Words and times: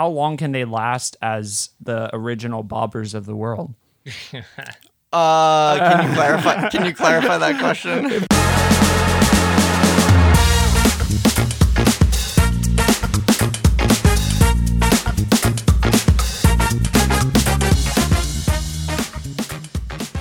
how 0.00 0.08
long 0.08 0.38
can 0.38 0.52
they 0.52 0.64
last 0.64 1.14
as 1.20 1.72
the 1.78 2.08
original 2.16 2.64
bobbers 2.64 3.14
of 3.14 3.26
the 3.26 3.36
world? 3.36 3.74
Uh, 5.12 5.76
can 5.76 6.08
you 6.08 6.14
clarify? 6.14 6.68
Can 6.68 6.84
you 6.86 6.94
clarify 6.94 7.36
that 7.36 7.58
question? 7.58 8.24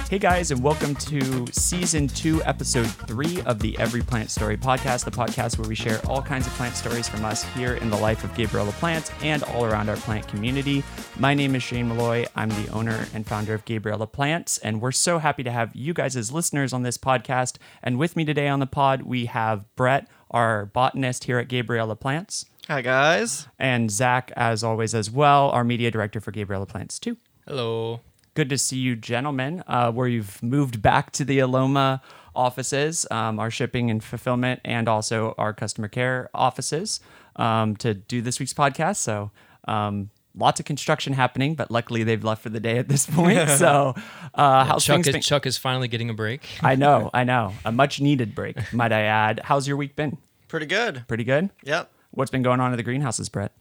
Hey 0.10 0.18
guys, 0.18 0.50
and 0.50 0.64
welcome 0.64 0.96
to 0.96 1.46
season 1.52 2.08
two, 2.08 2.42
episode 2.44 2.88
three 2.88 3.44
of 3.44 3.60
the 3.60 3.78
Every 3.78 4.02
Plant 4.02 4.32
Story 4.32 4.58
podcast, 4.58 5.06
the 5.06 5.12
podcast 5.12 5.60
where 5.60 5.70
we 5.70 5.76
share 5.76 6.02
all 6.08 6.20
kinds 6.20 6.48
of 6.48 6.54
plant 6.54 6.76
stories 6.76 7.08
from 7.08 7.24
us 7.24 7.44
here 7.54 7.76
in 7.76 7.92
the 7.92 7.96
life 7.96 8.24
of 8.24 8.34
Gabriella 8.34 8.72
Plants 8.72 9.12
and 9.22 9.44
all 9.44 9.66
around 9.66 9.88
our 9.88 9.98
plant 9.98 10.28
community. 10.28 10.84
My 11.20 11.36
name 11.36 11.54
is 11.54 11.62
Shane 11.62 11.90
Malloy. 11.90 12.26
I'm 12.36 12.50
the 12.50 12.70
owner 12.70 13.06
and 13.14 13.24
founder 13.28 13.54
of 13.54 13.66
Gabriella 13.66 14.08
Plants, 14.08 14.58
and 14.58 14.82
we're 14.82 14.92
so 14.92 15.20
happy 15.20 15.44
to 15.44 15.52
have 15.52 15.76
you 15.76 15.94
guys 15.94 16.16
as 16.18 16.32
listeners 16.32 16.74
on 16.74 16.82
this 16.82 16.98
podcast. 16.98 17.58
And 17.84 18.00
with 18.00 18.16
me 18.16 18.26
today 18.26 18.48
on 18.48 18.60
the 18.60 18.66
pod, 18.66 19.04
we 19.04 19.28
have 19.28 19.64
Brett, 19.76 20.08
our 20.32 20.66
botanist 20.66 21.26
here 21.26 21.38
at 21.38 21.50
Gabriella 21.50 21.96
Plants, 21.96 22.46
Hi 22.68 22.82
guys. 22.82 23.48
and 23.60 23.92
Zach, 23.92 24.32
as 24.36 24.64
always, 24.64 24.96
as 24.96 25.12
well, 25.12 25.52
our 25.52 25.64
media 25.64 25.92
director 25.92 26.20
for 26.20 26.32
Gabriella 26.32 26.66
Plants, 26.66 26.98
too. 26.98 27.18
Hello. 27.48 28.00
Good 28.34 28.50
to 28.50 28.58
see 28.58 28.78
you, 28.78 28.96
gentlemen, 28.96 29.64
uh, 29.68 29.92
where 29.92 30.08
you've 30.08 30.42
moved 30.42 30.82
back 30.82 31.12
to 31.14 31.26
the 31.26 31.40
Aloma 31.40 32.02
offices, 32.36 33.06
um, 33.12 33.40
our 33.40 33.52
shipping 33.52 33.90
and 33.90 34.04
fulfillment, 34.04 34.62
and 34.64 34.88
also 34.88 35.36
our 35.38 35.54
customer 35.54 35.88
care 35.88 36.30
offices 36.34 37.00
um, 37.36 37.76
to 37.78 37.94
do 37.94 38.22
this 38.22 38.40
week's 38.40 38.54
podcast. 38.54 38.98
So, 38.98 39.32
um, 39.68 40.10
lots 40.36 40.60
of 40.60 40.66
construction 40.66 41.14
happening, 41.14 41.56
but 41.56 41.72
luckily 41.72 42.04
they've 42.04 42.24
left 42.24 42.44
for 42.44 42.50
the 42.50 42.60
day 42.60 42.78
at 42.78 42.88
this 42.88 43.06
point. 43.12 43.50
so, 43.50 43.94
uh, 44.34 44.64
how's 44.64 44.86
Chuck 44.86 44.96
things 44.98 45.08
is, 45.08 45.14
been? 45.14 45.22
Chuck 45.22 45.46
is 45.46 45.58
finally 45.58 45.88
getting 45.88 46.10
a 46.10 46.14
break. 46.14 46.42
I 46.64 46.76
know, 46.76 47.10
I 47.14 47.24
know. 47.24 47.54
A 47.66 47.72
much 47.72 48.00
needed 48.00 48.36
break, 48.36 48.72
might 48.74 48.92
I 48.92 49.02
add. 49.02 49.42
How's 49.44 49.68
your 49.68 49.76
week 49.78 49.96
been? 49.96 50.18
Pretty 50.48 50.66
good. 50.66 51.04
Pretty 51.08 51.24
good? 51.24 51.50
Yep. 51.64 51.92
What's 52.12 52.32
been 52.32 52.42
going 52.44 52.60
on 52.60 52.72
at 52.72 52.78
the 52.78 52.84
greenhouses, 52.84 53.30
Brett? 53.30 53.52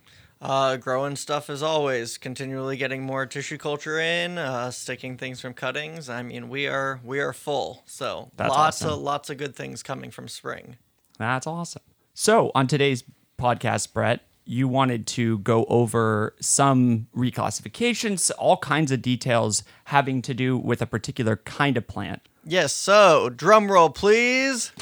Uh, 0.41 0.77
growing 0.77 1.17
stuff 1.17 1.51
as 1.51 1.63
always. 1.63 2.17
Continually 2.17 2.77
getting 2.77 3.03
more 3.03 3.27
tissue 3.27 3.59
culture 3.59 3.99
in. 3.99 4.39
Uh, 4.39 4.71
sticking 4.71 5.17
things 5.17 5.41
from 5.41 5.53
cuttings. 5.55 6.09
I 6.09 6.23
mean, 6.23 6.49
we 6.49 6.67
are 6.67 7.01
we 7.03 7.19
are 7.21 7.33
full. 7.33 7.83
So 7.87 8.31
That's 8.37 8.51
lots 8.51 8.83
awesome. 8.83 8.95
of 8.95 9.01
lots 9.01 9.31
of 9.31 9.37
good 9.37 9.57
things 9.57 9.83
coming 9.83 10.11
from 10.11 10.29
spring. 10.29 10.77
That's 11.19 11.47
awesome. 11.47 11.83
So, 12.15 12.51
on 12.55 12.67
today's 12.67 13.05
podcast, 13.39 13.93
Brett, 13.93 14.23
you 14.45 14.67
wanted 14.67 15.07
to 15.07 15.39
go 15.39 15.65
over 15.67 16.35
some 16.41 17.07
reclassifications, 17.15 18.31
all 18.39 18.57
kinds 18.57 18.91
of 18.91 19.03
details 19.03 19.63
having 19.85 20.23
to 20.23 20.35
do 20.35 20.57
with 20.57 20.81
a 20.81 20.87
particular 20.87 21.37
kind 21.37 21.77
of 21.77 21.87
plant. 21.87 22.23
Yes. 22.45 22.73
So 22.73 23.29
drum 23.29 23.71
roll, 23.71 23.91
please. 23.91 24.73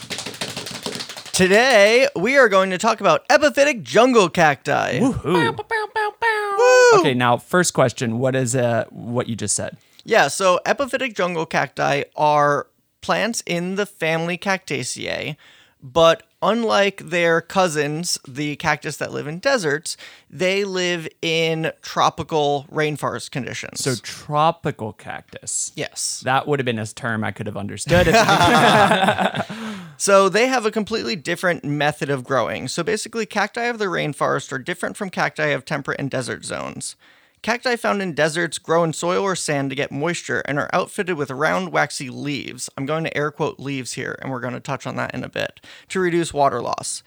Today 1.37 2.09
we 2.17 2.39
are 2.39 2.49
going 2.49 2.71
to 2.71 2.79
talk 2.79 3.03
about 3.03 3.29
epiphytic 3.29 3.83
jungle 3.83 4.31
cacti. 4.31 5.01
Ooh. 5.03 6.93
Okay, 6.99 7.13
now 7.13 7.37
first 7.37 7.75
question, 7.75 8.19
what 8.19 8.35
is 8.35 8.57
uh 8.57 8.87
what 8.89 9.29
you 9.29 9.37
just 9.37 9.55
said? 9.55 9.77
Yeah, 10.03 10.29
so 10.29 10.61
epiphytic 10.65 11.15
jungle 11.15 11.45
cacti 11.45 12.05
are 12.17 12.69
plants 13.03 13.43
in 13.45 13.75
the 13.75 13.85
family 13.85 14.39
Cactaceae, 14.39 15.37
but 15.83 16.23
unlike 16.41 17.03
their 17.05 17.43
cousins, 17.43 18.19
the 18.27 18.57
cactus 18.57 18.97
that 18.97 19.13
live 19.13 19.27
in 19.27 19.39
deserts, 19.39 19.99
they 20.31 20.65
live 20.65 21.07
in 21.21 21.71
tropical 21.83 22.67
rainforest 22.73 23.31
conditions. 23.31 23.85
So 23.85 23.95
tropical 24.03 24.95
cactus. 24.95 25.71
yes. 25.75 26.23
That 26.25 26.49
would 26.49 26.61
have 26.61 26.65
been 26.65 26.79
a 26.79 26.87
term 26.87 27.25
I 27.25 27.31
could 27.31 27.47
have 27.47 27.59
understood. 27.59 28.07
If 28.09 28.15
So 29.99 30.29
they 30.29 30.47
have 30.47 30.67
a 30.67 30.71
completely 30.71 31.17
different 31.17 31.65
method 31.65 32.11
of 32.11 32.25
growing. 32.25 32.69
So 32.69 32.83
basically, 32.83 33.25
cacti 33.25 33.65
of 33.65 33.79
the 33.79 33.87
rainforest 33.87 34.53
are 34.53 34.59
different 34.59 34.97
from 34.97 35.11
cacti 35.11 35.47
of 35.47 35.65
temperate 35.65 35.99
and 35.99 36.11
desert 36.11 36.45
zones. 36.45 36.97
Cacti 37.43 37.77
found 37.77 38.03
in 38.03 38.13
deserts 38.13 38.59
grow 38.59 38.83
in 38.83 38.93
soil 38.93 39.23
or 39.23 39.37
sand 39.37 39.71
to 39.71 39.77
get 39.77 39.93
moisture 39.93 40.41
and 40.47 40.59
are 40.59 40.71
outfitted 40.73 41.17
with 41.17 41.31
round, 41.31 41.71
waxy 41.71 42.11
leaves. 42.11 42.69
I'm 42.77 42.87
going 42.87 43.05
to 43.05 43.17
air 43.17 43.31
quote 43.31 43.61
leaves 43.61 43.93
here, 43.93 44.19
and 44.21 44.31
we're 44.31 44.41
going 44.41 44.55
to 44.55 44.61
touch 44.61 44.87
on 44.87 44.97
that 44.97 45.15
in 45.15 45.23
a 45.23 45.29
bit, 45.29 45.61
to 45.91 46.01
reduce 46.01 46.35
water 46.35 46.61
loss. 46.61 47.03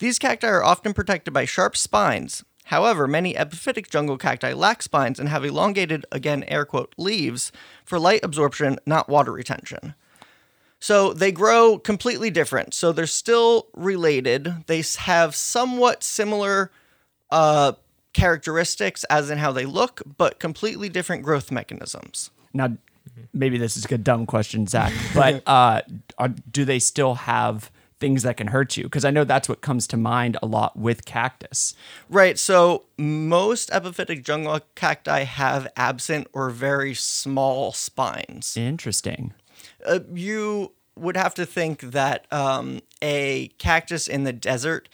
These 0.00 0.18
cacti 0.18 0.48
are 0.48 0.64
often 0.64 0.94
protected 0.94 1.32
by 1.32 1.44
sharp 1.44 1.76
spines. 1.76 2.44
However, 2.64 3.06
many 3.06 3.34
epiphytic 3.34 3.88
jungle 3.88 4.18
cacti 4.18 4.52
lack 4.52 4.82
spines 4.82 5.20
and 5.20 5.28
have 5.28 5.44
elongated, 5.44 6.06
again, 6.10 6.44
air 6.48 6.64
quote, 6.64 6.94
leaves 6.98 7.52
for 7.84 7.98
light 7.98 8.24
absorption, 8.24 8.78
not 8.84 9.08
water 9.08 9.32
retention. 9.32 9.94
So 10.84 11.14
they 11.14 11.32
grow 11.32 11.78
completely 11.78 12.28
different. 12.28 12.74
So 12.74 12.92
they're 12.92 13.06
still 13.06 13.68
related. 13.72 14.66
They 14.66 14.84
have 14.98 15.34
somewhat 15.34 16.04
similar 16.04 16.70
uh, 17.30 17.72
characteristics, 18.12 19.02
as 19.04 19.30
in 19.30 19.38
how 19.38 19.50
they 19.50 19.64
look, 19.64 20.02
but 20.18 20.38
completely 20.38 20.90
different 20.90 21.22
growth 21.22 21.50
mechanisms. 21.50 22.30
now 22.52 22.76
maybe 23.32 23.56
this 23.56 23.78
is 23.78 23.86
a 23.86 23.96
dumb 23.96 24.26
question, 24.26 24.66
Zach, 24.66 24.92
but 25.14 25.42
uh 25.46 25.80
are, 26.18 26.28
do 26.28 26.66
they 26.66 26.78
still 26.78 27.14
have 27.14 27.70
things 27.98 28.22
that 28.22 28.36
can 28.36 28.48
hurt 28.48 28.76
you? 28.76 28.82
Because 28.84 29.06
I 29.06 29.10
know 29.10 29.24
that's 29.24 29.48
what 29.48 29.62
comes 29.62 29.86
to 29.86 29.96
mind 29.96 30.36
a 30.42 30.46
lot 30.46 30.76
with 30.76 31.06
cactus. 31.06 31.74
Right. 32.10 32.38
So 32.38 32.84
most 32.98 33.70
epiphytic 33.70 34.22
jungle 34.22 34.60
cacti 34.74 35.22
have 35.22 35.66
absent 35.76 36.26
or 36.34 36.50
very 36.50 36.92
small 36.92 37.72
spines. 37.72 38.54
Interesting. 38.54 39.32
Uh, 39.84 40.00
you 40.12 40.72
would 40.96 41.16
have 41.16 41.34
to 41.34 41.46
think 41.46 41.80
that 41.80 42.26
um, 42.32 42.80
a 43.02 43.48
cactus 43.58 44.06
in 44.06 44.24
the 44.24 44.32
desert 44.32 44.88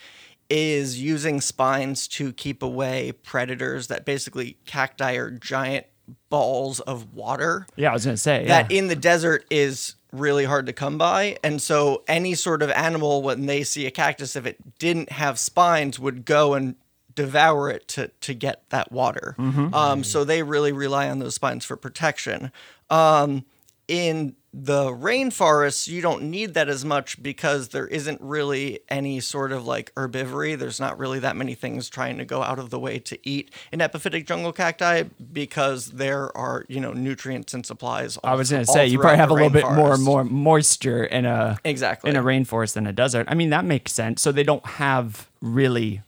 is 0.49 1.01
using 1.01 1.39
spines 1.39 2.07
to 2.07 2.33
keep 2.33 2.61
away 2.61 3.11
predators 3.11 3.87
that 3.87 4.03
basically 4.03 4.57
cacti 4.65 5.13
are 5.13 5.31
giant 5.31 5.85
balls 6.29 6.81
of 6.81 7.13
water 7.13 7.65
Yeah, 7.77 7.91
I 7.91 7.93
was 7.93 8.03
gonna 8.03 8.17
say 8.17 8.45
that 8.47 8.71
yeah. 8.71 8.77
in 8.77 8.87
the 8.87 8.95
desert 8.95 9.45
is 9.49 9.95
really 10.11 10.43
hard 10.43 10.65
to 10.65 10.73
come 10.73 10.97
by. 10.97 11.37
And 11.41 11.61
so 11.61 12.03
any 12.07 12.35
sort 12.35 12.61
of 12.61 12.69
animal 12.71 13.21
when 13.21 13.45
they 13.45 13.63
see 13.63 13.85
a 13.85 13.91
cactus 13.91 14.35
if 14.35 14.45
it 14.45 14.77
didn't 14.77 15.11
have 15.13 15.39
spines 15.39 15.99
would 15.99 16.25
go 16.25 16.53
and 16.53 16.75
devour 17.15 17.69
it 17.69 17.87
to, 17.89 18.09
to 18.21 18.33
get 18.33 18.69
that 18.69 18.91
water. 18.91 19.35
Um, 19.73 20.03
so 20.03 20.23
they 20.23 20.43
really 20.43 20.71
rely 20.71 21.09
on 21.09 21.19
those 21.19 21.35
spines 21.35 21.63
for 21.65 21.77
protection. 21.77 22.51
Um, 22.89 23.45
in 23.87 24.35
the 24.53 24.85
rainforests 24.91 25.87
you 25.87 26.01
don't 26.01 26.23
need 26.23 26.53
that 26.55 26.67
as 26.67 26.83
much 26.83 27.21
because 27.23 27.69
there 27.69 27.87
isn't 27.87 28.19
really 28.19 28.79
any 28.89 29.19
sort 29.19 29.53
of 29.53 29.65
like 29.65 29.93
herbivory 29.95 30.59
there's 30.59 30.79
not 30.79 30.97
really 30.97 31.19
that 31.19 31.37
many 31.37 31.55
things 31.55 31.89
trying 31.89 32.17
to 32.17 32.25
go 32.25 32.43
out 32.43 32.59
of 32.59 32.69
the 32.69 32.77
way 32.77 32.99
to 32.99 33.17
eat 33.23 33.49
an 33.71 33.79
epiphytic 33.79 34.25
jungle 34.25 34.51
cacti 34.51 35.03
because 35.31 35.87
there 35.91 36.35
are 36.35 36.65
you 36.67 36.81
know 36.81 36.91
nutrients 36.91 37.53
and 37.53 37.65
supplies 37.65 38.17
I 38.23 38.35
was 38.35 38.51
gonna 38.51 38.65
say 38.65 38.87
you 38.87 38.99
probably 38.99 39.17
have 39.17 39.29
a 39.29 39.33
little 39.33 39.49
bit 39.49 39.71
more 39.71 39.97
more 39.97 40.23
moisture 40.23 41.03
in 41.05 41.25
a 41.25 41.57
Exactly. 41.63 42.09
in 42.09 42.15
a 42.17 42.23
rainforest 42.23 42.73
than 42.73 42.87
a 42.87 42.93
desert. 42.93 43.27
I 43.29 43.35
mean 43.35 43.51
that 43.51 43.65
makes 43.65 43.93
sense. 43.93 44.21
So 44.21 44.31
they 44.31 44.43
don't 44.43 44.65
have 44.65 45.29
really, 45.41 46.01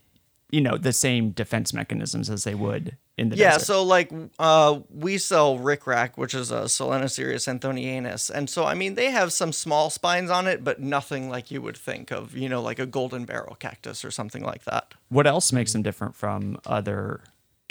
you 0.53 0.61
know, 0.61 0.77
the 0.77 0.93
same 0.93 1.31
defense 1.31 1.73
mechanisms 1.73 2.29
as 2.29 2.43
they 2.43 2.55
would 2.55 2.97
in 3.17 3.29
the 3.29 3.35
yeah 3.35 3.53
desert. 3.53 3.65
so 3.65 3.83
like 3.83 4.11
uh, 4.39 4.79
we 4.89 5.17
sell 5.17 5.59
rickrack 5.59 6.11
which 6.15 6.33
is 6.33 6.49
a 6.49 6.67
Selenicereus 6.67 7.45
anthonyanus 7.45 8.31
and 8.31 8.49
so 8.49 8.65
i 8.65 8.73
mean 8.73 8.95
they 8.95 9.11
have 9.11 9.31
some 9.31 9.53
small 9.53 9.91
spines 9.91 10.31
on 10.31 10.47
it 10.47 10.63
but 10.63 10.79
nothing 10.79 11.29
like 11.29 11.51
you 11.51 11.61
would 11.61 11.77
think 11.77 12.09
of 12.09 12.35
you 12.35 12.49
know 12.49 12.59
like 12.59 12.79
a 12.79 12.87
golden 12.87 13.23
barrel 13.23 13.55
cactus 13.59 14.03
or 14.03 14.09
something 14.09 14.43
like 14.43 14.63
that 14.63 14.95
what 15.09 15.27
else 15.27 15.51
makes 15.51 15.73
them 15.73 15.83
different 15.83 16.15
from 16.15 16.57
other 16.65 17.21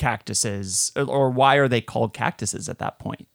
cactuses, 0.02 0.90
or 0.96 1.30
why 1.30 1.54
are 1.56 1.68
they 1.68 1.80
called 1.80 2.12
cactuses 2.12 2.68
at 2.68 2.78
that 2.78 2.98
point? 2.98 3.28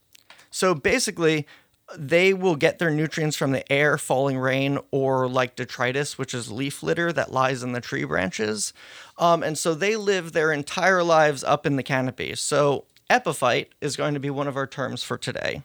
So 0.52 0.74
basically, 0.74 1.48
they 1.96 2.34
will 2.34 2.56
get 2.56 2.80
their 2.80 2.90
nutrients 2.90 3.38
from 3.38 3.52
the 3.52 3.72
air, 3.72 3.98
falling 3.98 4.38
rain, 4.38 4.80
or 4.92 5.28
like 5.28 5.56
detritus, 5.56 6.18
which 6.18 6.34
is 6.34 6.52
leaf 6.52 6.84
litter 6.84 7.14
that 7.14 7.32
lies 7.32 7.64
in 7.64 7.72
the 7.72 7.82
tree 7.82 8.04
branches. 8.04 8.74
Um, 9.18 9.44
and 9.44 9.58
so 9.58 9.74
they 9.74 9.96
live 9.96 10.34
their 10.34 10.52
entire 10.52 11.04
lives 11.04 11.44
up 11.44 11.66
in 11.66 11.76
the 11.76 11.84
canopy. 11.84 12.36
So 12.36 12.86
epiphyte 13.10 13.70
is 13.80 13.96
going 13.96 14.14
to 14.16 14.20
be 14.20 14.30
one 14.30 14.48
of 14.48 14.58
our 14.58 14.68
terms 14.68 15.04
for 15.04 15.18
today. 15.18 15.64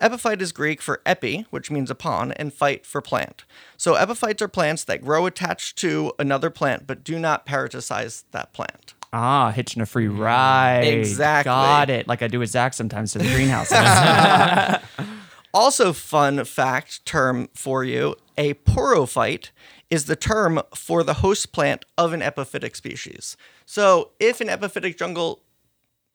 Epiphyte 0.00 0.42
is 0.42 0.52
Greek 0.52 0.82
for 0.82 1.00
epi, 1.06 1.46
which 1.50 1.70
means 1.70 1.90
upon, 1.90 2.32
and 2.32 2.52
phyte 2.52 2.84
for 2.84 3.00
plant. 3.00 3.44
So 3.76 3.94
epiphytes 3.94 4.42
are 4.42 4.48
plants 4.48 4.84
that 4.84 5.02
grow 5.02 5.26
attached 5.26 5.78
to 5.78 6.12
another 6.18 6.50
plant 6.50 6.86
but 6.86 7.02
do 7.02 7.18
not 7.18 7.46
parasitize 7.46 8.24
that 8.32 8.52
plant. 8.52 8.94
Ah, 9.14 9.50
hitching 9.50 9.82
a 9.82 9.86
free 9.86 10.08
ride. 10.08 10.84
Exactly. 10.84 11.50
Got 11.50 11.90
it. 11.90 12.08
Like 12.08 12.22
I 12.22 12.28
do 12.28 12.38
with 12.38 12.50
Zach 12.50 12.72
sometimes 12.74 13.12
to 13.12 13.18
the 13.18 13.24
greenhouse. 13.24 13.70
Also, 15.54 15.92
fun 15.92 16.44
fact 16.44 17.04
term 17.04 17.48
for 17.54 17.84
you 17.84 18.16
a 18.38 18.54
phorophyte 18.54 19.50
is 19.90 20.06
the 20.06 20.16
term 20.16 20.60
for 20.74 21.02
the 21.02 21.14
host 21.14 21.52
plant 21.52 21.84
of 21.98 22.12
an 22.12 22.20
epiphytic 22.20 22.74
species. 22.74 23.36
So, 23.66 24.10
if 24.18 24.40
an 24.40 24.48
epiphytic 24.48 24.98
jungle 24.98 25.40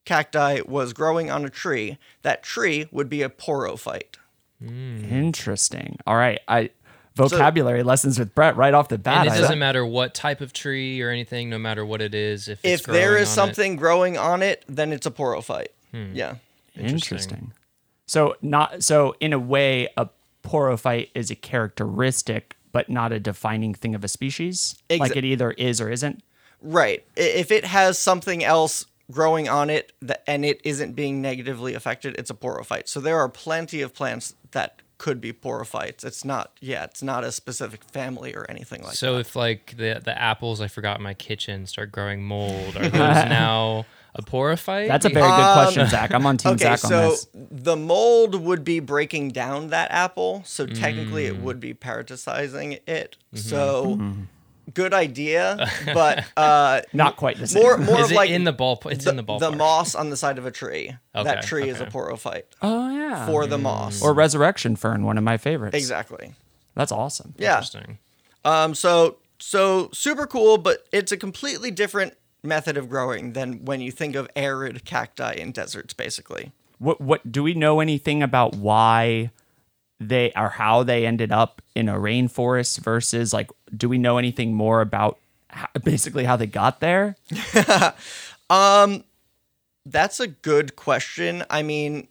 cacti 0.06 0.62
was 0.66 0.94
growing 0.94 1.30
on 1.30 1.46
a 1.46 1.50
tree, 1.50 1.98
that 2.24 2.42
tree 2.42 2.88
would 2.92 3.10
be 3.10 3.22
a 3.22 3.30
phorophyte. 3.30 4.18
Interesting. 4.60 6.00
All 6.08 6.16
right. 6.16 6.40
I 6.48 6.72
vocabulary 7.16 7.84
lessons 7.84 8.18
with 8.20 8.34
Brett 8.34 8.56
right 8.56 8.74
off 8.74 8.90
the 8.90 8.98
bat. 8.98 9.28
And 9.28 9.36
it 9.36 9.40
doesn't 9.40 9.60
matter 9.60 9.86
what 9.86 10.14
type 10.14 10.40
of 10.40 10.54
tree 10.54 11.02
or 11.02 11.10
anything, 11.10 11.50
no 11.50 11.58
matter 11.58 11.86
what 11.86 12.02
it 12.02 12.14
is. 12.16 12.48
If 12.48 12.64
it's 12.64 12.82
If 12.82 12.88
there 12.88 13.10
growing 13.10 13.24
is 13.24 13.30
it. 13.30 13.34
something 13.34 13.76
growing 13.76 14.18
on 14.18 14.42
it, 14.42 14.64
then 14.68 14.94
it's 14.94 15.06
a 15.06 15.12
phorophyte. 15.12 15.70
Hmm. 15.92 16.14
Yeah. 16.14 16.36
Interesting. 16.76 17.54
So 18.08 18.36
not 18.42 18.84
so 18.84 19.16
in 19.20 19.34
a 19.34 19.40
way, 19.40 19.90
a 19.98 20.10
phorophyte 20.44 21.10
is 21.14 21.30
a 21.30 21.36
characteristic, 21.36 22.56
but 22.72 22.90
not 22.90 23.12
a 23.12 23.20
defining 23.20 23.74
thing 23.74 23.94
of 23.96 24.04
a 24.04 24.08
species. 24.08 24.82
Exa- 24.90 25.00
like 25.00 25.16
it 25.16 25.26
either 25.26 25.52
is 25.52 25.80
or 25.82 25.90
isn't. 25.90 26.24
Right. 26.62 27.06
If 27.16 27.52
it 27.52 27.66
has 27.66 28.00
something 28.00 28.44
else 28.44 28.86
growing 29.12 29.48
on 29.48 29.70
it 29.70 29.94
that, 30.02 30.24
and 30.28 30.44
it 30.44 30.62
isn't 30.64 30.94
being 30.94 31.22
negatively 31.22 31.74
affected, 31.74 32.16
it's 32.18 32.30
a 32.30 32.34
phorophyte. 32.34 32.88
So 32.88 33.00
there 33.00 33.18
are 33.18 33.30
plenty 33.30 33.82
of 33.82 33.94
plants 33.94 34.36
that 34.52 34.82
could 34.98 35.22
be 35.22 35.32
phorophytes. 35.32 36.04
It's 36.04 36.26
not, 36.26 36.58
yeah, 36.60 36.84
it's 36.86 37.04
not 37.04 37.24
a 37.24 37.32
specific 37.32 37.84
family 37.84 38.36
or 38.36 38.46
anything 38.50 38.82
like 38.82 38.94
So 38.94 39.18
that. 39.18 39.26
So 39.26 39.30
if 39.30 39.36
like 39.36 39.76
the 39.78 40.02
the 40.04 40.20
apples 40.20 40.60
I 40.60 40.68
forgot 40.68 40.98
in 40.98 41.04
my 41.04 41.14
kitchen 41.14 41.68
start 41.68 41.92
growing 41.92 42.24
mold, 42.24 42.76
are 42.76 42.90
those 42.90 42.92
now 42.92 43.86
a 44.18 44.22
phorophyte? 44.22 44.88
That's 44.88 45.06
a 45.06 45.10
very 45.10 45.28
you- 45.28 45.36
good 45.36 45.54
question, 45.54 45.88
Zach. 45.90 46.14
I'm 46.14 46.26
on 46.26 46.38
Team 46.38 46.50
Um, 46.52 46.56
Okay, 46.56 46.64
Zach 46.64 46.84
on 46.86 46.90
so 46.90 47.10
this. 47.12 47.28
the 47.34 47.76
mold 47.76 48.36
would 48.36 48.64
be 48.64 48.80
breaking 48.80 49.30
down 49.32 49.70
that 49.70 49.92
apple. 49.92 50.44
So 50.46 50.66
technically 50.66 51.26
Mm. 51.26 51.28
it 51.30 51.38
would 51.42 51.60
be 51.60 51.74
parasitizing 51.74 52.80
it. 52.88 53.18
Mm-hmm. 53.34 53.38
So 53.50 54.00
good 54.74 54.94
idea, 54.94 55.70
but 55.94 56.26
uh, 56.36 56.82
Not 56.94 57.16
quite 57.18 57.38
the 57.40 57.48
same. 57.48 57.64
more, 57.64 57.78
more 57.78 58.00
Is 58.00 58.06
of 58.08 58.12
it 58.12 58.16
like 58.16 58.30
in 58.30 58.44
the 58.44 58.52
ball? 58.54 58.82
It's 58.88 59.06
in 59.06 59.16
the 59.16 59.24
ball. 59.24 59.40
The 59.40 59.52
moss 59.52 59.96
on 59.96 60.10
the 60.10 60.18
side 60.18 60.38
of 60.38 60.46
a 60.46 60.52
tree. 60.52 60.96
that 61.14 61.26
Okay, 61.40 61.48
tree 61.48 61.70
is 61.70 61.80
a 61.82 61.86
phorophyte 61.86 62.44
oh 62.62 62.90
yeah. 62.92 63.26
for 63.26 63.48
the 63.48 63.58
moss. 63.58 64.02
or 64.02 64.14
resurrection 64.14 64.76
fern, 64.76 65.04
one 65.06 65.18
of 65.18 65.24
my 65.24 65.38
favorites. 65.38 65.76
Exactly. 65.78 66.34
That's 66.76 66.92
awesome. 66.92 67.34
Yeah. 67.38 67.54
Interesting. 67.56 67.98
Um. 68.46 68.76
So 68.76 69.18
so 69.40 69.90
super 69.94 70.28
cool, 70.28 70.58
but 70.58 70.86
it's 70.92 71.12
a 71.12 71.18
completely 71.18 71.72
different 71.72 72.14
method 72.48 72.78
of 72.78 72.90
growing 72.90 73.34
than 73.34 73.66
when 73.66 73.82
you 73.82 73.92
think 73.92 74.16
of 74.16 74.28
arid 74.36 74.86
cacti 74.86 75.34
in 75.34 75.52
deserts, 75.52 75.94
basically. 75.94 76.52
What 76.80 77.02
what 77.02 77.32
do 77.32 77.44
we 77.44 77.54
know 77.54 77.80
anything 77.80 78.24
about 78.24 78.56
why 78.56 79.32
they 80.00 80.32
or 80.36 80.50
how 80.50 80.84
they 80.84 81.06
ended 81.06 81.32
up 81.32 81.62
in 81.76 81.90
a 81.90 81.96
rainforest 81.96 82.80
versus 82.80 83.34
like 83.34 83.50
do 83.76 83.90
we 83.90 83.98
know 83.98 84.18
anything 84.18 84.54
more 84.54 84.82
about 84.82 85.18
how, 85.50 85.68
basically 85.84 86.24
how 86.24 86.36
they 86.36 86.48
got 86.48 86.80
there? 86.80 87.16
um 88.50 89.04
That's 89.86 90.20
a 90.20 90.28
good 90.28 90.76
question. 90.76 91.44
I 91.50 91.64
mean, 91.64 92.08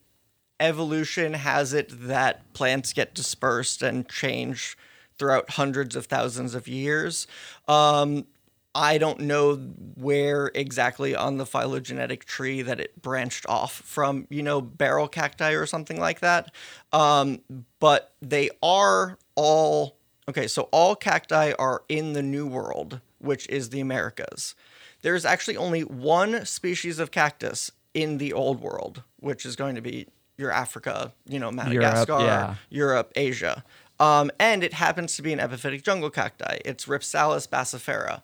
evolution 0.58 1.34
has 1.34 1.72
it 1.72 1.90
that 2.08 2.52
plants 2.54 2.92
get 2.92 3.14
dispersed 3.14 3.82
and 3.82 4.08
change 4.08 4.76
throughout 5.18 5.50
hundreds 5.50 5.96
of 5.96 6.06
thousands 6.06 6.54
of 6.54 6.68
years. 6.68 7.26
Um, 7.68 8.26
I 8.76 8.98
don't 8.98 9.20
know 9.20 9.56
where 9.94 10.50
exactly 10.54 11.16
on 11.16 11.38
the 11.38 11.46
phylogenetic 11.46 12.26
tree 12.26 12.60
that 12.60 12.78
it 12.78 13.00
branched 13.00 13.46
off 13.48 13.72
from, 13.72 14.26
you 14.28 14.42
know, 14.42 14.60
barrel 14.60 15.08
cacti 15.08 15.52
or 15.52 15.64
something 15.64 15.98
like 15.98 16.20
that. 16.20 16.52
Um, 16.92 17.40
but 17.80 18.12
they 18.20 18.50
are 18.62 19.16
all 19.34 19.96
okay. 20.28 20.46
So 20.46 20.68
all 20.72 20.94
cacti 20.94 21.52
are 21.58 21.84
in 21.88 22.12
the 22.12 22.22
New 22.22 22.46
World, 22.46 23.00
which 23.18 23.48
is 23.48 23.70
the 23.70 23.80
Americas. 23.80 24.54
There's 25.00 25.24
actually 25.24 25.56
only 25.56 25.80
one 25.80 26.44
species 26.44 26.98
of 26.98 27.10
cactus 27.10 27.72
in 27.94 28.18
the 28.18 28.34
Old 28.34 28.60
World, 28.60 29.04
which 29.20 29.46
is 29.46 29.56
going 29.56 29.76
to 29.76 29.80
be 29.80 30.06
your 30.36 30.50
Africa, 30.50 31.14
you 31.26 31.38
know, 31.38 31.50
Madagascar, 31.50 32.20
yeah. 32.20 32.54
Europe, 32.68 33.10
Asia. 33.16 33.64
Um, 33.98 34.30
and 34.38 34.62
it 34.62 34.74
happens 34.74 35.16
to 35.16 35.22
be 35.22 35.32
an 35.32 35.38
epiphytic 35.38 35.82
jungle 35.82 36.10
cacti. 36.10 36.58
It's 36.62 36.84
Rhipsalis 36.84 37.48
baccifera. 37.48 38.20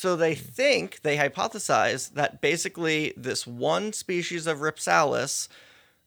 So 0.00 0.16
they 0.16 0.34
hmm. 0.34 0.40
think, 0.40 1.02
they 1.02 1.18
hypothesize 1.18 2.14
that 2.14 2.40
basically 2.40 3.12
this 3.18 3.46
one 3.46 3.92
species 3.92 4.46
of 4.46 4.60
Rhipsalis, 4.60 5.46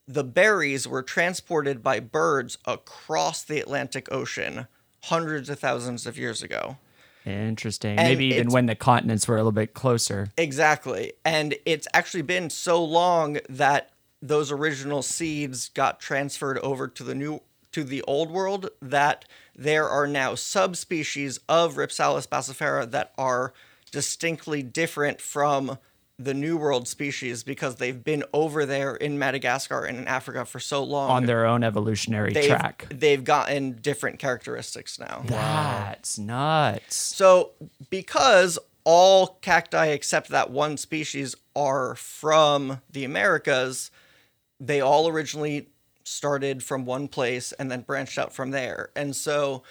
the 0.07 0.24
berries 0.24 0.88
were 0.88 1.04
transported 1.04 1.84
by 1.84 2.00
birds 2.00 2.57
across 2.66 3.44
the 3.44 3.60
Atlantic 3.60 4.12
Ocean 4.12 4.66
hundreds 5.04 5.48
of 5.48 5.60
thousands 5.60 6.07
of 6.07 6.18
years 6.18 6.42
ago. 6.42 6.78
Interesting. 7.24 8.00
And 8.00 8.07
Maybe 8.07 8.25
even 8.34 8.50
when 8.50 8.66
the 8.66 8.74
continents 8.74 9.28
were 9.28 9.36
a 9.36 9.42
little 9.42 9.51
bit 9.51 9.75
closer. 9.75 10.30
Exactly. 10.40 11.13
And 11.24 11.54
it's 11.63 11.88
actually 11.94 12.24
been 12.24 12.50
so 12.50 12.84
long 12.84 13.38
that 13.48 13.92
those 14.24 14.51
original 14.51 15.04
seeds 15.04 15.69
got 15.69 16.00
transferred 16.00 16.57
over 16.63 16.88
to 16.88 17.04
the 17.04 17.13
new 17.13 17.42
to 17.74 17.84
the 17.84 18.01
old 18.04 18.31
world 18.31 18.69
that 18.81 19.25
there 19.56 19.88
are 19.88 20.07
now 20.07 20.34
subspecies 20.34 21.40
of 21.48 21.75
Rhipsalis 21.75 22.28
baccifera 22.28 22.90
that 22.90 23.13
are 23.19 23.54
distinctly 23.94 24.63
different 24.63 25.22
from 25.22 25.78
the 26.19 26.34
new 26.34 26.57
world 26.57 26.88
species 26.88 27.44
because 27.44 27.75
they've 27.75 28.04
been 28.04 28.24
over 28.34 28.66
there 28.66 28.95
in 28.95 29.18
Madagascar 29.18 29.86
and 29.86 29.98
in 29.98 30.07
Africa 30.07 30.45
for 30.45 30.60
so 30.60 30.84
long. 30.84 31.10
on 31.10 31.25
their 31.25 31.45
own 31.45 31.63
evolutionary 31.63 32.34
they've, 32.34 32.50
track. 32.50 32.88
they've 32.90 33.24
gotten 33.24 33.74
different 33.81 34.19
characteristics 34.19 35.00
now. 35.00 35.24
That's 35.25 36.19
nuts. 36.19 36.95
So, 36.95 37.51
because 37.90 38.60
all 38.84 39.40
cacti 39.42 39.88
except 39.88 40.30
that 40.30 40.50
one 40.51 40.78
species 40.78 41.36
are 41.56 41.95
from 41.95 42.81
the 42.92 43.06
Americas, 43.06 43.92
they 44.60 44.81
all 44.81 45.07
originally 45.07 45.69
started 46.04 46.63
from 46.63 46.86
one 46.86 47.07
place 47.07 47.54
and 47.54 47.72
then 47.72 47.81
branched 47.81 48.18
out 48.18 48.34
from 48.34 48.51
there. 48.51 48.90
And 48.95 49.16
so, 49.16 49.63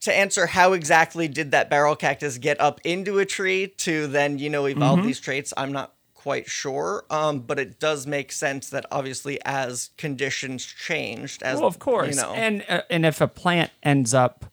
to 0.00 0.14
answer 0.14 0.46
how 0.46 0.72
exactly 0.72 1.28
did 1.28 1.50
that 1.50 1.68
barrel 1.68 1.96
cactus 1.96 2.38
get 2.38 2.60
up 2.60 2.80
into 2.84 3.18
a 3.18 3.26
tree 3.26 3.68
to 3.78 4.06
then, 4.06 4.38
you 4.38 4.48
know, 4.48 4.66
evolve 4.66 5.02
these 5.02 5.20
traits, 5.20 5.52
I'm 5.56 5.72
not 5.72 5.94
quite 6.14 6.48
sure. 6.48 7.04
Um, 7.10 7.40
but 7.40 7.58
it 7.58 7.80
does 7.80 8.06
make 8.06 8.32
sense 8.32 8.70
that 8.70 8.86
obviously 8.92 9.40
as 9.44 9.90
conditions 9.96 10.64
changed, 10.64 11.42
as 11.42 11.58
Well, 11.58 11.66
of 11.66 11.78
course. 11.78 12.16
you 12.16 12.22
know, 12.22 12.32
And 12.34 12.64
uh, 12.68 12.82
and 12.90 13.06
if 13.06 13.20
a 13.20 13.28
plant 13.28 13.70
ends 13.82 14.14
up 14.14 14.44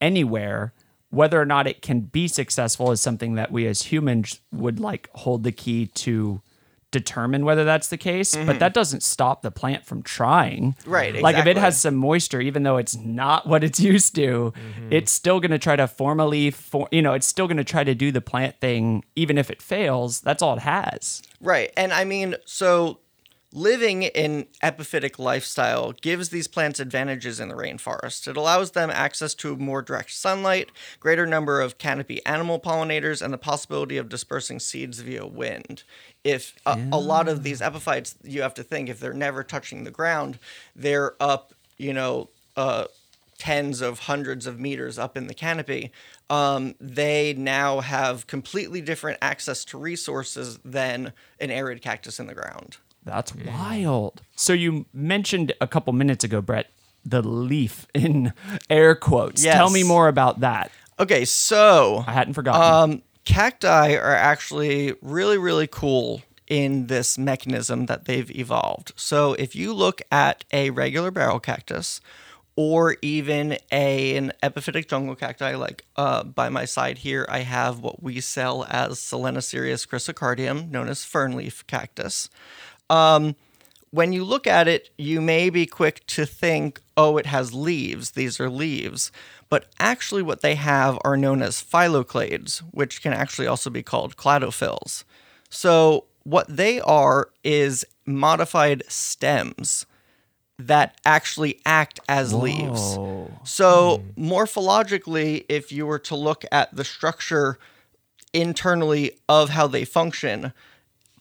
anywhere, 0.00 0.72
whether 1.10 1.40
or 1.40 1.46
not 1.46 1.66
it 1.66 1.82
can 1.82 2.00
be 2.00 2.28
successful 2.28 2.90
is 2.92 3.00
something 3.00 3.34
that 3.34 3.52
we 3.52 3.66
as 3.66 3.82
humans 3.82 4.40
would 4.52 4.80
like 4.80 5.10
hold 5.14 5.42
the 5.42 5.52
key 5.52 5.86
to 5.86 6.40
determine 6.90 7.44
whether 7.44 7.64
that's 7.64 7.88
the 7.88 7.96
case, 7.96 8.34
but 8.34 8.58
that 8.60 8.72
doesn't 8.72 9.02
stop 9.02 9.42
the 9.42 9.50
plant 9.50 9.84
from 9.84 10.02
trying. 10.02 10.72
Mm-hmm. 10.72 10.90
Right, 10.90 11.22
Like 11.22 11.36
if 11.36 11.46
it 11.46 11.56
has 11.56 11.78
some 11.78 11.96
moisture 11.96 12.40
even 12.40 12.62
though 12.62 12.76
it's 12.78 12.96
not 12.96 13.46
what 13.46 13.62
it's 13.62 13.80
used 13.94 14.14
to, 14.14 14.52
it's 14.90 15.12
still 15.12 15.40
going 15.40 15.50
to 15.50 15.58
try 15.58 15.76
to 15.76 15.86
form 15.86 16.20
a 16.20 16.26
leaf, 16.26 16.56
for, 16.56 16.88
you 16.90 17.02
know, 17.02 17.12
it's 17.12 17.26
still 17.26 17.46
going 17.46 17.58
to 17.58 17.64
try 17.64 17.84
to 17.84 17.94
do 17.94 18.10
the 18.10 18.20
plant 18.20 18.60
thing 18.60 19.04
even 19.16 19.38
if 19.38 19.50
it 19.50 19.60
fails. 19.60 20.20
That's 20.20 20.42
all 20.42 20.54
it 20.54 20.60
has. 20.60 21.22
Right. 21.40 21.72
And 21.76 21.92
I 21.92 22.04
mean, 22.04 22.36
so 22.44 23.00
living 23.52 24.02
in 24.02 24.46
epiphytic 24.62 25.18
lifestyle 25.18 25.92
gives 25.92 26.28
these 26.28 26.46
plants 26.46 26.80
advantages 26.80 27.40
in 27.40 27.48
the 27.48 27.54
rainforest. 27.54 28.28
It 28.28 28.36
allows 28.36 28.72
them 28.72 28.90
access 28.90 29.34
to 29.36 29.56
more 29.56 29.82
direct 29.82 30.12
sunlight, 30.12 30.70
greater 31.00 31.26
number 31.26 31.60
of 31.60 31.78
canopy 31.78 32.24
animal 32.26 32.60
pollinators, 32.60 33.22
and 33.22 33.32
the 33.32 33.38
possibility 33.38 33.96
of 33.96 34.08
dispersing 34.08 34.60
seeds 34.60 35.00
via 35.00 35.26
wind. 35.26 35.82
If 36.24 36.54
a, 36.66 36.78
a 36.92 36.98
lot 36.98 37.28
of 37.28 37.42
these 37.42 37.62
epiphytes, 37.62 38.16
you 38.22 38.42
have 38.42 38.54
to 38.54 38.62
think, 38.62 38.88
if 38.88 39.00
they're 39.00 39.14
never 39.14 39.42
touching 39.42 39.84
the 39.84 39.90
ground, 39.90 40.38
they're 40.76 41.14
up, 41.20 41.54
you 41.78 41.94
know, 41.94 42.28
uh, 42.56 42.84
tens 43.38 43.80
of 43.80 44.00
hundreds 44.00 44.46
of 44.46 44.58
meters 44.58 44.98
up 44.98 45.16
in 45.16 45.28
the 45.28 45.34
canopy, 45.34 45.92
um, 46.28 46.74
they 46.80 47.32
now 47.34 47.80
have 47.80 48.26
completely 48.26 48.80
different 48.80 49.16
access 49.22 49.64
to 49.64 49.78
resources 49.78 50.58
than 50.64 51.12
an 51.40 51.50
arid 51.50 51.80
cactus 51.80 52.18
in 52.18 52.26
the 52.26 52.34
ground. 52.34 52.76
That's 53.08 53.34
wild. 53.34 54.22
So 54.36 54.52
you 54.52 54.86
mentioned 54.92 55.52
a 55.60 55.66
couple 55.66 55.92
minutes 55.92 56.24
ago, 56.24 56.40
Brett, 56.42 56.70
the 57.04 57.22
leaf 57.22 57.86
in 57.94 58.32
air 58.70 58.94
quotes. 58.94 59.42
Yes. 59.44 59.54
Tell 59.54 59.70
me 59.70 59.82
more 59.82 60.08
about 60.08 60.40
that. 60.40 60.70
Okay, 61.00 61.24
so 61.24 62.04
I 62.06 62.12
hadn't 62.12 62.34
forgotten. 62.34 62.92
um, 62.92 63.02
cacti 63.24 63.94
are 63.94 64.14
actually 64.14 64.94
really, 65.00 65.38
really 65.38 65.66
cool 65.66 66.22
in 66.46 66.86
this 66.86 67.16
mechanism 67.16 67.86
that 67.86 68.04
they've 68.06 68.30
evolved. 68.36 68.92
So 68.96 69.34
if 69.34 69.54
you 69.56 69.72
look 69.72 70.02
at 70.10 70.44
a 70.52 70.70
regular 70.70 71.10
barrel 71.10 71.40
cactus, 71.40 72.00
or 72.56 72.96
even 73.02 73.56
a, 73.70 74.16
an 74.16 74.32
epiphytic 74.42 74.88
jungle 74.88 75.14
cacti, 75.14 75.54
like 75.54 75.84
uh, 75.94 76.24
by 76.24 76.48
my 76.48 76.64
side 76.64 76.98
here, 76.98 77.24
I 77.28 77.40
have 77.40 77.78
what 77.78 78.02
we 78.02 78.20
sell 78.20 78.66
as 78.68 78.98
Selenicereus 78.98 79.86
chrysocardium, 79.86 80.68
known 80.68 80.88
as 80.88 81.04
fernleaf 81.04 81.64
cactus. 81.68 82.28
Um, 82.90 83.36
when 83.90 84.12
you 84.12 84.24
look 84.24 84.46
at 84.46 84.68
it, 84.68 84.90
you 84.98 85.20
may 85.20 85.50
be 85.50 85.66
quick 85.66 86.04
to 86.08 86.26
think, 86.26 86.80
oh, 86.96 87.16
it 87.16 87.26
has 87.26 87.54
leaves. 87.54 88.12
These 88.12 88.38
are 88.38 88.50
leaves. 88.50 89.10
But 89.48 89.66
actually, 89.80 90.22
what 90.22 90.42
they 90.42 90.56
have 90.56 90.98
are 91.04 91.16
known 91.16 91.42
as 91.42 91.62
phylloclades, 91.62 92.58
which 92.70 93.00
can 93.02 93.12
actually 93.12 93.46
also 93.46 93.70
be 93.70 93.82
called 93.82 94.16
cladophylls. 94.16 95.04
So, 95.48 96.04
what 96.24 96.46
they 96.54 96.80
are 96.80 97.30
is 97.42 97.86
modified 98.04 98.82
stems 98.88 99.86
that 100.58 100.98
actually 101.06 101.60
act 101.64 102.00
as 102.08 102.34
leaves. 102.34 102.96
Whoa. 102.96 103.30
So, 103.44 104.02
morphologically, 104.18 105.46
if 105.48 105.72
you 105.72 105.86
were 105.86 106.00
to 106.00 106.16
look 106.16 106.44
at 106.52 106.74
the 106.74 106.84
structure 106.84 107.58
internally 108.34 109.12
of 109.28 109.50
how 109.50 109.66
they 109.66 109.86
function, 109.86 110.52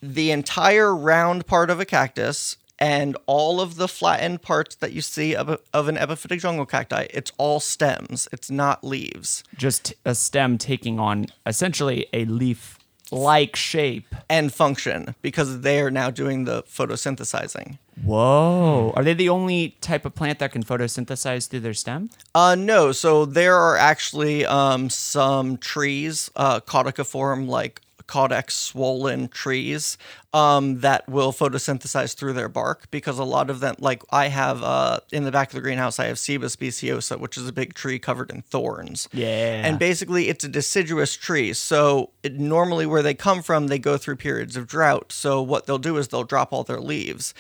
the 0.02 0.32
entire 0.32 0.96
round 0.96 1.48
part 1.48 1.70
of 1.70 1.80
a 1.80 1.86
cactus 1.86 2.58
and 2.80 3.18
all 3.26 3.60
of 3.60 3.76
the 3.76 3.88
flattened 3.88 4.42
parts 4.42 4.76
that 4.76 4.94
you 4.94 5.02
see 5.02 5.36
of, 5.36 5.60
of 5.74 5.88
an 5.88 5.96
epiphytic 5.96 6.40
jungle 6.40 6.66
cacti, 6.66 7.08
it's 7.12 7.32
all 7.38 7.60
stems. 7.60 8.28
It's 8.32 8.52
not 8.52 8.84
leaves. 8.84 9.44
Just 9.56 9.94
a 10.06 10.14
stem 10.14 10.58
taking 10.58 11.00
on 11.00 11.28
essentially 11.46 12.06
a 12.14 12.26
leaf 12.26 12.78
like 13.12 13.56
shape. 13.56 14.14
And 14.30 14.54
function 14.54 15.16
because 15.22 15.62
they 15.62 15.80
are 15.82 15.92
now 15.92 16.10
doing 16.10 16.44
the 16.44 16.64
photosynthesizing. 16.64 17.78
Whoa. 18.04 18.94
Are 18.96 19.04
they 19.04 19.14
the 19.14 19.30
only 19.30 19.78
type 19.82 20.06
of 20.06 20.14
plant 20.14 20.40
that 20.40 20.52
can 20.52 20.64
photosynthesize 20.64 21.48
through 21.48 21.62
their 21.62 21.74
stem? 21.74 22.10
Uh, 22.36 22.56
no. 22.56 22.92
So 22.92 23.26
there 23.26 23.56
are 23.56 23.78
actually 23.78 24.46
um, 24.46 24.90
some 24.90 25.58
trees, 25.58 26.30
uh, 26.36 26.60
caudiciform, 26.60 27.48
like 27.48 27.82
caudex 28.08 28.52
swollen 28.52 29.28
trees, 29.28 29.98
um, 30.34 30.80
that 30.82 31.08
will 31.08 31.32
photosynthesize 31.32 32.16
through 32.16 32.34
their 32.34 32.50
bark 32.50 32.90
because 32.92 33.20
a 33.20 33.24
lot 33.24 33.50
of 33.50 33.60
them, 33.60 33.76
like 33.80 34.04
I 34.12 34.28
have 34.28 34.64
uh, 34.64 35.00
in 35.12 35.24
the 35.24 35.32
back 35.32 35.50
of 35.50 35.56
the 35.56 35.62
greenhouse, 35.62 36.00
I 36.00 36.06
have 36.06 36.18
Ceiba 36.18 36.46
speciosa, 36.46 37.20
which 37.20 37.38
is 37.38 37.48
a 37.48 37.54
big 37.54 37.74
tree 37.74 38.00
covered 38.00 38.32
in 38.32 38.42
thorns. 38.42 39.08
Yeah. 39.14 39.62
And 39.66 39.80
basically, 39.80 40.30
it's 40.30 40.44
a 40.44 40.50
deciduous 40.50 41.16
tree. 41.16 41.54
So 41.54 42.12
it, 42.24 42.40
normally, 42.40 42.86
where 42.86 43.02
they 43.02 43.14
come 43.14 43.42
from, 43.42 43.68
they 43.68 43.80
go 43.80 43.98
through 43.98 44.18
periods 44.18 44.56
of 44.56 44.68
drought. 44.68 45.12
So 45.12 45.42
what 45.42 45.66
they'll 45.66 45.78
do 45.78 45.98
is 45.98 46.10
they'll 46.10 46.24
drop 46.24 46.54
all 46.54 46.64
their 46.64 46.82
leaves. 46.82 47.34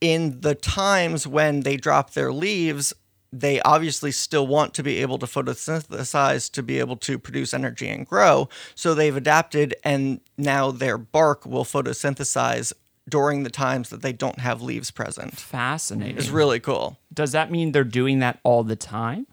In 0.00 0.40
the 0.40 0.56
times 0.56 1.26
when 1.26 1.60
they 1.60 1.76
drop 1.76 2.12
their 2.12 2.32
leaves, 2.32 2.92
they 3.32 3.60
obviously 3.62 4.12
still 4.12 4.46
want 4.46 4.74
to 4.74 4.82
be 4.82 4.98
able 4.98 5.18
to 5.18 5.26
photosynthesize 5.26 6.50
to 6.52 6.62
be 6.62 6.78
able 6.78 6.96
to 6.98 7.18
produce 7.18 7.54
energy 7.54 7.88
and 7.88 8.06
grow. 8.06 8.48
So 8.74 8.94
they've 8.94 9.16
adapted, 9.16 9.74
and 9.82 10.20
now 10.36 10.70
their 10.70 10.98
bark 10.98 11.46
will 11.46 11.64
photosynthesize 11.64 12.72
during 13.08 13.42
the 13.42 13.50
times 13.50 13.88
that 13.88 14.02
they 14.02 14.12
don't 14.12 14.38
have 14.38 14.62
leaves 14.62 14.90
present. 14.90 15.36
Fascinating. 15.36 16.18
It's 16.18 16.28
really 16.28 16.60
cool. 16.60 16.98
Does 17.12 17.32
that 17.32 17.50
mean 17.50 17.72
they're 17.72 17.84
doing 17.84 18.20
that 18.20 18.38
all 18.42 18.62
the 18.64 18.76
time? 18.76 19.26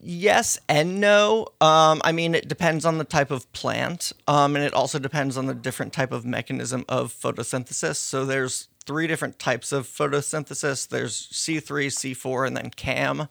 Yes 0.00 0.58
and 0.68 1.00
no. 1.00 1.48
Um, 1.60 2.00
I 2.04 2.12
mean, 2.12 2.34
it 2.34 2.48
depends 2.48 2.84
on 2.84 2.98
the 2.98 3.04
type 3.04 3.30
of 3.30 3.50
plant, 3.52 4.12
um, 4.28 4.54
and 4.54 4.64
it 4.64 4.72
also 4.72 4.98
depends 4.98 5.36
on 5.36 5.46
the 5.46 5.54
different 5.54 5.92
type 5.92 6.12
of 6.12 6.24
mechanism 6.24 6.84
of 6.88 7.12
photosynthesis. 7.12 7.96
So 7.96 8.24
there's 8.24 8.68
three 8.86 9.06
different 9.06 9.38
types 9.38 9.72
of 9.72 9.86
photosynthesis. 9.86 10.88
There's 10.88 11.28
C3, 11.28 11.86
C4, 11.88 12.46
and 12.46 12.56
then 12.56 12.70
CAM, 12.70 13.28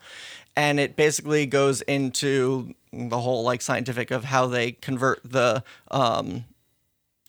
and 0.55 0.79
it 0.79 0.95
basically 0.95 1.45
goes 1.45 1.81
into 1.81 2.73
the 2.91 3.19
whole 3.19 3.43
like 3.43 3.61
scientific 3.61 4.11
of 4.11 4.25
how 4.25 4.47
they 4.47 4.73
convert 4.73 5.21
the 5.23 5.63
um, 5.91 6.45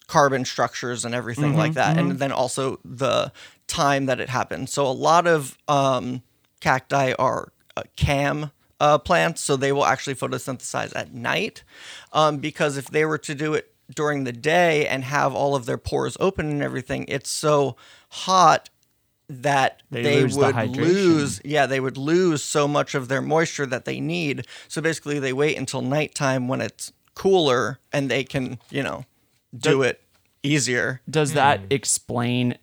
carbon 0.06 0.44
structures 0.44 1.04
and 1.04 1.14
everything 1.14 1.56
like 1.56 1.74
that, 1.74 1.98
and 1.98 2.18
then 2.18 2.32
also 2.32 2.78
the 2.84 3.32
time 3.66 4.06
that 4.06 4.20
it 4.20 4.28
happens. 4.28 4.72
So 4.72 4.86
a 4.86 4.92
lot 4.92 5.26
of 5.26 5.58
um, 5.66 6.22
cacti 6.60 7.12
are 7.18 7.52
uh, 7.76 7.82
cam 7.96 8.50
uh, 8.80 8.98
plants, 8.98 9.40
so 9.40 9.56
they 9.56 9.72
will 9.72 9.84
actually 9.84 10.14
photosynthesize 10.14 10.94
at 10.94 11.12
night. 11.12 11.64
Um, 12.12 12.38
because 12.38 12.76
if 12.76 12.88
they 12.88 13.04
were 13.04 13.18
to 13.18 13.34
do 13.34 13.54
it 13.54 13.72
during 13.94 14.24
the 14.24 14.32
day 14.32 14.86
and 14.86 15.04
have 15.04 15.34
all 15.34 15.54
of 15.54 15.66
their 15.66 15.78
pores 15.78 16.16
open 16.20 16.50
and 16.50 16.62
everything, 16.62 17.04
it's 17.08 17.30
so 17.30 17.76
hot 18.08 18.70
that 19.28 19.82
They 19.90 20.02
they, 20.02 20.22
lose 20.22 20.36
would 20.36 20.54
hydration. 20.54 20.76
lose 20.76 21.40
yeah 21.44 21.66
they 21.66 21.80
would 21.80 21.96
lose 21.96 22.44
so 22.44 22.68
much 22.68 22.94
of 22.94 23.08
their 23.08 23.22
moisture 23.22 23.66
that 23.66 23.84
they 23.84 24.00
need. 24.00 24.46
So 24.68 24.80
basically 24.80 25.18
they 25.18 25.32
wait 25.32 25.56
until 25.56 25.82
nighttime 25.82 26.48
when 26.48 26.60
it's 26.60 26.92
cooler 27.14 27.78
and 27.92 28.10
they 28.10 28.24
can 28.24 28.58
you 28.70 28.82
know 28.82 29.04
do 29.56 29.82
it 29.82 30.02
easier. 30.42 31.00
Does 31.08 31.32
that 31.32 31.60
hmm. 31.60 31.66
explain 31.70 32.58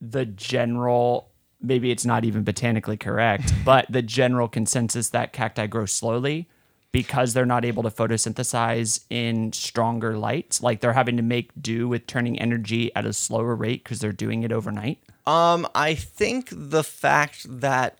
the 0.00 0.24
general 0.24 1.30
maybe 1.60 1.90
it's 1.90 2.04
not 2.04 2.24
even 2.24 2.44
botanically 2.44 2.96
correct, 2.96 3.52
but 3.64 3.86
the 3.88 4.02
general 4.02 4.48
consensus 4.48 5.08
that 5.10 5.32
cacti 5.32 5.66
grow 5.66 5.86
slowly 5.86 6.48
because 6.94 7.34
they're 7.34 7.44
not 7.44 7.64
able 7.64 7.82
to 7.82 7.90
photosynthesize 7.90 9.00
in 9.10 9.52
stronger 9.52 10.16
lights, 10.16 10.62
like 10.62 10.78
they're 10.78 10.92
having 10.92 11.16
to 11.16 11.24
make 11.24 11.50
do 11.60 11.88
with 11.88 12.06
turning 12.06 12.38
energy 12.38 12.94
at 12.94 13.04
a 13.04 13.12
slower 13.12 13.56
rate 13.56 13.82
because 13.82 13.98
they're 13.98 14.12
doing 14.12 14.44
it 14.44 14.52
overnight. 14.52 15.00
Um, 15.26 15.66
I 15.74 15.96
think 15.96 16.50
the 16.52 16.84
fact 16.84 17.46
that 17.48 17.98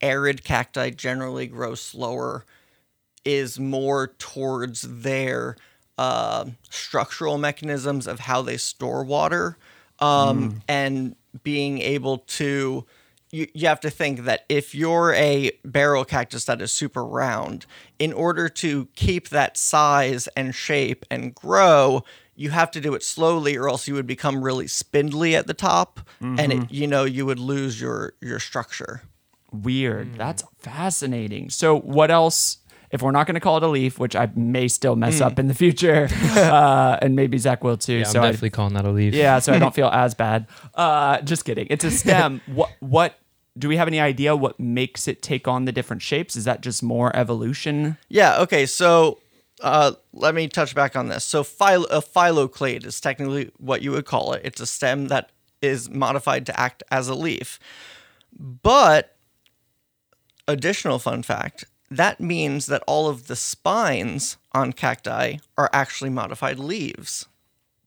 arid 0.00 0.44
cacti 0.44 0.90
generally 0.90 1.48
grow 1.48 1.74
slower 1.74 2.44
is 3.24 3.58
more 3.58 4.14
towards 4.16 4.82
their 4.82 5.56
uh, 5.98 6.44
structural 6.70 7.38
mechanisms 7.38 8.06
of 8.06 8.20
how 8.20 8.42
they 8.42 8.58
store 8.58 9.02
water 9.02 9.58
um, 9.98 10.62
and 10.68 11.16
being 11.42 11.80
able 11.80 12.18
to. 12.18 12.86
You, 13.32 13.48
you 13.54 13.66
have 13.66 13.80
to 13.80 13.90
think 13.90 14.20
that 14.20 14.44
if 14.48 14.74
you're 14.74 15.12
a 15.14 15.50
barrel 15.64 16.04
cactus 16.04 16.44
that 16.44 16.62
is 16.62 16.72
super 16.72 17.04
round, 17.04 17.66
in 17.98 18.12
order 18.12 18.48
to 18.48 18.86
keep 18.94 19.30
that 19.30 19.56
size 19.56 20.28
and 20.36 20.54
shape 20.54 21.04
and 21.10 21.34
grow, 21.34 22.04
you 22.36 22.50
have 22.50 22.70
to 22.70 22.80
do 22.80 22.94
it 22.94 23.02
slowly 23.02 23.56
or 23.56 23.68
else 23.68 23.88
you 23.88 23.94
would 23.94 24.06
become 24.06 24.42
really 24.42 24.68
spindly 24.68 25.34
at 25.34 25.46
the 25.46 25.54
top 25.54 26.00
and 26.20 26.52
it, 26.52 26.58
mm-hmm. 26.60 26.74
you 26.74 26.86
know 26.86 27.04
you 27.04 27.24
would 27.26 27.38
lose 27.38 27.80
your 27.80 28.12
your 28.20 28.38
structure 28.38 29.02
Weird. 29.52 30.16
That's 30.16 30.44
fascinating. 30.58 31.50
So, 31.50 31.78
what 31.78 32.10
else? 32.10 32.58
If 32.96 33.02
we're 33.02 33.10
not 33.10 33.26
going 33.26 33.34
to 33.34 33.40
call 33.40 33.58
it 33.58 33.62
a 33.62 33.68
leaf, 33.68 33.98
which 33.98 34.16
I 34.16 34.30
may 34.34 34.68
still 34.68 34.96
mess 34.96 35.20
up 35.20 35.38
in 35.38 35.48
the 35.48 35.54
future, 35.54 36.08
uh, 36.34 36.96
and 37.02 37.14
maybe 37.14 37.36
Zach 37.36 37.62
will 37.62 37.76
too. 37.76 37.98
Yeah, 37.98 38.04
so 38.04 38.20
I'm 38.20 38.24
I- 38.24 38.28
definitely 38.28 38.50
calling 38.50 38.72
that 38.72 38.86
a 38.86 38.90
leaf. 38.90 39.12
Yeah, 39.12 39.38
so 39.38 39.52
I 39.52 39.58
don't 39.58 39.74
feel 39.80 39.88
as 39.88 40.14
bad. 40.14 40.46
Uh, 40.74 41.20
just 41.20 41.44
kidding. 41.44 41.66
It's 41.68 41.84
a 41.84 41.90
stem. 41.90 42.40
what 42.46 42.70
what 42.80 43.18
do 43.58 43.68
we 43.68 43.76
have 43.76 43.86
any 43.86 44.00
idea 44.00 44.34
what 44.34 44.58
makes 44.58 45.06
it 45.06 45.20
take 45.20 45.46
on 45.46 45.66
the 45.66 45.72
different 45.72 46.00
shapes? 46.00 46.36
Is 46.36 46.44
that 46.44 46.62
just 46.62 46.82
more 46.82 47.14
evolution? 47.14 47.98
yeah 48.08 48.40
okay 48.40 48.64
so 48.66 49.18
uh, 49.62 49.92
let 50.12 50.34
me 50.34 50.48
touch 50.48 50.74
back 50.74 50.96
on 50.96 51.08
this 51.08 51.24
so 51.24 51.42
philo, 51.42 51.84
a 51.90 52.00
phylloclade 52.00 52.84
is 52.86 52.98
technically 53.00 53.50
what 53.58 53.82
you 53.82 53.90
would 53.92 54.04
call 54.06 54.32
it 54.32 54.40
it's 54.44 54.60
a 54.60 54.66
stem 54.66 55.08
that 55.08 55.32
is 55.62 55.88
modified 55.90 56.44
to 56.46 56.58
act 56.60 56.82
as 56.90 57.08
a 57.08 57.14
leaf 57.14 57.58
but 58.38 59.16
additional 60.46 60.98
fun 60.98 61.22
fact 61.22 61.64
that 61.90 62.20
means 62.20 62.66
that 62.66 62.82
all 62.86 63.08
of 63.08 63.26
the 63.26 63.36
spines 63.36 64.36
on 64.52 64.72
cacti 64.72 65.36
are 65.56 65.70
actually 65.72 66.10
modified 66.10 66.58
leaves 66.58 67.26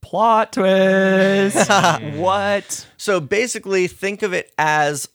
Plot 0.00 0.54
twist. 0.54 1.70
what? 2.16 2.86
So 2.96 3.20
basically, 3.20 3.86
think 3.86 4.22
of 4.22 4.32
it 4.32 4.52
as 4.58 5.08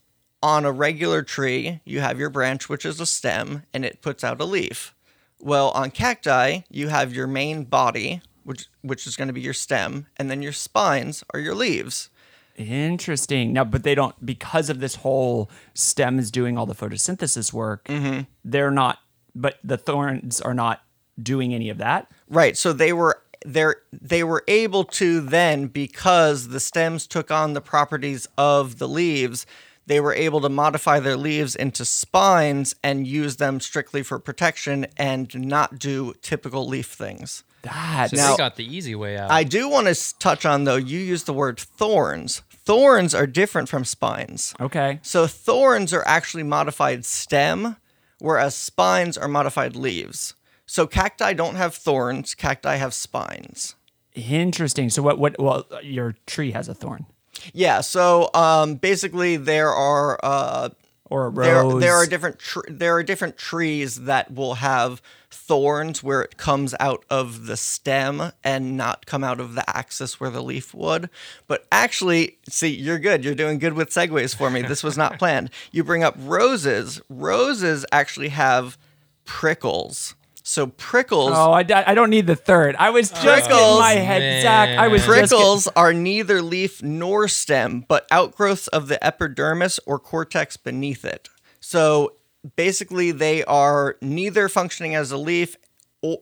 on 0.44 0.66
a 0.66 0.72
regular 0.72 1.24
tree, 1.24 1.82
you 1.86 2.02
have 2.02 2.20
your 2.20 2.30
branch, 2.30 2.70
which 2.70 2.86
is 2.86 3.00
a 3.00 3.06
stem, 3.06 3.64
and 3.74 3.84
it 3.84 4.02
puts 4.02 4.24
out 4.24 4.42
a 4.42 4.46
leaf. 4.46 4.94
Well, 5.40 5.72
on 5.72 5.92
cacti, 5.92 6.62
you 6.70 6.90
have 6.90 7.14
your 7.14 7.28
main 7.28 7.64
body, 7.64 8.22
which 8.44 8.68
which 8.82 9.08
is 9.08 9.16
going 9.16 9.28
to 9.28 9.34
be 9.34 9.42
your 9.42 9.54
stem, 9.54 10.08
and 10.18 10.30
then 10.30 10.42
your 10.42 10.54
spines 10.54 11.24
are 11.34 11.40
your 11.40 11.56
leaves. 11.56 12.10
Interesting. 12.56 13.54
Now, 13.54 13.66
but 13.66 13.84
they 13.84 13.96
don't 13.96 14.26
because 14.26 14.70
of 14.70 14.80
this 14.80 14.96
whole 14.96 15.50
stem 15.74 16.20
is 16.20 16.32
doing 16.32 16.58
all 16.58 16.66
the 16.66 16.76
photosynthesis 16.76 17.52
work. 17.52 17.86
Mm-hmm. 17.86 18.22
They're 18.44 18.72
not. 18.72 19.00
But 19.34 19.60
the 19.64 19.78
thorns 19.78 20.40
are 20.40 20.54
not 20.54 20.82
doing 21.22 21.54
any 21.54 21.70
of 21.70 21.78
that. 21.80 22.10
Right. 22.30 22.56
So 22.56 22.72
they 22.72 22.94
were 22.94 23.22
they 23.46 23.66
they 23.92 24.24
were 24.24 24.44
able 24.48 24.84
to 24.86 25.22
then 25.22 25.68
because 25.68 26.50
the 26.50 26.60
stems 26.60 27.08
took 27.08 27.32
on 27.32 27.54
the 27.54 27.62
properties 27.62 28.28
of 28.38 28.80
the 28.80 28.88
leaves, 28.88 29.46
they 29.86 30.00
were 30.00 30.14
able 30.14 30.42
to 30.42 30.50
modify 30.50 31.00
their 31.00 31.18
leaves 31.18 31.56
into 31.56 31.86
spines 31.86 32.76
and 32.84 33.08
use 33.08 33.36
them 33.36 33.60
strictly 33.60 34.02
for 34.02 34.20
protection 34.20 34.88
and 34.98 35.34
not 35.36 35.78
do 35.78 36.14
typical 36.22 36.68
leaf 36.68 36.88
things. 36.88 37.44
That 37.66 38.10
So 38.12 38.18
Now- 38.18 38.32
they 38.32 38.38
got 38.38 38.56
the 38.56 38.66
easy 38.66 38.96
way 38.96 39.18
out. 39.18 39.30
I 39.32 39.44
do 39.44 39.68
want 39.70 39.88
to 39.88 40.18
touch 40.20 40.46
on 40.46 40.64
though, 40.64 40.76
you 40.78 41.00
used 41.00 41.26
the 41.26 41.34
word 41.34 41.60
thorns. 41.60 42.42
Thorns 42.66 43.14
are 43.14 43.28
different 43.28 43.70
from 43.70 43.86
spines. 43.86 44.54
okay. 44.60 45.00
So 45.04 45.28
thorns 45.28 45.94
are 45.94 46.04
actually 46.08 46.44
modified 46.44 47.06
stem, 47.06 47.76
whereas 48.20 48.56
spines 48.56 49.18
are 49.18 49.28
modified 49.28 49.76
leaves. 49.76 50.34
So 50.66 50.88
cacti 50.88 51.34
don't 51.34 51.56
have 51.56 51.76
thorns, 51.76 52.34
cacti 52.34 52.78
have 52.78 52.94
spines. 52.94 53.76
Interesting. 54.16 54.90
So 54.90 55.02
what? 55.04 55.20
What? 55.20 55.40
Well, 55.40 55.68
your 55.84 56.16
tree 56.26 56.52
has 56.52 56.68
a 56.70 56.74
thorn. 56.74 57.06
Yeah, 57.54 57.82
so 57.82 58.30
um, 58.34 58.76
basically 58.76 59.36
there 59.38 59.70
are 59.70 60.18
uh, 60.24 60.70
or 61.10 61.28
a 61.28 61.32
There, 61.32 61.80
there 61.80 61.96
are 61.96 62.06
different 62.06 62.40
tr- 62.40 62.68
there 62.68 62.96
are 62.96 63.04
different 63.04 63.38
trees 63.38 64.02
that 64.02 64.34
will 64.34 64.56
have 64.56 65.02
thorns 65.30 66.02
where 66.02 66.22
it 66.22 66.38
comes 66.38 66.74
out 66.80 67.06
of 67.10 67.46
the 67.46 67.58
stem 67.58 68.32
and 68.44 68.76
not 68.76 69.06
come 69.06 69.24
out 69.24 69.40
of 69.40 69.54
the 69.54 69.70
axis 69.70 70.20
where 70.20 70.30
the 70.30 70.42
leaf 70.42 70.74
would. 70.74 71.10
But 71.48 71.68
actually, 71.72 72.38
see, 72.50 72.70
you're 72.74 73.00
good. 73.00 73.24
You're 73.24 73.36
doing 73.36 73.60
good 73.60 73.74
with 73.74 73.90
segues 73.90 74.36
for 74.36 74.50
me. 74.50 74.62
This 74.62 74.84
was 74.84 74.98
not 74.98 75.20
planned. 75.20 75.52
You 75.72 75.84
bring 75.84 76.04
up 76.04 76.16
roses. 76.18 77.02
Roses 77.10 77.86
actually 77.92 78.30
have 78.30 78.78
prickles. 79.26 80.16
So 80.48 80.68
prickles 80.68 81.32
Oh, 81.34 81.54
I, 81.54 81.66
I 81.88 81.96
don't 81.96 82.12
need 82.12 82.28
the 82.28 82.36
third. 82.36 82.76
I 82.76 82.92
was 82.92 83.10
just 83.10 83.48
Prickles. 83.50 83.80
my 83.80 83.94
head, 83.94 84.44
Zach. 84.44 84.78
I 84.78 84.88
was 84.90 85.04
Prickles 85.04 85.68
are 85.76 85.92
neither 85.92 86.40
leaf 86.44 86.84
nor 86.84 87.28
stem, 87.28 87.84
but 87.88 88.06
outgrowths 88.12 88.68
of 88.68 88.88
the 88.88 89.04
epidermis 89.04 89.80
or 89.88 89.98
cortex 89.98 90.56
beneath 90.56 91.04
it. 91.04 91.30
So 91.60 92.14
basically, 92.56 93.12
they 93.12 93.44
are 93.46 93.98
neither 94.04 94.48
functioning 94.48 94.94
as 94.94 95.12
a 95.12 95.18
leaf 95.18 95.58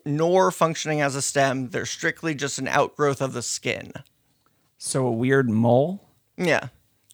nor 0.06 0.51
functioning 0.51 1.01
as 1.01 1.15
a 1.18 1.22
stem. 1.22 1.72
They're 1.72 1.86
strictly 1.86 2.34
just 2.34 2.60
an 2.60 2.70
outgrowth 2.70 3.22
of 3.22 3.34
the 3.34 3.42
skin. 3.42 3.92
so 4.77 5.06
a 5.06 5.12
weird 5.12 5.50
mole. 5.50 6.08
Yeah. 6.38 6.70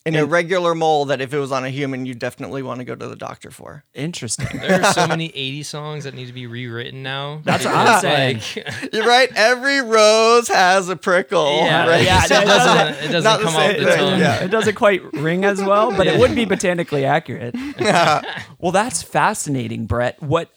An 0.05 0.15
irregular 0.15 0.73
mole 0.73 1.05
that 1.05 1.21
if 1.21 1.33
it 1.33 1.39
was 1.39 1.51
on 1.51 1.65
a 1.65 1.69
human, 1.69 2.05
you 2.05 2.15
definitely 2.15 2.63
want 2.63 2.79
to 2.79 2.85
go 2.85 2.95
to 2.95 3.07
the 3.07 3.15
doctor 3.15 3.51
for. 3.51 3.83
Interesting. 3.93 4.47
There 4.59 4.81
are 4.83 4.93
so 4.93 5.05
many 5.09 5.27
80 5.27 5.63
songs 5.63 6.03
that 6.05 6.13
need 6.15 6.27
to 6.27 6.33
be 6.33 6.47
rewritten 6.47 7.03
now. 7.03 7.41
That's 7.43 7.65
what 7.65 7.75
I'm 7.75 7.99
saying. 8.01 8.37
like, 8.37 8.93
You're 8.93 9.05
right. 9.05 9.29
Every 9.35 9.81
rose 9.81 10.47
has 10.47 10.89
a 10.89 10.95
prickle. 10.95 11.57
yeah, 11.57 11.87
right? 11.87 12.03
yeah, 12.03 12.23
it 12.23 12.29
doesn't, 12.29 13.03
it 13.05 13.11
doesn't 13.11 13.23
Not 13.23 13.41
come 13.41 13.55
off 13.55 13.77
the 13.77 13.95
tongue. 13.95 14.19
yeah. 14.19 14.43
It 14.43 14.49
doesn't 14.49 14.75
quite 14.75 15.03
ring 15.13 15.43
as 15.45 15.61
well, 15.61 15.91
but 15.95 16.07
it 16.07 16.17
would 16.19 16.33
be 16.33 16.45
botanically 16.45 17.03
accurate. 17.05 17.53
well, 17.79 18.71
that's 18.71 19.03
fascinating, 19.03 19.85
Brett. 19.85 20.21
What 20.23 20.49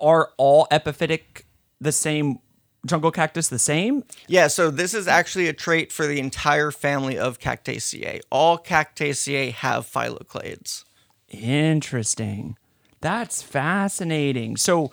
are 0.00 0.30
all 0.36 0.66
epiphytic 0.70 1.42
the 1.80 1.92
same? 1.92 2.38
Jungle 2.86 3.10
cactus 3.10 3.48
the 3.48 3.58
same? 3.58 4.04
Yeah, 4.28 4.46
so 4.46 4.70
this 4.70 4.94
is 4.94 5.08
actually 5.08 5.48
a 5.48 5.52
trait 5.52 5.92
for 5.92 6.06
the 6.06 6.20
entire 6.20 6.70
family 6.70 7.18
of 7.18 7.38
Cactaceae. 7.38 8.20
All 8.30 8.56
Cactaceae 8.58 9.52
have 9.52 9.86
phylloclades. 9.86 10.84
Interesting. 11.28 12.56
That's 13.00 13.42
fascinating. 13.42 14.56
So 14.56 14.92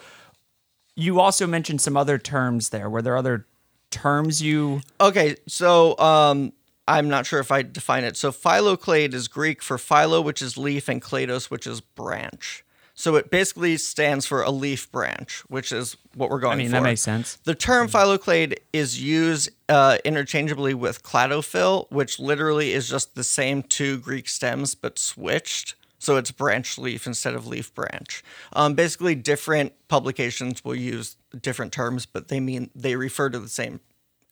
you 0.96 1.20
also 1.20 1.48
mentioned 1.48 1.82
some 1.82 1.96
other 1.96 2.18
terms 2.18 2.70
there. 2.70 2.90
Were 2.90 3.02
there 3.02 3.18
other 3.18 3.46
terms 3.92 4.42
you 4.42 4.82
Okay, 5.00 5.36
so 5.48 5.98
um, 6.00 6.54
I'm 6.88 7.08
not 7.08 7.26
sure 7.26 7.40
if 7.40 7.52
I 7.52 7.62
define 7.62 8.04
it. 8.04 8.18
So 8.18 8.32
phylloclade 8.32 9.14
is 9.14 9.28
Greek 9.28 9.62
for 9.62 9.78
philo, 9.78 10.22
which 10.22 10.42
is 10.42 10.58
leaf, 10.58 10.90
and 10.90 11.02
clados, 11.02 11.50
which 11.50 11.66
is 11.66 11.82
branch. 11.82 12.65
So 12.98 13.16
it 13.18 13.30
basically 13.30 13.76
stands 13.76 14.26
for 14.26 14.42
a 14.42 14.50
leaf 14.50 14.90
branch, 14.90 15.44
which 15.50 15.74
is 15.74 15.98
what 16.16 16.30
we're 16.30 16.40
going 16.40 16.54
for. 16.54 16.62
I 16.62 16.64
mean, 16.64 16.68
for. 16.68 16.76
that 16.76 16.84
makes 16.84 17.02
sense. 17.02 17.36
The 17.44 17.54
term 17.54 17.90
phylloclade 17.90 18.56
is 18.72 19.02
used 19.02 19.50
uh, 19.68 19.98
interchangeably 20.06 20.74
with 20.74 21.04
cladophyll, 21.04 21.92
which 21.92 22.20
literally 22.20 22.72
is 22.72 22.90
just 22.90 23.16
the 23.16 23.24
same 23.24 23.64
two 23.64 23.98
Greek 23.98 24.30
stems 24.30 24.76
but 24.76 24.98
switched. 24.98 25.76
So 26.00 26.16
it's 26.16 26.32
branch 26.32 26.78
leaf 26.78 27.06
instead 27.06 27.34
of 27.34 27.48
leaf 27.48 27.74
branch. 27.74 28.24
Um, 28.54 28.76
basically, 28.76 29.14
different 29.14 29.74
publications 29.90 30.64
will 30.64 30.76
use 30.76 31.18
different 31.42 31.74
terms, 31.74 32.06
but 32.06 32.30
they 32.30 32.40
mean 32.40 32.70
they 32.74 32.96
refer 32.96 33.30
to 33.30 33.40
the 33.40 33.50
same 33.50 33.82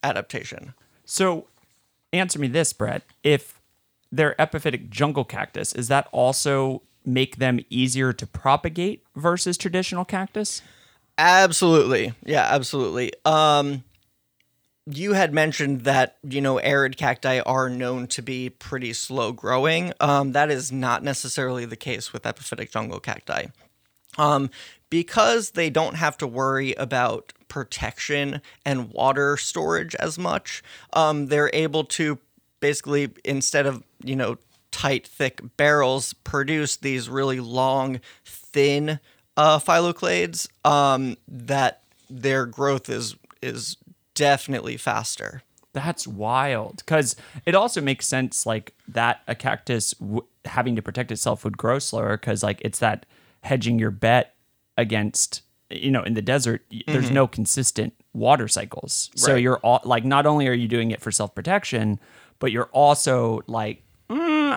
adaptation. 0.03 0.73
So 1.03 1.47
answer 2.13 2.39
me 2.39 2.47
this, 2.47 2.71
Brett. 2.71 3.03
If 3.23 3.59
they're 4.11 4.35
epiphytic 4.39 4.89
jungle 4.89 5.25
cactus, 5.25 5.73
is 5.73 5.89
that 5.89 6.07
also 6.11 6.83
make 7.05 7.37
them 7.37 7.59
easier 7.69 8.13
to 8.13 8.25
propagate 8.27 9.03
versus 9.15 9.57
traditional 9.57 10.05
cactus? 10.05 10.61
Absolutely. 11.17 12.13
Yeah, 12.25 12.47
absolutely. 12.49 13.11
Um 13.25 13.83
you 14.85 15.13
had 15.13 15.33
mentioned 15.33 15.81
that, 15.85 16.17
you 16.27 16.41
know, 16.41 16.57
arid 16.57 16.97
cacti 16.97 17.39
are 17.39 17.69
known 17.69 18.05
to 18.07 18.21
be 18.21 18.49
pretty 18.49 18.93
slow 18.93 19.31
growing. 19.31 19.93
Um 19.99 20.31
that 20.33 20.49
is 20.51 20.71
not 20.71 21.03
necessarily 21.03 21.65
the 21.65 21.75
case 21.75 22.11
with 22.13 22.23
epiphytic 22.23 22.71
jungle 22.71 22.99
cacti. 22.99 23.45
Um 24.17 24.49
because 24.89 25.51
they 25.51 25.69
don't 25.69 25.95
have 25.95 26.17
to 26.19 26.27
worry 26.27 26.73
about 26.73 27.33
protection 27.47 28.41
and 28.65 28.91
water 28.91 29.37
storage 29.37 29.95
as 29.95 30.17
much, 30.17 30.63
um 30.93 31.27
they're 31.27 31.51
able 31.53 31.83
to 31.83 32.17
basically 32.59 33.11
instead 33.23 33.65
of, 33.65 33.83
you 34.03 34.15
know, 34.15 34.37
tight 34.73 35.07
thick 35.07 35.39
barrels 35.55 36.11
produce 36.13 36.75
these 36.75 37.07
really 37.07 37.39
long 37.39 38.01
thin 38.25 38.99
uh, 39.37 39.59
phylloclades 39.59 40.49
um, 40.65 41.15
that 41.27 41.83
their 42.09 42.45
growth 42.45 42.89
is 42.89 43.15
is 43.41 43.77
definitely 44.15 44.75
faster. 44.75 45.43
That's 45.73 46.07
wild 46.07 46.77
because 46.77 47.15
it 47.45 47.55
also 47.55 47.81
makes 47.81 48.05
sense 48.07 48.45
like 48.45 48.73
that 48.87 49.21
a 49.27 49.35
cactus 49.35 49.91
w- 49.93 50.25
having 50.45 50.75
to 50.75 50.81
protect 50.81 51.11
itself 51.11 51.43
would 51.43 51.57
grow 51.57 51.79
slower 51.79 52.17
because 52.17 52.43
like 52.43 52.61
it's 52.61 52.79
that 52.79 53.05
hedging 53.41 53.79
your 53.79 53.91
bet 53.91 54.35
against 54.77 55.41
you 55.69 55.91
know 55.91 56.03
in 56.03 56.13
the 56.13 56.21
desert 56.21 56.63
y 56.71 56.81
there's 56.87 57.09
no 57.11 57.27
consistent 57.27 57.93
water 58.13 58.47
cycles. 58.47 59.09
So 59.15 59.35
you're 59.35 59.57
all 59.57 59.81
like 59.83 60.03
not 60.03 60.25
only 60.25 60.47
are 60.47 60.53
you 60.53 60.67
doing 60.67 60.91
it 60.91 60.99
for 61.01 61.11
self 61.11 61.33
protection 61.35 61.99
but 62.39 62.51
you're 62.51 62.69
also 62.71 63.41
like 63.47 63.77
"Mm, 63.77 63.81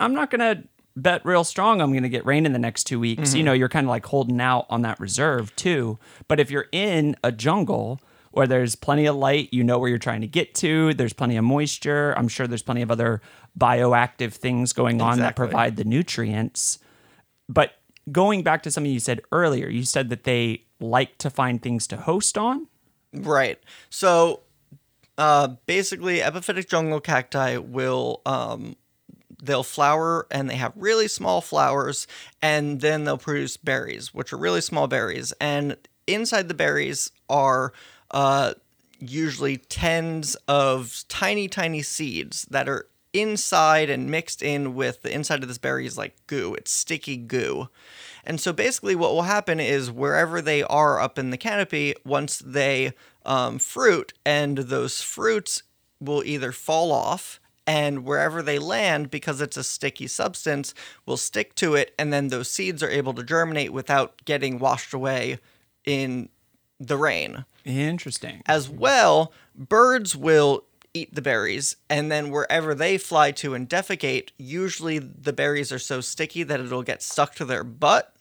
I'm 0.02 0.14
not 0.14 0.30
gonna 0.30 0.64
bet 0.96 1.24
real 1.24 1.44
strong 1.44 1.80
I'm 1.80 1.92
gonna 1.92 2.09
get 2.09 2.24
rain 2.24 2.46
in 2.46 2.52
the 2.52 2.59
next 2.59 2.85
two 2.85 2.98
weeks 2.98 3.35
you 3.35 3.42
know 3.42 3.52
you're 3.52 3.68
kind 3.68 3.87
of 3.87 3.90
like 3.90 4.06
holding 4.06 4.40
out 4.40 4.66
on 4.70 4.82
that 4.82 4.98
reserve 4.98 5.54
too 5.56 5.98
but 6.26 6.40
if 6.40 6.50
you're 6.50 6.68
in 6.72 7.16
a 7.22 7.30
jungle 7.30 8.00
where 8.37 8.46
there's 8.46 8.76
plenty 8.76 9.06
of 9.06 9.16
light, 9.16 9.48
you 9.50 9.64
know 9.64 9.78
where 9.78 9.88
you're 9.88 9.96
trying 9.96 10.20
to 10.20 10.26
get 10.26 10.54
to, 10.54 10.92
there's 10.92 11.14
plenty 11.14 11.38
of 11.38 11.44
moisture. 11.44 12.12
I'm 12.18 12.28
sure 12.28 12.46
there's 12.46 12.62
plenty 12.62 12.82
of 12.82 12.90
other 12.90 13.22
bioactive 13.59 14.35
things 14.35 14.74
going 14.74 15.00
on 15.00 15.20
that 15.20 15.37
provide 15.37 15.76
the 15.76 15.85
nutrients. 15.85 16.78
But 17.48 17.72
going 18.12 18.42
back 18.42 18.62
to 18.64 18.70
something 18.70 18.92
you 18.92 19.00
said 19.00 19.22
earlier, 19.32 19.68
you 19.68 19.85
said 19.85 20.11
that 20.11 20.24
they 20.24 20.64
like 20.80 21.16
to 21.16 21.30
find 21.30 21.62
things 21.62 21.87
to 21.87 21.96
host 21.96 22.37
on. 22.37 22.66
Right. 23.14 23.59
So 23.88 24.40
uh, 25.16 25.48
basically, 25.64 26.18
epiphytic 26.18 26.68
jungle 26.68 27.00
cacti 27.00 27.56
will 27.56 28.20
um, 28.26 28.76
they'll 29.46 29.62
flower 29.62 30.26
and 30.30 30.48
they 30.50 30.56
have 30.56 30.72
really 30.76 31.09
small 31.09 31.40
flowers, 31.40 32.06
and 32.42 32.80
then 32.80 33.04
they'll 33.04 33.18
produce 33.18 33.56
berries, 33.56 34.12
which 34.12 34.32
are 34.32 34.38
really 34.38 34.61
small 34.61 34.87
berries. 34.87 35.32
And 35.40 35.76
inside 36.06 36.48
the 36.48 36.54
berries 36.54 37.11
are 37.28 37.72
uh, 38.11 38.54
usually 38.98 39.56
tens 39.56 40.37
of 40.48 41.04
tiny, 41.09 41.48
tiny 41.48 41.82
seeds 41.82 42.46
that 42.50 42.68
are 42.68 42.87
inside 43.12 43.88
and 43.88 44.11
mixed 44.11 44.42
in 44.42 44.74
with 44.74 45.02
the 45.02 45.12
inside 45.12 45.42
of 45.42 45.48
this 45.48 45.59
berry 45.59 45.87
is 45.87 45.96
like 45.96 46.14
goo. 46.26 46.54
It's 46.54 46.70
sticky 46.70 47.16
goo. 47.16 47.68
And 48.24 48.40
so 48.40 48.52
basically, 48.52 48.94
what 48.94 49.12
will 49.12 49.22
happen 49.22 49.61
is 49.61 49.90
wherever 49.90 50.42
they 50.42 50.62
are 50.64 51.00
up 51.00 51.18
in 51.18 51.30
the 51.30 51.38
canopy, 51.38 51.94
once 52.04 52.38
they 52.38 52.92
um, 53.24 53.59
fruit, 53.59 54.12
and 54.24 54.59
those 54.59 55.00
fruits 55.00 55.62
will 56.00 56.24
either 56.24 56.52
fall 56.52 56.92
off, 56.92 57.40
and 57.66 58.05
wherever 58.05 58.42
they 58.42 58.59
land, 58.59 59.11
because 59.11 59.40
it's 59.40 59.57
a 59.57 59.64
sticky 59.64 60.07
substance, 60.07 60.72
will 61.05 61.16
stick 61.16 61.55
to 61.57 61.74
it, 61.74 61.94
and 61.98 62.12
then 62.12 62.29
those 62.29 62.48
seeds 62.48 62.83
are 62.83 62.90
able 62.90 63.14
to 63.14 63.24
germinate 63.24 63.72
without 63.72 64.24
getting 64.24 64.59
washed 64.59 64.94
away 64.94 65.38
in 65.85 66.29
the 66.79 66.96
rain. 66.96 67.44
Interesting. 67.64 68.42
As 68.46 68.68
well, 68.68 69.33
birds 69.57 70.14
will 70.14 70.64
eat 70.94 71.14
the 71.14 71.22
berries, 71.22 71.76
and 71.90 72.11
then 72.11 72.31
wherever 72.31 72.74
they 72.74 72.96
fly 72.98 73.31
to 73.31 73.55
and 73.55 73.68
defecate, 73.68 74.31
usually 74.38 74.98
the 74.98 75.33
berries 75.33 75.72
are 75.72 75.79
so 75.79 76.00
sticky 76.00 76.42
that 76.44 76.61
it'll 76.61 76.83
get 76.83 77.02
stuck 77.02 77.35
to 77.35 77.44
their 77.44 77.64
butt. 77.64 78.12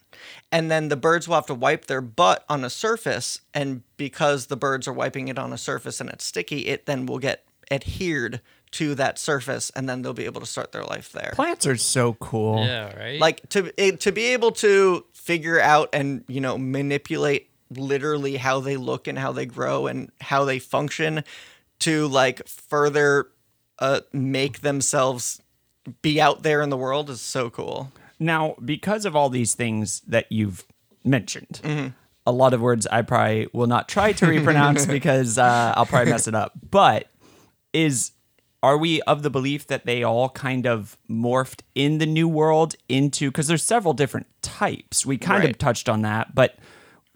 And 0.50 0.70
then 0.70 0.88
the 0.88 0.96
birds 0.96 1.28
will 1.28 1.34
have 1.34 1.46
to 1.46 1.54
wipe 1.54 1.86
their 1.86 2.00
butt 2.00 2.44
on 2.48 2.64
a 2.64 2.70
surface, 2.70 3.40
and 3.54 3.82
because 3.96 4.46
the 4.46 4.56
birds 4.56 4.88
are 4.88 4.92
wiping 4.92 5.28
it 5.28 5.38
on 5.38 5.52
a 5.52 5.58
surface 5.58 6.00
and 6.00 6.10
it's 6.10 6.24
sticky, 6.24 6.66
it 6.66 6.86
then 6.86 7.06
will 7.06 7.18
get 7.18 7.44
adhered 7.70 8.40
to 8.78 8.94
that 8.96 9.18
surface, 9.18 9.70
and 9.76 9.88
then 9.88 10.02
they'll 10.02 10.12
be 10.12 10.24
able 10.24 10.40
to 10.40 10.46
start 10.46 10.72
their 10.72 10.84
life 10.84 11.12
there. 11.12 11.32
Plants 11.34 11.66
are 11.66 11.76
so 11.76 12.14
cool. 12.14 12.64
Yeah, 12.64 12.96
right. 12.96 13.20
Like 13.20 13.46
to 13.50 13.72
it, 13.76 14.00
to 14.00 14.12
be 14.12 14.26
able 14.32 14.52
to 14.52 15.04
figure 15.12 15.60
out 15.60 15.88
and 15.92 16.24
you 16.28 16.40
know 16.40 16.56
manipulate 16.56 17.50
literally 17.70 18.36
how 18.36 18.60
they 18.60 18.76
look 18.76 19.08
and 19.08 19.18
how 19.18 19.32
they 19.32 19.44
grow 19.46 19.86
and 19.86 20.10
how 20.20 20.44
they 20.44 20.58
function 20.58 21.24
to 21.80 22.06
like 22.08 22.46
further 22.48 23.26
uh, 23.80 24.00
make 24.12 24.60
themselves 24.60 25.42
be 26.02 26.20
out 26.20 26.42
there 26.42 26.62
in 26.62 26.70
the 26.70 26.76
world 26.76 27.10
is 27.10 27.20
so 27.20 27.50
cool. 27.50 27.92
Now, 28.18 28.54
because 28.64 29.04
of 29.04 29.14
all 29.14 29.28
these 29.28 29.54
things 29.54 30.00
that 30.06 30.30
you've 30.32 30.64
mentioned, 31.04 31.60
Mm-hmm. 31.62 31.88
a 32.26 32.32
lot 32.32 32.54
of 32.54 32.60
words 32.60 32.86
I 32.86 33.02
probably 33.02 33.48
will 33.52 33.66
not 33.66 33.88
try 33.88 34.12
to 34.12 34.26
repronounce 34.36 34.86
because 34.86 35.36
uh, 35.38 35.74
I'll 35.76 35.86
probably 35.86 36.12
mess 36.12 36.26
it 36.28 36.34
up. 36.34 36.52
But 36.70 37.08
is 37.72 38.12
are 38.62 38.76
we 38.78 39.00
of 39.02 39.22
the 39.22 39.30
belief 39.30 39.66
that 39.66 39.84
they 39.86 40.02
all 40.02 40.28
kind 40.30 40.66
of 40.66 40.96
morphed 41.10 41.60
in 41.74 41.98
the 41.98 42.06
new 42.06 42.26
world 42.28 42.74
into 42.88 43.30
because 43.30 43.46
there's 43.46 43.62
several 43.62 43.92
different 43.94 44.26
types 44.42 45.04
we 45.06 45.18
kind 45.18 45.40
Right. 45.44 45.50
of 45.50 45.58
touched 45.58 45.88
on 45.88 46.02
that 46.02 46.34
but 46.34 46.58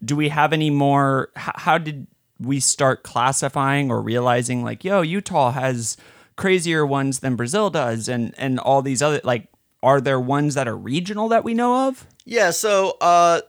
do 0.04 0.14
we 0.16 0.28
have 0.28 0.52
any 0.52 0.70
more 0.70 1.30
h- 1.36 1.52
how 1.56 1.78
did 1.78 2.06
we 2.38 2.60
start 2.60 3.02
classifying 3.02 3.90
or 3.90 4.00
realizing 4.02 4.62
like 4.64 4.84
yo 4.84 5.00
utah 5.02 5.50
has 5.52 5.96
crazier 6.36 6.86
ones 6.86 7.20
than 7.20 7.36
brazil 7.36 7.70
does 7.70 8.08
and 8.08 8.34
and 8.38 8.58
all 8.58 8.82
these 8.82 9.02
other 9.02 9.20
like 9.24 9.48
are 9.82 10.00
there 10.00 10.20
ones 10.20 10.54
that 10.54 10.68
are 10.68 10.76
regional 10.76 11.28
that 11.28 11.42
we 11.44 11.54
know 11.54 11.88
of 11.88 12.06
Yeah, 12.26 12.50
so 12.50 12.96
uh, 13.00 13.40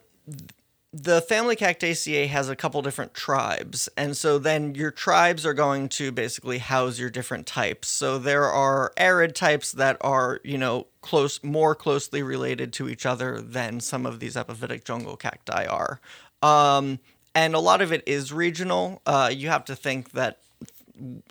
the 0.93 1.21
family 1.21 1.56
Cactaceae 1.56 2.27
has 2.27 2.49
a 2.49 2.56
couple 2.56 2.82
different 2.82 3.13
tribes, 3.13 3.88
and 3.95 4.15
so 4.17 4.38
then 4.38 4.75
your 4.75 4.91
tribes 4.91 5.45
are 5.45 5.54
going 5.54 5.88
to 5.89 6.12
basically 6.12 6.58
house 6.58 6.99
your 6.99 7.10
different 7.10 7.47
types. 7.47 7.88
So 7.88 8.17
there 8.17 8.43
are 8.43 8.91
arid 8.97 9.34
types 9.34 9.71
that 9.71 9.97
are, 10.01 10.41
you 10.43 10.58
know, 10.58 10.88
close, 10.99 11.41
more 11.43 11.75
closely 11.75 12.21
related 12.21 12.73
to 12.73 12.89
each 12.89 13.06
other 13.06 13.39
than 13.39 13.80
some 13.80 14.06
of 14.06 14.19
these 14.19 14.36
epiphytic 14.36 14.84
jungle 14.84 15.15
cacti 15.15 15.65
are. 15.65 16.01
Um, 16.41 16.99
and 17.34 17.56
a 17.56 17.60
lot 17.60 17.82
of 17.82 17.93
it 17.93 18.04
is 18.06 18.34
regional. 18.34 19.01
Uh, 19.06 19.32
you 19.34 19.47
have 19.47 19.63
to 19.65 19.75
think 19.77 20.12
that 20.12 20.39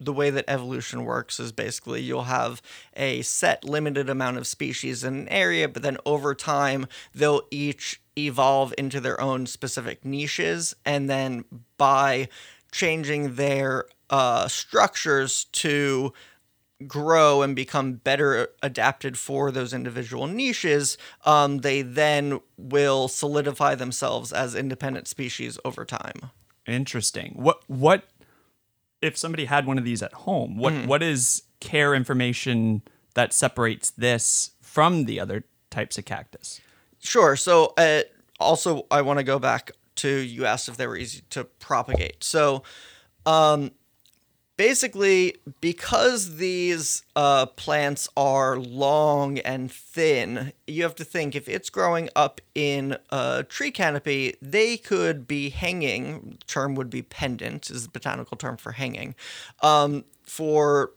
the 0.00 0.12
way 0.12 0.30
that 0.30 0.44
evolution 0.48 1.04
works 1.04 1.38
is 1.38 1.52
basically 1.52 2.00
you'll 2.00 2.22
have 2.22 2.60
a 2.96 3.22
set 3.22 3.64
limited 3.64 4.08
amount 4.08 4.38
of 4.38 4.46
species 4.46 5.04
in 5.04 5.14
an 5.14 5.28
area, 5.28 5.68
but 5.68 5.82
then 5.82 5.98
over 6.06 6.34
time 6.34 6.86
they'll 7.14 7.42
each 7.50 8.00
evolve 8.26 8.74
into 8.78 9.00
their 9.00 9.20
own 9.20 9.46
specific 9.46 10.04
niches, 10.04 10.74
and 10.84 11.08
then 11.08 11.44
by 11.76 12.28
changing 12.72 13.34
their 13.34 13.86
uh, 14.10 14.48
structures 14.48 15.44
to 15.44 16.12
grow 16.86 17.42
and 17.42 17.54
become 17.54 17.94
better 17.94 18.48
adapted 18.62 19.18
for 19.18 19.50
those 19.50 19.72
individual 19.72 20.26
niches, 20.26 20.96
um, 21.24 21.58
they 21.58 21.82
then 21.82 22.40
will 22.56 23.08
solidify 23.08 23.74
themselves 23.74 24.32
as 24.32 24.54
independent 24.54 25.06
species 25.06 25.58
over 25.64 25.84
time. 25.84 26.30
Interesting. 26.66 27.34
What 27.36 27.62
what 27.68 28.04
if 29.02 29.16
somebody 29.16 29.46
had 29.46 29.66
one 29.66 29.78
of 29.78 29.84
these 29.84 30.02
at 30.02 30.12
home? 30.12 30.56
What 30.56 30.72
what 30.86 31.02
is 31.02 31.42
care 31.60 31.94
information 31.94 32.82
that 33.14 33.32
separates 33.32 33.90
this 33.90 34.52
from 34.62 35.04
the 35.04 35.20
other 35.20 35.44
types 35.70 35.98
of 35.98 36.04
cactus? 36.04 36.60
Sure. 37.00 37.36
So, 37.36 37.72
uh, 37.76 38.02
also, 38.38 38.86
I 38.90 39.02
want 39.02 39.18
to 39.18 39.24
go 39.24 39.38
back 39.38 39.72
to 39.96 40.08
you 40.08 40.46
asked 40.46 40.68
if 40.68 40.76
they 40.76 40.86
were 40.86 40.96
easy 40.96 41.22
to 41.30 41.44
propagate. 41.44 42.22
So, 42.22 42.62
um, 43.26 43.72
basically, 44.56 45.36
because 45.60 46.36
these 46.36 47.02
uh, 47.16 47.46
plants 47.46 48.08
are 48.16 48.58
long 48.58 49.38
and 49.38 49.72
thin, 49.72 50.52
you 50.66 50.82
have 50.82 50.94
to 50.96 51.04
think 51.04 51.34
if 51.34 51.48
it's 51.48 51.70
growing 51.70 52.08
up 52.14 52.40
in 52.54 52.96
a 53.10 53.44
tree 53.48 53.70
canopy, 53.70 54.34
they 54.42 54.76
could 54.76 55.26
be 55.26 55.50
hanging. 55.50 56.38
Term 56.46 56.74
would 56.74 56.90
be 56.90 57.02
pendant, 57.02 57.70
is 57.70 57.84
the 57.84 57.90
botanical 57.90 58.36
term 58.36 58.56
for 58.56 58.72
hanging, 58.72 59.14
um, 59.62 60.04
for 60.24 60.92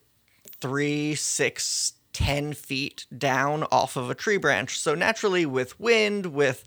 three, 0.60 1.16
six, 1.16 1.94
ten 2.14 2.54
feet 2.54 3.06
down 3.16 3.64
off 3.72 3.96
of 3.96 4.10
a 4.10 4.16
tree 4.16 4.38
branch. 4.38 4.80
So 4.80 4.96
naturally, 4.96 5.46
with 5.46 5.80
wind, 5.80 6.28
with 6.28 6.64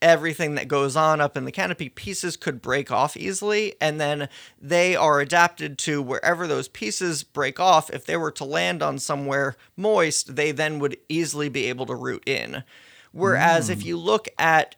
everything 0.00 0.56
that 0.56 0.68
goes 0.68 0.96
on 0.96 1.20
up 1.20 1.36
in 1.36 1.44
the 1.44 1.52
canopy, 1.52 1.88
pieces 1.88 2.36
could 2.36 2.60
break 2.60 2.90
off 2.90 3.16
easily, 3.16 3.74
and 3.80 4.00
then 4.00 4.28
they 4.60 4.94
are 4.96 5.20
adapted 5.20 5.78
to 5.78 6.02
wherever 6.02 6.46
those 6.46 6.68
pieces 6.68 7.22
break 7.22 7.58
off. 7.60 7.88
If 7.88 8.04
they 8.04 8.16
were 8.16 8.32
to 8.32 8.44
land 8.44 8.82
on 8.82 8.98
somewhere 8.98 9.56
moist, 9.76 10.34
they 10.34 10.50
then 10.52 10.78
would 10.80 10.98
easily 11.08 11.48
be 11.48 11.66
able 11.66 11.86
to 11.86 11.94
root 11.94 12.22
in. 12.26 12.64
Whereas 13.12 13.70
if 13.70 13.82
hmm. 13.82 13.88
you 13.88 13.96
look 13.96 14.28
at 14.38 14.74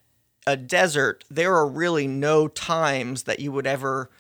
a 0.47 0.57
desert, 0.57 1.25
there 1.31 1.55
are 1.55 1.67
really 1.67 2.07
no 2.07 2.49
times 2.49 3.23
that 3.23 3.41
you 3.41 3.51
would 3.51 3.67
ever 3.67 4.11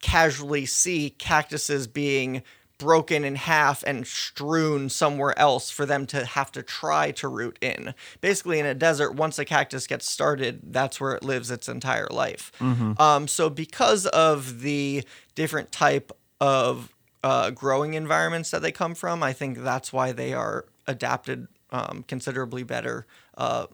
casually 0.00 0.66
see 0.66 1.10
cactuses 1.10 1.86
being 1.86 2.42
broken 2.82 3.24
in 3.24 3.36
half 3.36 3.82
and 3.84 4.06
strewn 4.06 4.88
somewhere 4.88 5.38
else 5.38 5.70
for 5.70 5.86
them 5.86 6.06
to 6.06 6.24
have 6.24 6.52
to 6.52 6.62
try 6.62 7.10
to 7.12 7.28
root 7.28 7.58
in. 7.60 7.94
Basically, 8.20 8.58
in 8.58 8.66
a 8.66 8.74
desert, 8.74 9.12
once 9.14 9.38
a 9.38 9.44
cactus 9.44 9.86
gets 9.86 10.10
started, 10.10 10.60
that's 10.72 11.00
where 11.00 11.14
it 11.14 11.22
lives 11.22 11.50
its 11.50 11.68
entire 11.68 12.08
life. 12.10 12.52
Um, 13.00 13.28
so, 13.28 13.48
because 13.48 14.06
of 14.06 14.60
the 14.60 15.04
different 15.34 15.72
type 15.72 16.12
of 16.40 16.92
uh, 17.24 17.50
growing 17.50 17.94
environments 17.94 18.50
that 18.50 18.62
they 18.62 18.72
come 18.72 18.94
from, 18.94 19.22
I 19.22 19.32
think 19.32 19.58
that's 19.62 19.92
why 19.92 20.12
they 20.12 20.32
are 20.34 20.66
adapted 20.86 21.46
um, 21.70 22.04
considerably 22.08 22.64
better 22.64 23.06
uh, 23.38 23.66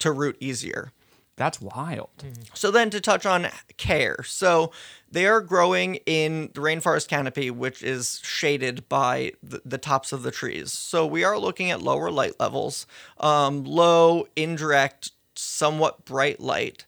to 0.00 0.12
root 0.12 0.36
easier. 0.40 0.92
That's 1.38 1.60
wild. 1.60 2.10
So 2.52 2.70
then 2.70 2.90
to 2.90 3.00
touch 3.00 3.24
on 3.24 3.46
care. 3.76 4.22
So 4.24 4.72
they 5.10 5.24
are 5.24 5.40
growing 5.40 5.94
in 6.04 6.50
the 6.52 6.60
rainforest 6.60 7.08
canopy, 7.08 7.50
which 7.50 7.82
is 7.82 8.20
shaded 8.24 8.88
by 8.88 9.32
the, 9.42 9.62
the 9.64 9.78
tops 9.78 10.12
of 10.12 10.24
the 10.24 10.32
trees. 10.32 10.72
So 10.72 11.06
we 11.06 11.22
are 11.22 11.38
looking 11.38 11.70
at 11.70 11.80
lower 11.80 12.10
light 12.10 12.34
levels, 12.40 12.86
um, 13.18 13.64
low, 13.64 14.26
indirect, 14.34 15.12
somewhat 15.36 16.04
bright 16.04 16.40
light. 16.40 16.84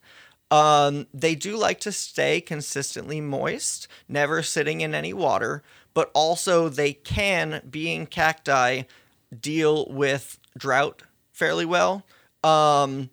Um, 0.50 1.06
they 1.14 1.36
do 1.36 1.56
like 1.56 1.78
to 1.80 1.92
stay 1.92 2.40
consistently 2.40 3.20
moist, 3.20 3.86
never 4.08 4.42
sitting 4.42 4.80
in 4.80 4.96
any 4.96 5.12
water, 5.12 5.62
but 5.94 6.10
also 6.12 6.68
they 6.68 6.92
can, 6.92 7.62
being 7.70 8.04
cacti, 8.04 8.82
deal 9.40 9.86
with 9.88 10.40
drought 10.58 11.04
fairly 11.32 11.64
well. 11.64 12.04
Um, 12.42 13.10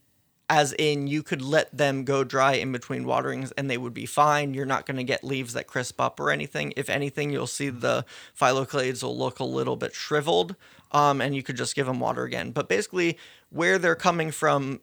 as 0.49 0.73
in 0.73 1.07
you 1.07 1.23
could 1.23 1.41
let 1.41 1.75
them 1.75 2.05
go 2.05 2.23
dry 2.23 2.53
in 2.53 2.71
between 2.71 3.05
waterings 3.05 3.51
and 3.53 3.69
they 3.69 3.77
would 3.77 3.93
be 3.93 4.05
fine. 4.05 4.53
You're 4.53 4.65
not 4.65 4.86
going 4.86 4.97
to 4.97 5.03
get 5.03 5.23
leaves 5.23 5.53
that 5.53 5.67
crisp 5.67 5.99
up 5.99 6.19
or 6.19 6.31
anything. 6.31 6.73
If 6.77 6.89
anything, 6.89 7.31
you'll 7.31 7.47
see 7.47 7.69
the 7.69 8.05
phylloclades 8.39 9.03
will 9.03 9.17
look 9.17 9.39
a 9.39 9.43
little 9.43 9.75
bit 9.75 9.93
shriveled, 9.93 10.55
um, 10.91 11.19
and 11.19 11.36
you 11.36 11.43
could 11.43 11.57
just 11.57 11.75
give 11.75 11.86
them 11.86 11.99
water 11.99 12.23
again. 12.23 12.51
But 12.51 12.69
basically, 12.69 13.17
where 13.49 13.77
they're 13.77 13.95
coming 13.95 14.31
from 14.31 14.79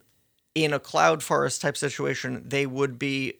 in 0.54 0.72
a 0.72 0.78
cloud 0.78 1.22
forest 1.22 1.62
type 1.62 1.76
situation, 1.76 2.44
they 2.46 2.66
would 2.66 2.98
be 2.98 3.34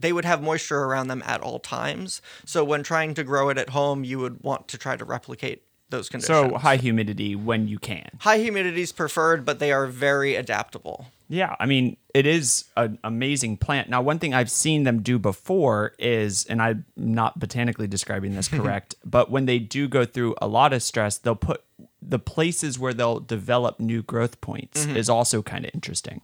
they 0.00 0.12
would 0.12 0.24
have 0.24 0.42
moisture 0.42 0.80
around 0.80 1.06
them 1.06 1.22
at 1.24 1.40
all 1.40 1.60
times. 1.60 2.20
So 2.44 2.64
when 2.64 2.82
trying 2.82 3.14
to 3.14 3.22
grow 3.22 3.50
it 3.50 3.58
at 3.58 3.68
home, 3.70 4.02
you 4.02 4.18
would 4.18 4.42
want 4.42 4.66
to 4.68 4.78
try 4.78 4.96
to 4.96 5.04
replicate 5.04 5.62
those 5.90 6.08
conditions. 6.08 6.50
So 6.50 6.58
high 6.58 6.76
humidity 6.76 7.36
when 7.36 7.68
you 7.68 7.78
can. 7.78 8.08
high 8.20 8.38
humidity 8.38 8.82
is 8.82 8.90
preferred, 8.90 9.44
but 9.44 9.60
they 9.60 9.70
are 9.70 9.86
very 9.86 10.34
adaptable. 10.34 11.06
Yeah, 11.32 11.56
I 11.58 11.64
mean, 11.64 11.96
it 12.12 12.26
is 12.26 12.66
an 12.76 12.98
amazing 13.02 13.56
plant. 13.56 13.88
Now, 13.88 14.02
one 14.02 14.18
thing 14.18 14.34
I've 14.34 14.50
seen 14.50 14.82
them 14.82 15.00
do 15.00 15.18
before 15.18 15.94
is, 15.98 16.44
and 16.44 16.60
I'm 16.60 16.84
not 16.94 17.38
botanically 17.38 17.86
describing 17.86 18.34
this 18.34 18.48
correct, 18.48 18.96
but 19.02 19.30
when 19.30 19.46
they 19.46 19.58
do 19.58 19.88
go 19.88 20.04
through 20.04 20.34
a 20.42 20.46
lot 20.46 20.74
of 20.74 20.82
stress, 20.82 21.16
they'll 21.16 21.34
put 21.34 21.64
the 22.02 22.18
places 22.18 22.78
where 22.78 22.92
they'll 22.92 23.18
develop 23.18 23.80
new 23.80 24.02
growth 24.02 24.42
points 24.42 24.84
mm-hmm. 24.84 24.94
is 24.94 25.08
also 25.08 25.40
kind 25.40 25.64
of 25.64 25.70
interesting. 25.72 26.20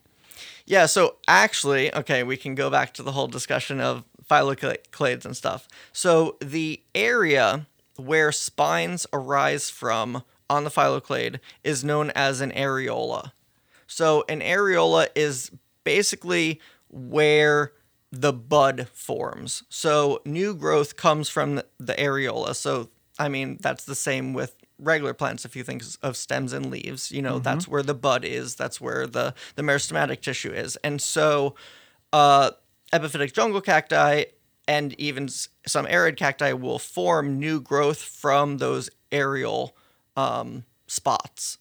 Yeah, 0.66 0.84
so 0.84 1.16
actually, 1.26 1.94
okay, 1.94 2.22
we 2.22 2.36
can 2.36 2.54
go 2.54 2.68
back 2.68 2.92
to 2.92 3.02
the 3.02 3.12
whole 3.12 3.28
discussion 3.28 3.80
of 3.80 4.04
phylloclades 4.30 5.24
and 5.24 5.34
stuff. 5.34 5.68
So 5.90 6.36
the 6.42 6.82
area 6.94 7.66
where 7.96 8.30
spines 8.30 9.06
arise 9.14 9.70
from 9.70 10.22
on 10.50 10.64
the 10.64 10.70
phylloclade 10.70 11.40
is 11.64 11.82
known 11.82 12.10
as 12.10 12.42
an 12.42 12.50
areola. 12.50 13.32
So 13.88 14.24
an 14.28 14.40
areola 14.40 15.08
is 15.16 15.50
basically 15.82 16.60
where 16.88 17.72
the 18.12 18.32
bud 18.32 18.88
forms. 18.92 19.64
So 19.68 20.22
new 20.24 20.54
growth 20.54 20.96
comes 20.96 21.28
from 21.28 21.56
the- 21.78 21.94
areola. 21.94 22.54
So 22.54 22.90
I 23.18 23.28
mean, 23.28 23.58
that's 23.60 23.84
the 23.84 23.96
same 23.96 24.32
with 24.32 24.54
regular 24.78 25.12
plants 25.12 25.44
if 25.44 25.56
you 25.56 25.64
think 25.64 25.82
of 26.02 26.16
stems 26.16 26.52
and 26.52 26.70
leaves 26.70 27.10
you 27.10 27.20
know 27.20 27.40
that's 27.40 27.66
where 27.66 27.82
the 27.82 27.94
bud 27.94 28.24
is 28.24 28.54
that's 28.54 28.80
where 28.80 29.08
the 29.08 29.34
the 29.56 29.62
meristematic 29.62 30.20
tissue 30.20 30.52
is 30.52 30.76
and 30.84 31.02
so 31.02 31.56
uh 32.12 32.52
epiphytic 32.92 33.32
jungle 33.32 33.60
cacti 33.60 34.22
and 34.68 34.94
even 35.00 35.28
some 35.66 35.86
arid 35.88 36.16
cacti 36.16 36.52
will 36.52 36.78
form 36.78 37.40
new 37.40 37.60
growth 37.60 38.00
from 38.00 38.58
those 38.58 38.88
aerial 39.10 39.74
um, 40.16 40.64
spots 40.86 41.58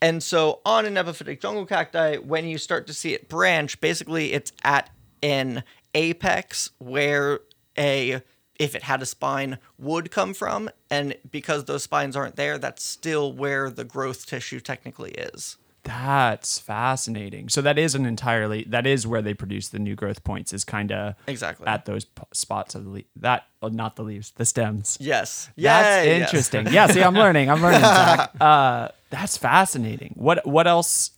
and 0.00 0.22
so 0.22 0.60
on 0.64 0.86
an 0.86 0.94
epiphytic 0.94 1.40
jungle 1.40 1.66
cacti 1.66 2.16
when 2.16 2.46
you 2.46 2.58
start 2.58 2.86
to 2.86 2.94
see 2.94 3.14
it 3.14 3.28
branch 3.28 3.80
basically 3.80 4.32
it's 4.32 4.52
at 4.62 4.90
an 5.22 5.62
apex 5.94 6.70
where 6.78 7.40
a 7.76 8.22
if 8.58 8.74
it 8.74 8.82
had 8.82 9.00
a 9.02 9.06
spine 9.06 9.58
would 9.78 10.10
come 10.10 10.34
from. 10.34 10.68
And 10.90 11.16
because 11.30 11.64
those 11.64 11.84
spines 11.84 12.16
aren't 12.16 12.36
there 12.36 12.58
that's 12.58 12.84
still 12.84 13.32
where 13.32 13.70
the 13.70 13.84
growth 13.84 14.26
tissue 14.26 14.60
technically 14.60 15.12
is 15.12 15.56
That's 15.88 16.58
fascinating. 16.58 17.48
So 17.48 17.62
that 17.62 17.78
is 17.78 17.94
an 17.94 18.04
entirely 18.06 18.64
that 18.68 18.86
is 18.86 19.06
where 19.06 19.22
they 19.22 19.34
produce 19.34 19.68
the 19.68 19.78
new 19.78 19.94
growth 19.94 20.22
points 20.22 20.52
is 20.52 20.64
kind 20.64 20.92
of 20.92 21.14
Exactly. 21.26 21.66
at 21.66 21.86
those 21.86 22.04
p- 22.04 22.22
spots 22.32 22.74
of 22.74 22.84
the 22.84 22.90
le- 22.90 23.02
that 23.16 23.44
oh, 23.62 23.68
not 23.68 23.96
the 23.96 24.02
leaves, 24.02 24.32
the 24.36 24.44
stems. 24.44 24.98
yes. 25.00 25.48
That's 25.56 26.06
Yay, 26.06 26.18
yes. 26.18 26.28
interesting. 26.28 26.66
yeah, 26.68 26.86
see, 26.88 27.02
I'm 27.02 27.14
learning. 27.14 27.50
I'm 27.50 27.62
learning. 27.62 27.80
Zach. 27.80 28.30
Uh, 28.40 28.88
that's 29.10 29.36
fascinating. 29.38 30.12
What 30.16 30.46
what 30.46 30.66
else 30.66 31.12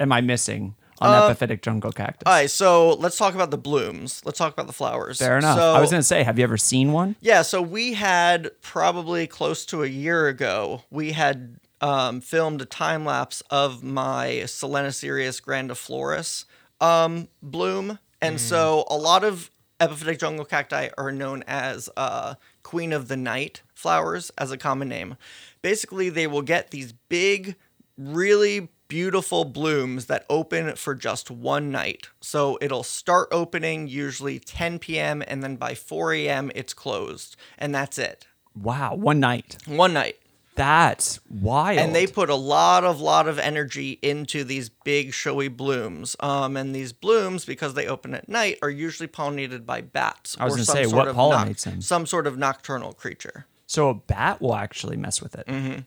am 0.00 0.10
I 0.12 0.20
missing 0.20 0.74
on 1.00 1.10
Uh, 1.14 1.32
epiphytic 1.32 1.62
jungle 1.62 1.92
cactus? 1.92 2.24
All 2.26 2.32
right, 2.32 2.50
so 2.50 2.94
let's 2.94 3.16
talk 3.16 3.34
about 3.34 3.50
the 3.52 3.58
blooms. 3.58 4.20
Let's 4.24 4.38
talk 4.38 4.52
about 4.52 4.66
the 4.66 4.72
flowers. 4.72 5.18
Fair 5.18 5.38
enough. 5.38 5.56
So, 5.56 5.74
I 5.74 5.80
was 5.80 5.90
gonna 5.90 6.02
say, 6.02 6.24
have 6.24 6.38
you 6.38 6.44
ever 6.44 6.56
seen 6.58 6.90
one? 6.92 7.14
Yeah, 7.20 7.42
so 7.42 7.62
we 7.62 7.94
had 7.94 8.50
probably 8.62 9.26
close 9.28 9.64
to 9.66 9.84
a 9.84 9.86
year 9.86 10.26
ago, 10.26 10.82
we 10.90 11.12
had 11.12 11.60
um, 11.80 12.20
filmed 12.20 12.62
a 12.62 12.64
time 12.64 13.04
lapse 13.04 13.42
of 13.50 13.82
my 13.82 14.44
Selenicereus 14.46 15.40
grandiflorus 15.40 16.44
um, 16.80 17.28
bloom. 17.42 17.98
And 18.20 18.40
so 18.40 18.84
a 18.90 18.96
lot 18.96 19.22
of 19.22 19.50
epiphytic 19.80 20.18
jungle 20.18 20.44
cacti 20.44 20.88
are 20.98 21.12
known 21.12 21.44
as 21.46 21.88
uh, 21.96 22.34
queen 22.62 22.92
of 22.92 23.08
the 23.08 23.16
night 23.16 23.62
flowers 23.74 24.30
as 24.36 24.50
a 24.50 24.58
common 24.58 24.88
name. 24.88 25.16
Basically, 25.62 26.08
they 26.08 26.26
will 26.26 26.42
get 26.42 26.70
these 26.70 26.92
big, 26.92 27.54
really 27.96 28.68
beautiful 28.88 29.44
blooms 29.44 30.06
that 30.06 30.24
open 30.28 30.74
for 30.74 30.94
just 30.94 31.30
one 31.30 31.70
night. 31.70 32.08
So 32.20 32.58
it'll 32.60 32.82
start 32.82 33.28
opening 33.30 33.86
usually 33.86 34.38
10 34.38 34.78
p.m. 34.78 35.22
and 35.26 35.42
then 35.42 35.56
by 35.56 35.74
4 35.74 36.14
a.m. 36.14 36.50
it's 36.54 36.74
closed. 36.74 37.36
And 37.58 37.74
that's 37.74 37.98
it. 37.98 38.26
Wow, 38.54 38.94
one 38.96 39.20
night. 39.20 39.58
One 39.66 39.92
night. 39.92 40.18
That's 40.58 41.20
wild. 41.30 41.78
And 41.78 41.94
they 41.94 42.06
put 42.06 42.28
a 42.28 42.34
lot 42.34 42.84
of 42.84 43.00
lot 43.00 43.28
of 43.28 43.38
energy 43.38 43.98
into 44.02 44.44
these 44.44 44.68
big 44.68 45.14
showy 45.14 45.48
blooms. 45.48 46.16
Um, 46.20 46.56
and 46.56 46.74
these 46.74 46.92
blooms, 46.92 47.44
because 47.44 47.74
they 47.74 47.86
open 47.86 48.12
at 48.14 48.28
night, 48.28 48.58
are 48.60 48.68
usually 48.70 49.08
pollinated 49.08 49.64
by 49.64 49.80
bats 49.80 50.36
I 50.38 50.44
was 50.44 50.54
or 50.54 50.56
gonna 50.56 50.64
some 50.64 50.76
say, 50.76 50.86
what 50.86 51.08
pollinates 51.14 51.64
them? 51.64 51.80
some 51.80 52.04
sort 52.06 52.26
of 52.26 52.36
nocturnal 52.36 52.92
creature. 52.92 53.46
so 53.66 53.88
a 53.88 53.94
bat 53.94 54.40
will 54.42 54.54
actually 54.56 54.96
mess 54.96 55.22
with 55.22 55.34
it. 55.34 55.46
Mm-hmm. 55.46 55.80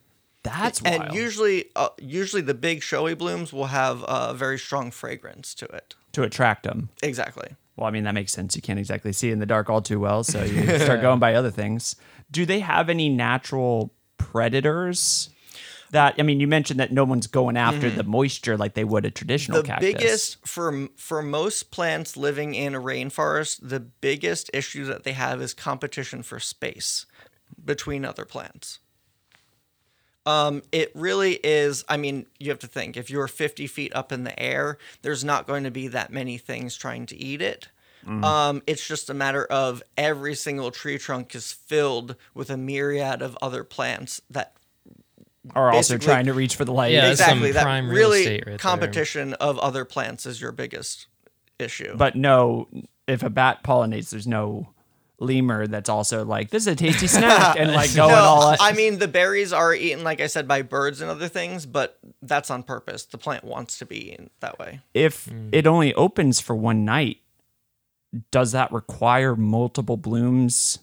That's 0.44 0.82
wild. 0.82 1.02
And 1.02 1.14
usually, 1.14 1.66
uh, 1.76 1.90
usually 2.00 2.42
the 2.42 2.56
big 2.56 2.82
showy 2.82 3.14
blooms 3.14 3.54
will 3.54 3.68
have 3.68 4.04
a 4.08 4.34
very 4.34 4.58
strong 4.58 4.90
fragrance 4.90 5.54
to 5.56 5.66
it. 5.66 5.94
to 6.14 6.24
attract 6.24 6.64
them. 6.64 6.90
Exactly. 7.04 7.50
Well, 7.76 7.88
I 7.88 7.92
mean 7.92 8.04
that 8.06 8.14
makes 8.14 8.32
sense. 8.32 8.56
You 8.56 8.62
can't 8.62 8.80
exactly 8.80 9.14
see 9.14 9.32
in 9.32 9.40
the 9.40 9.46
dark 9.46 9.70
all 9.70 9.82
too 9.82 10.00
well, 10.00 10.24
so 10.24 10.44
you 10.44 10.80
start 10.80 11.02
going 11.02 11.20
by 11.28 11.36
other 11.36 11.52
things. 11.52 11.96
Do 12.32 12.46
they 12.46 12.60
have 12.60 12.90
any 12.90 13.08
natural 13.10 13.94
predators? 14.22 15.30
That 15.92 16.16
I 16.18 16.24
mean, 16.24 16.40
you 16.40 16.48
mentioned 16.48 16.80
that 16.80 16.94
no 16.94 17.04
one's 17.04 17.28
going 17.28 17.58
after 17.58 17.90
the 17.90 18.04
moisture 18.04 18.56
like 18.56 18.76
they 18.76 18.86
would 18.86 19.06
a 19.06 19.12
traditional 19.12 19.62
the 19.62 19.68
cactus. 19.68 19.94
biggest 19.94 20.48
for 20.48 20.88
for 20.96 21.22
most 21.22 21.70
plants 21.70 22.16
living 22.16 22.56
in 22.56 22.74
a 22.74 22.80
rainforest 22.80 23.60
the 23.62 23.82
biggest 23.82 24.50
issue 24.54 24.86
that 24.86 25.04
they 25.04 25.12
have 25.12 25.42
is 25.42 25.54
competition 25.54 26.24
for 26.24 26.40
space 26.40 27.06
between 27.66 28.06
other 28.06 28.24
plants 28.24 28.80
um, 30.26 30.62
it 30.72 30.92
really 30.96 31.40
is 31.44 31.84
i 31.90 31.98
mean 31.98 32.26
you 32.40 32.50
have 32.50 32.60
to 32.60 32.68
think 32.68 32.96
if 32.96 33.10
you're 33.10 33.28
50 33.28 33.68
feet 33.68 33.94
up 33.94 34.14
in 34.14 34.24
the 34.24 34.40
air 34.42 34.78
there's 35.02 35.26
not 35.26 35.46
going 35.46 35.66
to 35.66 35.72
be 35.72 35.90
that 35.90 36.14
many 36.14 36.38
things 36.38 36.78
trying 36.78 37.06
to 37.08 37.18
eat 37.18 37.42
it 37.42 37.68
um, 38.08 38.62
it's 38.68 38.86
just 38.86 39.10
a 39.10 39.14
matter 39.14 39.46
of 39.46 39.84
every 39.98 40.36
single 40.36 40.72
tree 40.72 40.98
trunk 40.98 41.36
is 41.36 41.52
filled 41.52 42.16
with 42.34 42.50
a 42.50 42.58
myriad 42.58 43.22
of 43.22 43.38
other 43.42 43.64
plants 43.64 44.22
that 44.30 44.54
are 45.56 45.72
also 45.72 45.98
trying 45.98 46.26
to 46.26 46.34
reach 46.34 46.56
for 46.56 46.66
the 46.66 46.74
light. 46.74 46.94
Yeah, 46.94 47.08
that's 47.08 47.20
some 47.20 47.30
exactly 47.30 47.52
that 47.54 47.64
prime 47.64 47.90
real 47.90 47.98
really 48.10 48.20
estate 48.20 48.44
right 48.46 48.46
there. 48.46 48.58
competition 48.58 49.34
of 49.36 49.58
other 49.60 49.86
plants 49.86 50.26
is 50.26 50.40
your 50.42 50.52
biggest 50.52 51.08
issue 51.60 51.96
But 51.96 52.16
no, 52.16 52.68
if 53.08 53.24
a 53.24 53.30
bat 53.30 53.64
pollinates, 53.64 54.10
there's 54.10 54.28
no 54.28 54.70
lemur 55.20 55.68
that's 55.68 55.90
also 55.90 56.26
like, 56.26 56.50
this 56.50 56.64
is 56.64 56.68
a 56.68 56.76
tasty 56.76 57.08
snack 57.20 57.56
and 57.58 57.72
like 57.72 57.94
going 57.96 58.12
no, 58.12 58.18
all 58.18 58.56
I 58.60 58.74
mean 58.74 58.98
the 59.00 59.08
berries 59.08 59.54
are 59.54 59.74
eaten, 59.74 60.04
like 60.04 60.22
I 60.22 60.28
said, 60.28 60.48
by 60.48 60.64
birds 60.64 61.02
and 61.02 61.10
other 61.10 61.28
things, 61.28 61.66
but 61.66 61.98
that's 62.22 62.50
on 62.50 62.64
purpose. 62.64 63.06
The 63.06 63.18
plant 63.18 63.44
wants 63.44 63.78
to 63.80 63.86
be 63.86 64.12
eaten 64.14 64.30
that 64.40 64.60
way. 64.60 64.82
if 64.94 65.30
it 65.52 65.66
only 65.68 65.94
opens 65.94 66.40
for 66.40 66.56
one 66.56 66.84
night, 66.86 67.18
does 68.32 68.52
that 68.52 68.72
require 68.72 69.36
multiple 69.36 69.98
blooms 69.98 70.80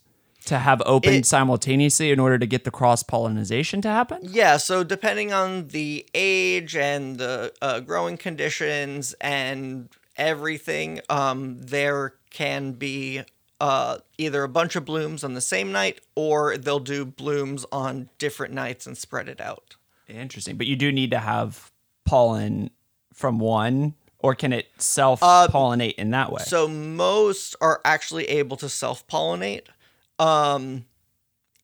to 0.47 0.59
have 0.59 0.81
opened 0.87 1.17
It- 1.17 1.27
simultaneously 1.27 2.11
in 2.11 2.19
order 2.19 2.38
to 2.38 2.47
get 2.47 2.64
the 2.64 2.71
cross 2.71 3.03
pollination 3.03 3.83
to 3.83 3.88
happen? 3.88 4.21
Yeah, 4.23 4.57
so 4.57 4.83
depending 4.83 5.33
on 5.33 5.69
the 5.69 6.07
age 6.14 6.75
and 6.75 7.19
the 7.19 7.53
uh, 7.61 7.81
growing 7.81 8.17
conditions 8.17 9.14
and 9.21 9.91
everything, 10.17 11.01
um, 11.11 11.61
there 11.61 12.14
can 12.31 12.73
be 12.73 13.23
uh, 13.61 13.99
either 14.17 14.43
a 14.45 14.49
bunch 14.49 14.77
of 14.77 14.85
blooms 14.85 15.23
on 15.25 15.35
the 15.35 15.41
same 15.41 15.73
night 15.73 16.01
or 16.14 16.57
they'll 16.57 16.79
do 16.79 17.05
blooms 17.05 17.67
on 17.73 18.09
different 18.19 18.55
nights 18.55 18.87
and 18.87 18.97
spread 18.97 19.29
it 19.29 19.41
out. 19.41 19.77
Interesting. 20.09 20.57
But 20.57 20.67
you 20.69 20.77
do 20.77 20.91
need 20.93 21.11
to 21.11 21.19
have 21.19 21.71
pollen 22.07 22.71
from 23.12 23.38
one, 23.38 23.95
or 24.18 24.35
can 24.35 24.52
it 24.52 24.68
self 24.78 25.22
Uh, 25.22 25.48
pollinate 25.48 25.94
in 25.94 26.11
that 26.11 26.33
way? 26.33 26.42
So 26.44 26.68
most 26.68 27.57
are 27.61 27.81
actually 27.85 28.24
able 28.26 28.57
to 28.59 28.68
self 28.68 29.07
pollinate. 29.07 29.66
Um, 30.18 30.85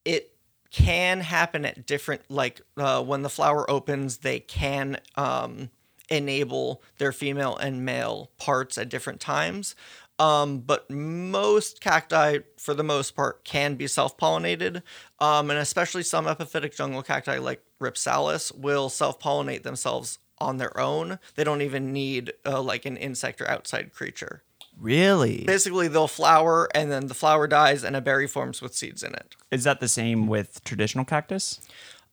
it 0.04 0.32
can 0.70 1.20
happen 1.20 1.64
at 1.64 1.86
different, 1.86 2.22
like 2.28 2.60
uh, 2.76 3.02
when 3.02 3.22
the 3.22 3.28
flower 3.28 3.68
opens, 3.70 4.18
they 4.18 4.40
can 4.40 4.98
um, 5.16 5.70
enable 6.08 6.82
their 6.98 7.12
female 7.12 7.56
and 7.56 7.84
male 7.84 8.30
parts 8.38 8.76
at 8.78 8.88
different 8.88 9.20
times. 9.20 9.74
Um, 10.18 10.60
but 10.60 10.88
most 10.88 11.80
cacti, 11.80 12.38
for 12.56 12.72
the 12.74 12.84
most 12.84 13.16
part, 13.16 13.44
can 13.44 13.74
be 13.74 13.88
self 13.88 14.16
pollinated. 14.16 14.82
Um, 15.18 15.50
and 15.50 15.58
especially 15.58 16.04
some 16.04 16.26
epiphytic 16.26 16.76
jungle 16.76 17.02
cacti 17.02 17.38
like 17.38 17.62
Rhipsalis 17.80 18.52
will 18.52 18.88
self 18.88 19.18
pollinate 19.18 19.64
themselves 19.64 20.18
on 20.44 20.58
their 20.58 20.78
own. 20.78 21.18
They 21.34 21.44
don't 21.44 21.62
even 21.62 21.92
need 21.92 22.32
uh, 22.46 22.60
like 22.62 22.84
an 22.84 22.96
insect 22.96 23.40
or 23.40 23.50
outside 23.50 23.92
creature. 23.92 24.42
really? 24.78 25.44
Basically, 25.46 25.88
they'll 25.88 26.08
flower 26.08 26.68
and 26.74 26.90
then 26.92 27.06
the 27.06 27.14
flower 27.14 27.46
dies 27.46 27.84
and 27.84 27.96
a 27.96 28.00
berry 28.00 28.26
forms 28.26 28.60
with 28.62 28.74
seeds 28.74 29.02
in 29.02 29.14
it. 29.14 29.34
Is 29.50 29.64
that 29.64 29.80
the 29.80 29.88
same 29.88 30.26
with 30.26 30.62
traditional 30.64 31.04
cactus? 31.04 31.60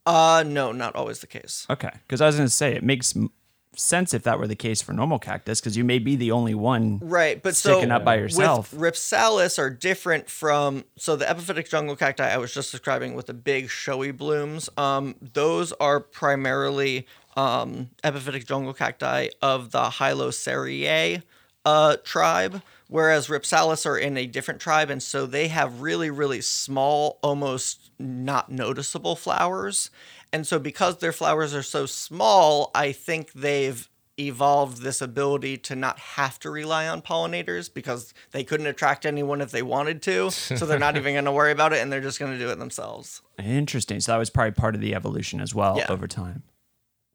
Uh, 0.05 0.43
no, 0.47 0.71
not 0.71 0.95
always 0.95 1.19
the 1.19 1.27
case. 1.27 1.65
Okay. 1.69 1.91
Because 2.07 2.21
I 2.21 2.25
was 2.27 2.35
going 2.35 2.47
to 2.47 2.53
say, 2.53 2.73
it 2.73 2.83
makes 2.83 3.15
m- 3.15 3.29
sense 3.75 4.13
if 4.13 4.23
that 4.23 4.37
were 4.39 4.47
the 4.47 4.55
case 4.55 4.81
for 4.81 4.93
normal 4.93 5.17
cactus, 5.19 5.61
because 5.61 5.77
you 5.77 5.83
may 5.83 5.97
be 5.99 6.15
the 6.15 6.31
only 6.31 6.53
one 6.53 6.99
Right, 7.01 7.41
but 7.41 7.55
sticking 7.55 7.89
so 7.89 7.95
up 7.95 8.03
by 8.03 8.15
yourself. 8.15 8.73
with 8.73 8.81
Rhipsalis 8.81 9.57
are 9.59 9.69
different 9.69 10.29
from 10.29 10.83
so 10.97 11.15
the 11.15 11.25
epiphytic 11.25 11.69
jungle 11.69 11.95
cacti 11.95 12.27
I 12.27 12.37
was 12.37 12.53
just 12.53 12.71
describing 12.71 13.13
with 13.13 13.27
the 13.27 13.33
big 13.33 13.69
showy 13.69 14.11
blooms. 14.11 14.69
Um, 14.75 15.15
those 15.21 15.71
are 15.73 15.99
primarily 16.01 17.07
um, 17.37 17.89
epiphytic 18.03 18.45
jungle 18.47 18.73
cacti 18.73 19.29
of 19.41 19.71
the 19.71 19.83
Hylocereae 19.83 21.21
uh, 21.65 21.97
tribe, 22.03 22.61
whereas 22.87 23.27
Rhipsalis 23.27 23.85
are 23.85 23.97
in 23.97 24.17
a 24.17 24.25
different 24.25 24.59
tribe, 24.59 24.89
and 24.89 25.01
so 25.01 25.25
they 25.25 25.47
have 25.49 25.81
really 25.81 26.09
really 26.09 26.41
small, 26.41 27.19
almost 27.21 27.91
not 27.99 28.51
noticeable 28.51 29.15
flowers. 29.15 29.89
And 30.33 30.47
so 30.47 30.59
because 30.59 30.97
their 30.99 31.11
flowers 31.11 31.53
are 31.53 31.61
so 31.63 31.85
small, 31.85 32.71
I 32.73 32.93
think 32.93 33.33
they've 33.33 33.87
evolved 34.17 34.81
this 34.81 35.01
ability 35.01 35.57
to 35.57 35.75
not 35.75 35.97
have 35.99 36.39
to 36.39 36.49
rely 36.49 36.87
on 36.87 37.01
pollinators 37.01 37.73
because 37.73 38.13
they 38.31 38.43
couldn't 38.43 38.67
attract 38.67 39.05
anyone 39.05 39.41
if 39.41 39.51
they 39.51 39.61
wanted 39.63 40.01
to. 40.03 40.29
So 40.31 40.65
they're 40.65 40.79
not 40.79 40.95
even 40.97 41.13
going 41.13 41.25
to 41.25 41.31
worry 41.31 41.51
about 41.51 41.73
it 41.73 41.79
and 41.79 41.91
they're 41.91 42.01
just 42.01 42.19
going 42.19 42.31
to 42.31 42.37
do 42.37 42.49
it 42.49 42.59
themselves. 42.59 43.21
Interesting. 43.43 43.99
So 43.99 44.11
that 44.11 44.17
was 44.17 44.29
probably 44.29 44.51
part 44.51 44.75
of 44.75 44.81
the 44.81 44.93
evolution 44.95 45.41
as 45.41 45.55
well 45.55 45.77
Yeah. 45.77 45.87
over 45.89 46.07
time. 46.07 46.43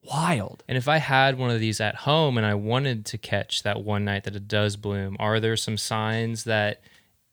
Wild. 0.07 0.62
And 0.69 0.79
if 0.79 0.88
I 0.88 0.99
had 0.99 1.38
one 1.38 1.51
of 1.51 1.61
these 1.61 1.81
at 1.81 1.95
home 1.95 2.37
and 2.38 2.47
I 2.47 2.55
wanted 2.55 3.05
to 3.07 3.19
catch 3.19 3.62
that 3.62 3.83
one 3.83 4.05
night 4.05 4.25
that 4.25 4.37
it 4.37 4.49
does 4.49 4.77
bloom, 4.77 5.16
are 5.19 5.40
there 5.40 5.57
some 5.57 5.77
signs 5.77 6.45
that 6.45 6.81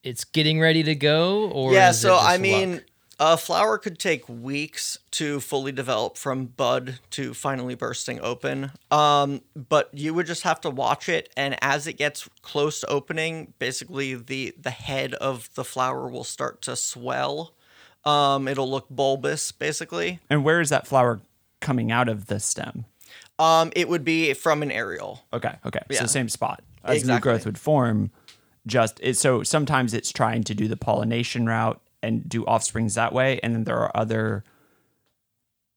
it's 0.03 0.23
getting 0.23 0.59
ready 0.59 0.83
to 0.83 0.95
go? 0.95 1.49
Or 1.49 1.73
yeah, 1.73 1.91
so 1.91 2.17
I 2.19 2.37
mean, 2.37 2.73
luck? 2.73 2.83
a 3.19 3.37
flower 3.37 3.77
could 3.77 3.99
take 3.99 4.27
weeks 4.27 4.97
to 5.11 5.39
fully 5.39 5.71
develop 5.71 6.17
from 6.17 6.45
bud 6.45 6.99
to 7.11 7.33
finally 7.33 7.75
bursting 7.75 8.19
open. 8.21 8.71
Um, 8.91 9.41
but 9.55 9.89
you 9.93 10.13
would 10.13 10.25
just 10.25 10.43
have 10.43 10.59
to 10.61 10.69
watch 10.69 11.07
it, 11.09 11.29
and 11.37 11.57
as 11.61 11.87
it 11.87 11.93
gets 11.93 12.27
close 12.41 12.81
to 12.81 12.87
opening, 12.87 13.53
basically 13.59 14.15
the 14.15 14.53
the 14.59 14.71
head 14.71 15.13
of 15.15 15.49
the 15.53 15.63
flower 15.63 16.09
will 16.09 16.23
start 16.23 16.61
to 16.63 16.75
swell. 16.75 17.53
Um, 18.05 18.47
it'll 18.49 18.69
look 18.69 18.89
bulbous, 18.89 19.51
basically. 19.51 20.19
And 20.29 20.43
where 20.43 20.59
is 20.59 20.69
that 20.69 20.85
flower 20.85 21.21
coming 21.63 21.91
out 21.91 22.09
of 22.09 22.27
the 22.27 22.39
stem? 22.39 22.85
Um, 23.39 23.71
it 23.75 23.89
would 23.89 24.05
be 24.05 24.33
from 24.33 24.61
an 24.61 24.69
areole. 24.69 25.19
Okay. 25.33 25.55
Okay. 25.65 25.81
Yeah. 25.89 26.01
So 26.01 26.05
same 26.05 26.29
spot 26.29 26.63
as 26.83 27.05
new 27.05 27.19
growth 27.19 27.45
would 27.45 27.57
form. 27.57 28.11
Just 28.67 28.99
it, 29.01 29.17
so 29.17 29.43
sometimes 29.43 29.93
it's 29.93 30.11
trying 30.11 30.43
to 30.43 30.53
do 30.53 30.67
the 30.67 30.77
pollination 30.77 31.45
route 31.47 31.81
and 32.01 32.27
do 32.27 32.43
offsprings 32.43 32.95
that 32.95 33.13
way, 33.13 33.39
and 33.41 33.55
then 33.55 33.63
there 33.63 33.77
are 33.77 33.91
other 33.95 34.43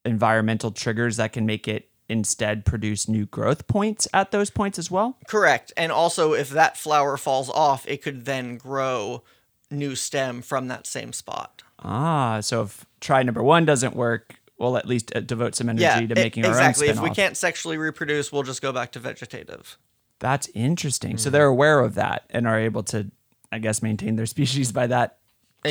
environmental 0.05 0.71
triggers 0.71 1.17
that 1.17 1.33
can 1.33 1.47
make 1.47 1.67
it 1.67 1.89
instead 2.09 2.65
produce 2.65 3.09
new 3.09 3.27
growth 3.27 3.67
points 3.67 4.07
at 4.15 4.31
those 4.31 4.51
points 4.51 4.79
as 4.79 4.91
well? 4.91 5.19
Correct. 5.27 5.73
And 5.77 5.91
also, 5.91 6.33
if 6.33 6.51
that 6.51 6.77
flower 6.77 7.17
falls 7.17 7.51
off, 7.51 7.87
it 7.89 8.03
could 8.03 8.25
then 8.25 8.57
grow 8.57 9.23
new 9.71 9.95
stem 9.97 10.43
from 10.43 10.69
that 10.69 10.87
same 10.87 11.13
spot. 11.13 11.63
Ah, 11.81 12.41
so 12.41 12.63
if 12.63 12.87
try 13.01 13.23
number 13.23 13.43
one 13.43 13.65
doesn't 13.65 13.97
work, 13.97 14.37
we'll 14.59 14.77
at 14.77 14.87
least 14.87 15.15
uh, 15.15 15.21
devote 15.21 15.55
some 15.55 15.69
energy 15.69 15.83
Yeah, 15.83 16.01
to 16.01 16.15
making 16.15 16.45
our 16.45 16.51
exactly. 16.51 16.89
own 16.89 16.97
If 16.97 17.03
we 17.03 17.11
can't 17.11 17.37
sexually 17.37 17.79
reproduce, 17.79 18.33
we'll 18.33 18.43
just 18.43 18.63
go 18.63 18.73
back 18.73 18.93
to 18.93 18.99
vegetative. 18.99 19.79
That's 20.19 20.49
interesting. 20.55 21.13
Hmm. 21.13 21.17
So 21.19 21.31
they're 21.31 21.47
aware 21.47 21.81
of 21.81 21.95
that 21.95 22.25
and 22.31 22.47
are 22.47 22.59
able 22.59 22.83
to, 22.85 23.11
I 23.53 23.59
guess, 23.59 23.83
maintain 23.83 24.17
their 24.17 24.27
species 24.37 24.73
by 24.73 24.87
that 24.89 25.19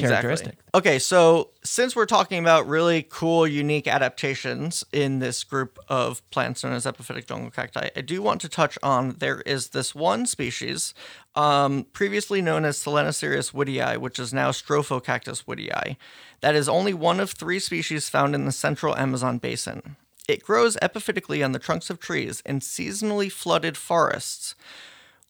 characteristic. 0.01 0.58
Okay, 0.73 0.99
so 0.99 1.51
since 1.63 1.95
we're 1.95 2.05
talking 2.05 2.39
about 2.39 2.67
really 2.67 3.05
cool, 3.10 3.47
unique 3.47 3.88
adaptations 3.88 4.84
in 4.91 5.19
this 5.19 5.43
group 5.43 5.79
of 5.88 6.27
plants 6.29 6.63
known 6.63 6.73
as 6.73 6.86
epiphytic 6.86 7.27
jungle 7.27 7.51
cacti, 7.51 7.89
I 7.95 8.01
do 8.01 8.21
want 8.21 8.41
to 8.41 8.49
touch 8.49 8.77
on 8.84 9.15
there 9.19 9.41
is 9.41 9.69
this 9.69 9.95
one 9.95 10.25
species, 10.25 10.93
um, 11.36 11.86
previously 11.93 12.41
known 12.41 12.65
as 12.65 12.77
Selenicereus 12.77 13.51
wittii, 13.51 13.97
which 13.97 14.19
is 14.19 14.34
now 14.34 14.51
Strophocactus 14.51 15.45
wittii, 15.45 15.97
that 16.41 16.55
is 16.55 16.69
only 16.69 16.93
one 16.93 17.19
of 17.19 17.31
three 17.31 17.60
species 17.60 18.10
found 18.10 18.36
in 18.36 18.45
the 18.45 18.51
central 18.51 18.95
Amazon 18.97 19.38
basin. 19.38 19.95
It 20.27 20.43
grows 20.43 20.75
epiphytically 20.77 21.45
on 21.45 21.51
the 21.51 21.60
trunks 21.60 21.89
of 21.89 21.99
trees 21.99 22.41
in 22.45 22.60
seasonally 22.60 23.31
flooded 23.31 23.77
forests 23.77 24.55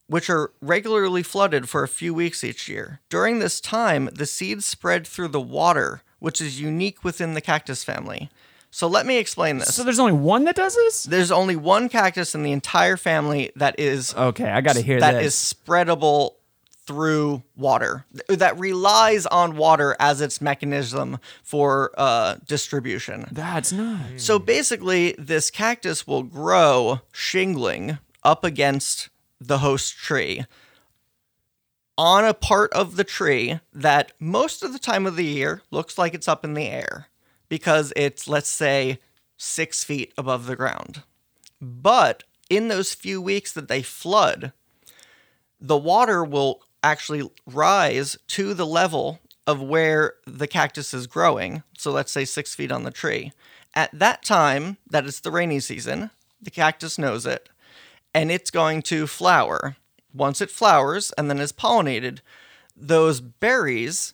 which 0.08 0.30
are 0.30 0.52
regularly 0.62 1.24
flooded 1.24 1.68
for 1.68 1.84
a 1.84 1.88
few 1.88 2.13
weeks 2.13 2.44
each 2.44 2.68
year. 2.68 3.00
During 3.10 3.39
this 3.39 3.60
time, 3.60 4.10
the 4.13 4.26
seeds 4.26 4.65
spread 4.65 5.08
through 5.08 5.30
the 5.30 5.41
water, 5.41 6.02
which 6.20 6.39
is 6.41 6.62
unique 6.62 7.04
within 7.04 7.34
the 7.34 7.41
cactus 7.41 7.84
family. 7.84 8.30
So 8.70 8.88
let 8.88 9.06
me 9.06 9.18
explain 9.18 9.58
this. 9.60 9.74
So 9.74 9.84
there's 9.84 10.00
only 10.00 10.13
one 10.13 10.44
that 10.44 10.56
does 10.56 10.76
this? 10.76 11.04
There's 11.04 11.32
only 11.32 11.56
one 11.56 11.88
cactus 11.88 12.36
in 12.36 12.44
the 12.44 12.52
entire 12.52 12.98
family 12.98 13.52
that 13.56 13.80
is 13.80 14.13
Okay, 14.13 14.50
I 14.50 14.60
got 14.62 14.76
to 14.76 14.82
hear 14.82 15.00
that 15.00 15.13
this. 15.13 15.34
is 15.34 15.54
spreadable 15.54 16.32
through 16.86 17.41
water 17.56 18.06
that 18.28 18.60
relies 18.60 19.26
on 19.26 19.56
water 19.56 19.96
as 20.00 20.22
its 20.22 20.39
mechanism 20.39 21.20
for 21.41 21.91
uh, 21.98 22.36
distribution. 22.46 23.26
That's 23.32 23.72
nice. 23.72 24.24
So 24.24 24.38
basically, 24.39 25.15
this 25.18 25.50
cactus 25.50 26.06
will 26.06 26.24
grow 26.24 27.02
shingling 27.12 27.98
up 28.24 28.44
against 28.44 29.10
the 29.48 29.60
host 29.60 29.96
tree 29.96 30.46
on 31.98 32.26
a 32.26 32.34
part 32.34 32.74
of 32.74 32.96
the 32.96 33.04
tree 33.04 33.60
that 33.74 34.12
most 34.20 34.64
of 34.64 34.74
the 34.74 34.80
time 34.80 35.06
of 35.06 35.16
the 35.16 35.26
year 35.26 35.62
looks 35.72 35.98
like 35.98 36.14
it's 36.14 36.28
up 36.28 36.44
in 36.44 36.54
the 36.54 36.68
air 36.68 37.08
because 37.48 37.94
it's, 37.96 38.28
let's 38.28 38.50
say, 38.50 39.00
six 39.38 39.84
feet 39.84 40.14
above 40.18 40.46
the 40.46 40.56
ground. 40.56 41.04
But 41.62 42.24
in 42.50 42.68
those 42.68 42.94
few 42.94 43.22
weeks 43.22 43.54
that 43.54 43.68
they 43.68 43.82
flood, 43.82 44.52
the 45.60 45.78
water 45.78 46.24
will 46.24 46.62
actually 46.84 47.30
rise 47.46 48.18
to 48.28 48.54
the 48.54 48.68
level 48.68 49.20
of 49.48 49.62
where 49.62 50.16
the 50.26 50.48
cactus 50.48 50.94
is 50.94 51.08
growing. 51.08 51.64
So 51.78 51.92
let's 51.92 52.12
say 52.12 52.26
six 52.26 52.56
feet 52.56 52.72
on 52.72 52.84
the 52.84 52.92
tree. 52.92 53.32
At 53.74 53.98
that 53.98 54.24
time, 54.24 54.78
that 54.90 55.06
is 55.06 55.20
the 55.20 55.32
rainy 55.32 55.60
season, 55.60 56.12
the 56.42 56.52
cactus 56.52 56.98
knows 56.98 57.26
it, 57.26 57.50
and 58.15 58.32
it's 58.32 58.49
going 58.49 58.82
to 58.82 59.06
flower. 59.06 59.75
Once 60.13 60.39
it 60.39 60.49
flowers 60.49 61.12
and 61.17 61.30
then 61.30 61.38
is 61.38 61.51
pollinated, 61.51 62.19
those 62.75 63.19
berries 63.19 64.13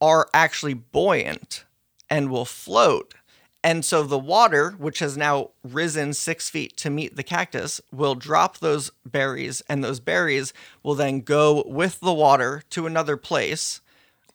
are 0.00 0.28
actually 0.34 0.74
buoyant 0.74 1.64
and 2.10 2.30
will 2.30 2.44
float. 2.44 3.14
And 3.62 3.84
so 3.84 4.02
the 4.02 4.18
water, 4.18 4.72
which 4.72 4.98
has 4.98 5.16
now 5.16 5.50
risen 5.62 6.14
six 6.14 6.50
feet 6.50 6.76
to 6.78 6.90
meet 6.90 7.14
the 7.14 7.22
cactus, 7.22 7.80
will 7.92 8.16
drop 8.16 8.58
those 8.58 8.90
berries, 9.06 9.62
and 9.68 9.82
those 9.82 10.00
berries 10.00 10.52
will 10.82 10.94
then 10.94 11.20
go 11.20 11.62
with 11.66 12.00
the 12.00 12.12
water 12.12 12.62
to 12.70 12.86
another 12.86 13.16
place, 13.16 13.80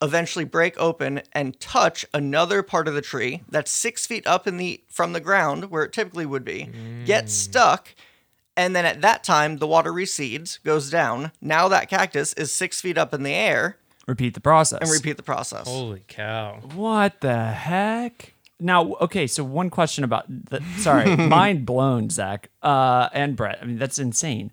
eventually 0.01 0.45
break 0.45 0.77
open 0.77 1.21
and 1.33 1.59
touch 1.59 2.05
another 2.13 2.63
part 2.63 2.87
of 2.87 2.93
the 2.93 3.01
tree 3.01 3.43
that's 3.49 3.71
six 3.71 4.05
feet 4.05 4.25
up 4.27 4.47
in 4.47 4.57
the 4.57 4.81
from 4.89 5.13
the 5.13 5.21
ground 5.21 5.71
where 5.71 5.83
it 5.83 5.93
typically 5.93 6.25
would 6.25 6.45
be, 6.45 6.69
get 7.05 7.25
mm. 7.25 7.29
stuck, 7.29 7.95
and 8.57 8.75
then 8.75 8.85
at 8.85 9.01
that 9.01 9.23
time 9.23 9.57
the 9.57 9.67
water 9.67 9.91
recedes, 9.93 10.59
goes 10.63 10.89
down. 10.89 11.31
Now 11.41 11.67
that 11.69 11.89
cactus 11.89 12.33
is 12.33 12.51
six 12.51 12.81
feet 12.81 12.97
up 12.97 13.13
in 13.13 13.23
the 13.23 13.33
air, 13.33 13.77
repeat 14.07 14.33
the 14.33 14.41
process. 14.41 14.79
and 14.81 14.89
repeat 14.91 15.17
the 15.17 15.23
process. 15.23 15.67
Holy 15.67 16.03
cow. 16.07 16.59
What 16.73 17.21
the 17.21 17.47
heck? 17.47 18.33
Now, 18.59 18.93
okay, 19.01 19.27
so 19.27 19.43
one 19.43 19.69
question 19.69 20.03
about 20.05 20.25
the 20.29 20.61
sorry, 20.77 21.15
mind 21.17 21.65
blown, 21.65 22.09
Zach, 22.09 22.49
uh, 22.61 23.09
and 23.11 23.35
Brett. 23.35 23.59
I 23.61 23.65
mean, 23.65 23.77
that's 23.77 23.99
insane. 23.99 24.51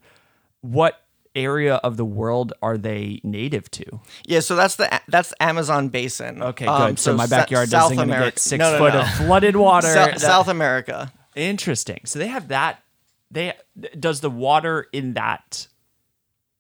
What 0.63 1.01
area 1.37 1.77
of 1.77 1.97
the 1.97 2.05
world 2.05 2.53
are 2.61 2.77
they 2.77 3.21
native 3.23 3.71
to? 3.71 4.01
Yeah, 4.27 4.41
so 4.41 4.57
that's 4.57 4.75
the 4.77 5.01
that's 5.07 5.33
Amazon 5.39 5.89
basin. 5.91 6.43
Okay, 6.43 6.67
Um, 6.67 6.91
good. 6.93 6.99
so, 6.99 7.15
my 7.15 7.27
backyard 7.27 7.69
South 7.69 7.91
doesn't 7.93 8.09
gonna 8.09 8.19
get 8.25 8.39
six 8.41 8.59
no, 8.59 8.73
no, 8.73 8.79
foot 8.79 8.95
no. 8.95 9.01
of 9.03 9.09
flooded 9.11 9.55
water. 9.55 9.87
Sou- 9.87 9.95
That- 9.95 10.21
South 10.21 10.49
America. 10.49 11.13
Interesting. 11.37 12.01
So 12.05 12.19
they 12.19 12.27
have 12.27 12.49
that. 12.49 12.83
They 13.31 13.55
does 13.99 14.21
the 14.21 14.31
water 14.31 14.87
in 14.93 15.15
that 15.15 15.69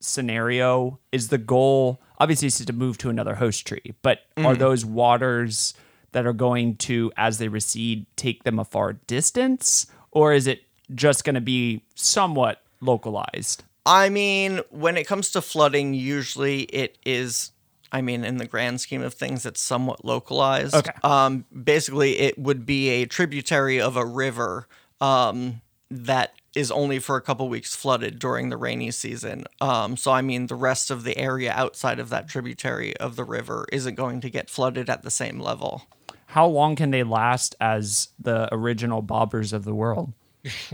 scenario 0.01 0.99
is 1.13 1.29
the 1.29 1.39
goal 1.39 2.01
obviously 2.19 2.47
is 2.47 2.65
to 2.65 2.73
move 2.73 2.99
to 2.99 3.09
another 3.09 3.35
host 3.35 3.67
tree, 3.67 3.95
but 4.03 4.21
are 4.37 4.55
those 4.55 4.85
waters 4.85 5.75
that 6.13 6.27
are 6.27 6.33
going 6.33 6.77
to 6.77 7.11
as 7.17 7.39
they 7.39 7.49
recede 7.49 8.07
take 8.17 8.45
them 8.45 8.59
a 8.59 8.65
far 8.65 8.93
distance, 8.93 9.87
or 10.11 10.33
is 10.33 10.47
it 10.47 10.63
just 10.95 11.25
going 11.25 11.35
to 11.35 11.41
be 11.41 11.83
somewhat 11.95 12.63
localized? 12.81 13.65
I 13.87 14.11
mean, 14.11 14.61
when 14.71 14.97
it 14.97 15.07
comes 15.07 15.31
to 15.31 15.41
flooding, 15.41 15.95
usually 15.95 16.63
it 16.63 16.99
is. 17.05 17.53
I 17.93 18.03
mean, 18.03 18.25
in 18.25 18.37
the 18.37 18.47
grand 18.47 18.81
scheme 18.81 19.03
of 19.03 19.15
things, 19.15 19.45
it's 19.45 19.61
somewhat 19.61 20.05
localized. 20.05 20.77
Okay. 20.77 20.93
Um, 21.03 21.45
basically, 21.65 22.19
it 22.19 22.39
would 22.39 22.65
be 22.65 22.89
a 22.91 23.07
tributary 23.07 23.81
of 23.81 23.97
a 23.97 24.05
river 24.05 24.69
um, 25.01 25.61
that 25.91 26.35
is 26.55 26.71
only 26.71 26.99
for 26.99 27.17
a 27.17 27.21
couple 27.21 27.49
weeks 27.49 27.77
flooded 27.77 28.19
during 28.19 28.49
the 28.49 28.57
rainy 28.57 28.91
season. 28.91 29.45
Um, 29.61 29.97
so, 29.97 30.11
I 30.11 30.21
mean, 30.21 30.47
the 30.49 30.55
rest 30.57 30.91
of 30.91 31.05
the 31.05 31.17
area 31.17 31.53
outside 31.53 31.99
of 32.01 32.09
that 32.11 32.29
tributary 32.29 32.97
of 32.97 33.17
the 33.17 33.25
river 33.25 33.67
isn't 33.73 33.95
going 33.95 34.21
to 34.23 34.31
get 34.31 34.51
flooded 34.51 34.91
at 34.91 35.03
the 35.03 35.11
same 35.11 35.39
level. 35.39 35.83
How 36.27 36.47
long 36.47 36.77
can 36.77 36.91
they 36.91 37.03
last 37.03 37.55
as 37.61 38.09
the 38.19 38.49
original 38.53 39.03
bobbers 39.03 39.53
of 39.53 39.65
the 39.65 39.75
world? 39.75 40.13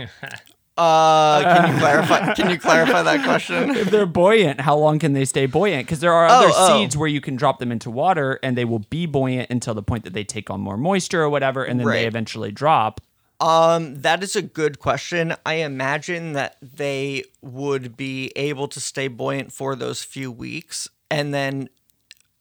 Uh, 0.79 1.43
can 1.43 1.73
you 1.73 1.79
clarify? 1.81 2.35
Can 2.35 2.51
you 2.51 2.59
clarify 2.59 3.03
that 3.03 3.25
question? 3.25 3.71
if 3.77 3.91
they're 3.91 4.05
buoyant, 4.05 4.61
how 4.61 4.77
long 4.77 4.99
can 4.99 5.15
they 5.15 5.25
stay 5.25 5.47
buoyant? 5.47 5.87
Because 5.87 6.01
there 6.01 6.13
are 6.13 6.27
other 6.27 6.49
Oh, 6.51 6.55
oh. 6.55 6.79
seeds 6.79 6.95
where 6.97 7.09
you 7.09 7.23
can 7.23 7.35
drop 7.35 7.59
them 7.61 7.73
into 7.73 7.91
water 7.91 8.39
and 8.43 8.59
they 8.59 8.67
will 8.67 8.81
be 8.81 9.07
buoyant 9.07 9.49
until 9.49 9.73
the 9.73 9.83
point 9.83 10.05
that 10.05 10.13
they 10.13 10.23
take 10.23 10.51
on 10.51 10.61
more 10.61 10.77
moisture 10.77 11.23
or 11.23 11.31
whatever, 11.31 11.65
and 11.65 11.81
then 11.81 11.87
they 11.89 12.07
eventually 12.07 12.53
drop. 12.53 13.01
Um, 13.41 13.97
that 14.01 14.23
is 14.23 14.35
a 14.35 14.43
good 14.43 14.79
question. 14.79 15.35
I 15.45 15.55
imagine 15.55 16.33
that 16.33 16.57
they 16.63 17.25
would 17.43 17.97
be 17.97 18.33
able 18.35 18.69
to 18.69 18.81
stay 18.81 19.09
buoyant 19.09 19.53
for 19.53 19.77
those 19.77 20.03
few 20.03 20.33
weeks, 20.33 20.89
and 21.11 21.35
then 21.35 21.69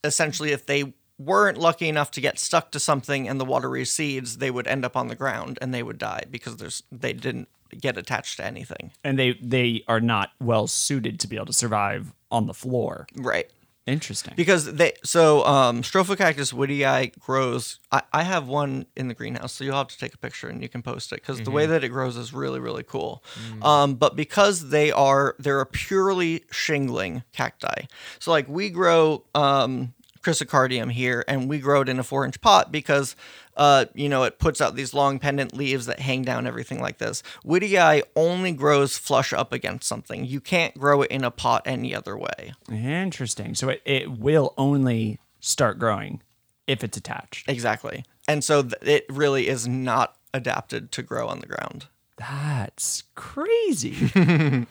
essentially, 0.04 0.52
if 0.52 0.66
they 0.66 0.94
weren't 1.18 1.58
lucky 1.58 1.88
enough 1.88 2.12
to 2.12 2.22
get 2.22 2.40
stuck 2.40 2.72
to 2.72 2.80
something 2.80 3.28
and 3.28 3.40
the 3.40 3.46
water 3.46 3.70
recedes, 3.70 4.38
they 4.38 4.52
would 4.52 4.68
end 4.68 4.86
up 4.86 4.96
on 4.96 5.08
the 5.08 5.16
ground 5.16 5.58
and 5.62 5.74
they 5.74 5.84
would 5.84 5.98
die 5.98 6.24
because 6.30 6.58
there's 6.58 6.84
they 6.92 7.14
didn't 7.14 7.48
get 7.80 7.98
attached 7.98 8.38
to 8.38 8.46
anything. 8.46 8.92
And 9.04 9.18
they 9.18 9.34
they 9.42 9.84
are 9.88 10.02
not 10.02 10.32
well 10.40 10.68
suited 10.68 11.20
to 11.22 11.28
be 11.28 11.36
able 11.36 11.48
to 11.48 11.54
survive 11.54 12.14
on 12.32 12.48
the 12.48 12.54
floor. 12.54 13.08
Right. 13.16 13.50
Interesting. 13.88 14.34
Because 14.36 14.74
they 14.74 14.94
so 15.04 15.46
um 15.46 15.84
Strophocactus 15.84 16.54
wittii 16.54 17.20
grows 17.20 17.80
I, 17.92 18.02
I 18.12 18.24
have 18.24 18.48
one 18.48 18.88
in 18.96 19.10
the 19.10 19.14
greenhouse, 19.14 19.54
so 19.54 19.64
you'll 19.64 19.76
have 19.76 19.90
to 19.90 19.98
take 19.98 20.14
a 20.16 20.18
picture 20.18 20.48
and 20.48 20.62
you 20.62 20.70
can 20.70 20.82
post 20.82 21.12
it 21.12 21.18
because 21.18 21.42
the 21.42 21.52
way 21.52 21.66
that 21.68 21.84
it 21.84 21.90
grows 21.90 22.18
is 22.18 22.34
really, 22.34 22.60
really 22.60 22.84
cool. 22.84 23.24
Um, 23.62 23.96
but 23.96 24.16
because 24.16 24.70
they 24.70 24.92
are 24.92 25.36
they're 25.38 25.62
a 25.62 25.68
purely 25.68 26.44
shingling 26.52 27.24
cacti. 27.32 27.86
So 28.20 28.32
like 28.32 28.48
we 28.48 28.70
grow 28.70 29.24
um 29.36 29.94
chrysocardium 30.24 30.92
here 30.92 31.24
and 31.28 31.48
we 31.48 31.60
grow 31.60 31.82
it 31.82 31.90
in 31.90 32.00
a 32.00 32.04
four 32.04 32.26
inch 32.26 32.42
pot 32.42 32.72
because 32.72 33.16
uh, 33.58 33.86
you 33.94 34.10
know, 34.10 34.24
it 34.24 34.40
puts 34.40 34.62
out 34.62 34.76
these 34.76 34.94
long 34.94 35.20
pendant 35.20 35.56
leaves 35.56 35.86
that 35.86 36.00
hang 36.00 36.24
down 36.24 36.48
everything 36.48 36.82
like 36.82 36.98
this. 36.98 37.24
Wittii 37.46 38.04
only 38.16 38.52
grows 38.52 38.98
flush 38.98 39.34
up 39.34 39.54
against 39.54 39.88
something. 39.88 40.26
You 40.26 40.42
can't 40.42 40.78
grow 40.78 41.02
it 41.02 41.12
in 41.12 41.24
a 41.24 41.32
pot 41.32 41.64
any 41.66 41.96
other 41.96 42.18
way. 42.18 42.54
Interesting. 42.70 43.56
So 43.56 43.70
it, 43.70 43.82
it 43.86 44.12
will 44.12 44.54
only 44.58 45.20
start 45.40 45.80
growing 45.80 46.22
if 46.68 46.84
it's 46.84 46.98
attached. 46.98 47.50
Exactly. 47.50 48.04
And 48.28 48.44
so 48.44 48.64
th- 48.64 48.76
it 48.82 49.06
really 49.10 49.48
is 49.48 49.68
not 49.68 50.18
adapted 50.34 50.92
to 50.94 51.04
grow 51.04 51.28
on 51.28 51.40
the 51.40 51.48
ground. 51.48 51.88
That's 52.18 53.04
crazy. 53.16 54.12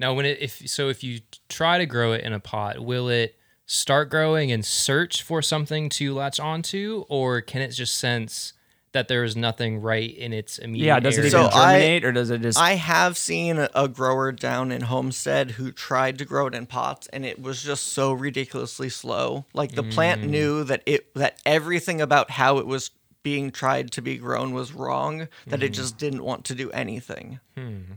Now, 0.00 0.12
when 0.14 0.26
it 0.26 0.38
if 0.40 0.68
so, 0.68 0.88
if 0.88 1.04
you 1.04 1.20
try 1.48 1.78
to 1.78 1.86
grow 1.86 2.12
it 2.12 2.22
in 2.22 2.32
a 2.32 2.40
pot, 2.40 2.80
will 2.80 3.08
it 3.08 3.38
start 3.66 4.10
growing 4.10 4.52
and 4.52 4.64
search 4.64 5.22
for 5.22 5.42
something 5.42 5.88
to 5.88 6.14
latch 6.14 6.38
onto, 6.38 7.04
or 7.08 7.40
can 7.40 7.62
it 7.62 7.68
just 7.70 7.96
sense 7.96 8.52
that 8.92 9.08
there 9.08 9.24
is 9.24 9.34
nothing 9.34 9.80
right 9.80 10.16
in 10.16 10.32
its 10.32 10.56
immediate 10.58 10.86
Yeah, 10.86 11.00
does 11.00 11.18
it 11.18 11.22
area. 11.22 11.30
even 11.30 11.50
So 11.50 11.58
I- 11.58 11.72
germinate 11.72 12.04
or 12.04 12.12
does 12.12 12.30
it 12.30 12.42
just? 12.42 12.58
I 12.58 12.74
have 12.74 13.18
seen 13.18 13.58
a- 13.58 13.70
a 13.74 13.88
grower 13.88 14.30
down 14.30 14.70
in 14.70 14.82
Homestead 14.82 15.52
who 15.52 15.72
tried 15.72 16.16
to 16.18 16.24
grow 16.24 16.46
it 16.46 16.54
in 16.54 16.66
pots 16.66 17.08
and 17.08 17.26
it 17.26 17.42
was 17.42 17.62
just 17.62 17.92
so 17.92 18.12
ridiculously 18.12 18.88
slow. 18.88 19.46
Like 19.52 19.72
the 19.72 19.82
plant 19.82 20.22
mm. 20.22 20.28
knew 20.28 20.64
that 20.64 20.82
it 20.86 21.12
that 21.14 21.40
everything 21.44 22.00
about 22.00 22.30
how 22.30 22.58
it 22.58 22.66
was 22.66 22.92
being 23.24 23.50
tried 23.50 23.90
to 23.90 24.02
be 24.02 24.16
grown 24.16 24.52
was 24.54 24.72
wrong, 24.72 25.26
that 25.46 25.62
it 25.62 25.72
mm. 25.72 25.74
just 25.74 25.98
didn't 25.98 26.22
want 26.22 26.44
to 26.44 26.54
do 26.54 26.70
anything. 26.70 27.40
Hmm. 27.56 27.94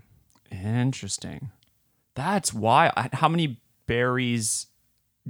Interesting. 0.51 1.51
That's 2.15 2.53
why. 2.53 2.91
How 3.13 3.27
many 3.27 3.59
berries 3.85 4.67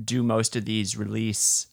do 0.03 0.23
most 0.23 0.55
of 0.55 0.65
these 0.65 0.97
release 0.97 1.67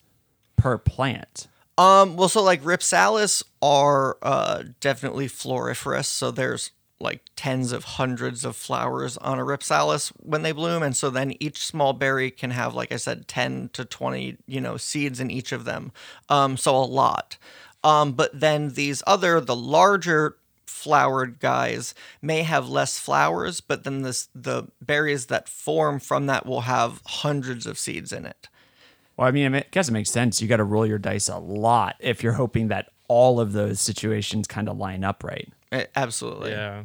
per 0.56 0.78
plant? 0.78 1.46
Um, 1.76 2.16
well, 2.16 2.28
so 2.28 2.42
like 2.42 2.62
Rhipsalis 2.62 3.42
are 3.60 4.16
uh, 4.22 4.62
definitely 4.80 5.26
floriferous. 5.26 6.06
So 6.06 6.30
there's 6.30 6.70
like 7.00 7.22
tens 7.34 7.72
of 7.72 7.84
hundreds 7.84 8.44
of 8.44 8.54
flowers 8.54 9.16
on 9.18 9.38
a 9.38 9.44
Rhipsalis 9.44 10.12
when 10.20 10.42
they 10.42 10.52
bloom, 10.52 10.82
and 10.82 10.96
so 10.96 11.10
then 11.10 11.34
each 11.40 11.66
small 11.66 11.92
berry 11.92 12.30
can 12.30 12.52
have, 12.52 12.74
like 12.74 12.92
I 12.92 12.96
said, 12.96 13.26
ten 13.26 13.70
to 13.72 13.84
twenty, 13.84 14.36
you 14.46 14.60
know, 14.60 14.76
seeds 14.76 15.18
in 15.20 15.30
each 15.30 15.50
of 15.50 15.64
them. 15.64 15.92
Um, 16.28 16.56
so 16.56 16.76
a 16.76 16.84
lot. 16.84 17.36
Um, 17.82 18.12
but 18.12 18.38
then 18.38 18.70
these 18.70 19.02
other, 19.06 19.40
the 19.40 19.56
larger 19.56 20.36
flowered 20.66 21.40
guys 21.40 21.94
may 22.20 22.42
have 22.42 22.68
less 22.68 22.98
flowers, 22.98 23.60
but 23.60 23.84
then 23.84 24.02
this 24.02 24.28
the 24.34 24.64
berries 24.80 25.26
that 25.26 25.48
form 25.48 25.98
from 26.00 26.26
that 26.26 26.46
will 26.46 26.62
have 26.62 27.00
hundreds 27.06 27.66
of 27.66 27.78
seeds 27.78 28.12
in 28.12 28.26
it. 28.26 28.48
Well, 29.16 29.28
I 29.28 29.30
mean, 29.30 29.54
I 29.54 29.64
guess 29.70 29.88
it 29.88 29.92
makes 29.92 30.10
sense. 30.10 30.42
You 30.42 30.48
got 30.48 30.56
to 30.56 30.64
roll 30.64 30.86
your 30.86 30.98
dice 30.98 31.28
a 31.28 31.38
lot 31.38 31.96
if 32.00 32.22
you're 32.22 32.32
hoping 32.32 32.68
that 32.68 32.90
all 33.06 33.38
of 33.38 33.52
those 33.52 33.80
situations 33.80 34.46
kind 34.48 34.68
of 34.68 34.76
line 34.76 35.04
up 35.04 35.22
right. 35.22 35.52
Eh, 35.70 35.84
Absolutely. 35.94 36.50
yeah. 36.50 36.84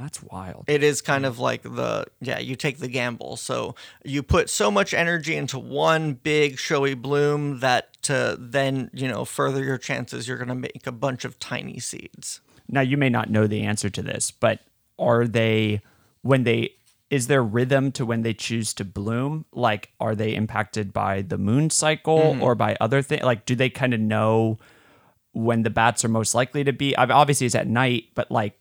That's 0.00 0.20
wild. 0.22 0.64
it 0.66 0.82
is 0.82 1.00
kind 1.00 1.24
of 1.24 1.38
like 1.38 1.62
the 1.62 2.06
yeah 2.20 2.40
you 2.40 2.56
take 2.56 2.78
the 2.78 2.88
gamble 2.88 3.36
so 3.36 3.76
you 4.04 4.24
put 4.24 4.50
so 4.50 4.68
much 4.68 4.92
energy 4.94 5.36
into 5.36 5.60
one 5.60 6.14
big 6.14 6.58
showy 6.58 6.94
bloom 6.94 7.60
that 7.60 8.02
to 8.02 8.36
then 8.40 8.90
you 8.92 9.06
know 9.06 9.24
further 9.24 9.62
your 9.62 9.78
chances 9.78 10.26
you're 10.26 10.38
going 10.38 10.48
to 10.48 10.56
make 10.56 10.88
a 10.88 10.92
bunch 10.92 11.24
of 11.24 11.38
tiny 11.38 11.78
seeds 11.78 12.40
Now, 12.72 12.80
you 12.80 12.96
may 12.96 13.08
not 13.10 13.30
know 13.30 13.46
the 13.46 13.62
answer 13.62 13.88
to 13.90 14.02
this, 14.02 14.32
but 14.32 14.60
are 14.98 15.28
they, 15.28 15.80
when 16.22 16.42
they, 16.42 16.74
is 17.10 17.26
there 17.28 17.42
rhythm 17.44 17.92
to 17.92 18.04
when 18.06 18.22
they 18.22 18.32
choose 18.34 18.72
to 18.74 18.84
bloom? 18.84 19.44
Like, 19.52 19.90
are 20.00 20.14
they 20.14 20.34
impacted 20.34 20.92
by 20.92 21.22
the 21.22 21.38
moon 21.38 21.70
cycle 21.70 22.36
or 22.40 22.54
by 22.54 22.76
other 22.80 23.02
things? 23.02 23.22
Like, 23.22 23.44
do 23.44 23.54
they 23.54 23.68
kind 23.68 23.92
of 23.94 24.00
know 24.00 24.58
when 25.32 25.62
the 25.62 25.70
bats 25.70 26.04
are 26.04 26.08
most 26.08 26.34
likely 26.34 26.64
to 26.64 26.72
be? 26.72 26.96
Obviously, 26.96 27.46
it's 27.46 27.54
at 27.54 27.68
night, 27.68 28.06
but 28.14 28.30
like, 28.30 28.58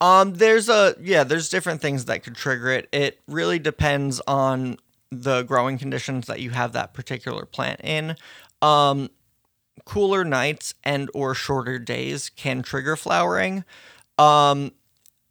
um 0.00 0.34
there's 0.34 0.68
a 0.68 0.96
yeah 1.00 1.22
there's 1.22 1.48
different 1.48 1.80
things 1.80 2.06
that 2.06 2.24
could 2.24 2.34
trigger 2.34 2.70
it 2.72 2.88
it 2.90 3.20
really 3.28 3.60
depends 3.60 4.20
on 4.26 4.76
the 5.12 5.42
growing 5.44 5.78
conditions 5.78 6.26
that 6.26 6.40
you 6.40 6.50
have 6.50 6.72
that 6.72 6.92
particular 6.92 7.46
plant 7.46 7.80
in 7.84 8.16
um 8.62 9.08
cooler 9.84 10.24
nights 10.24 10.74
and 10.84 11.10
or 11.14 11.34
shorter 11.34 11.78
days 11.78 12.30
can 12.30 12.62
trigger 12.62 12.96
flowering. 12.96 13.64
Um 14.18 14.72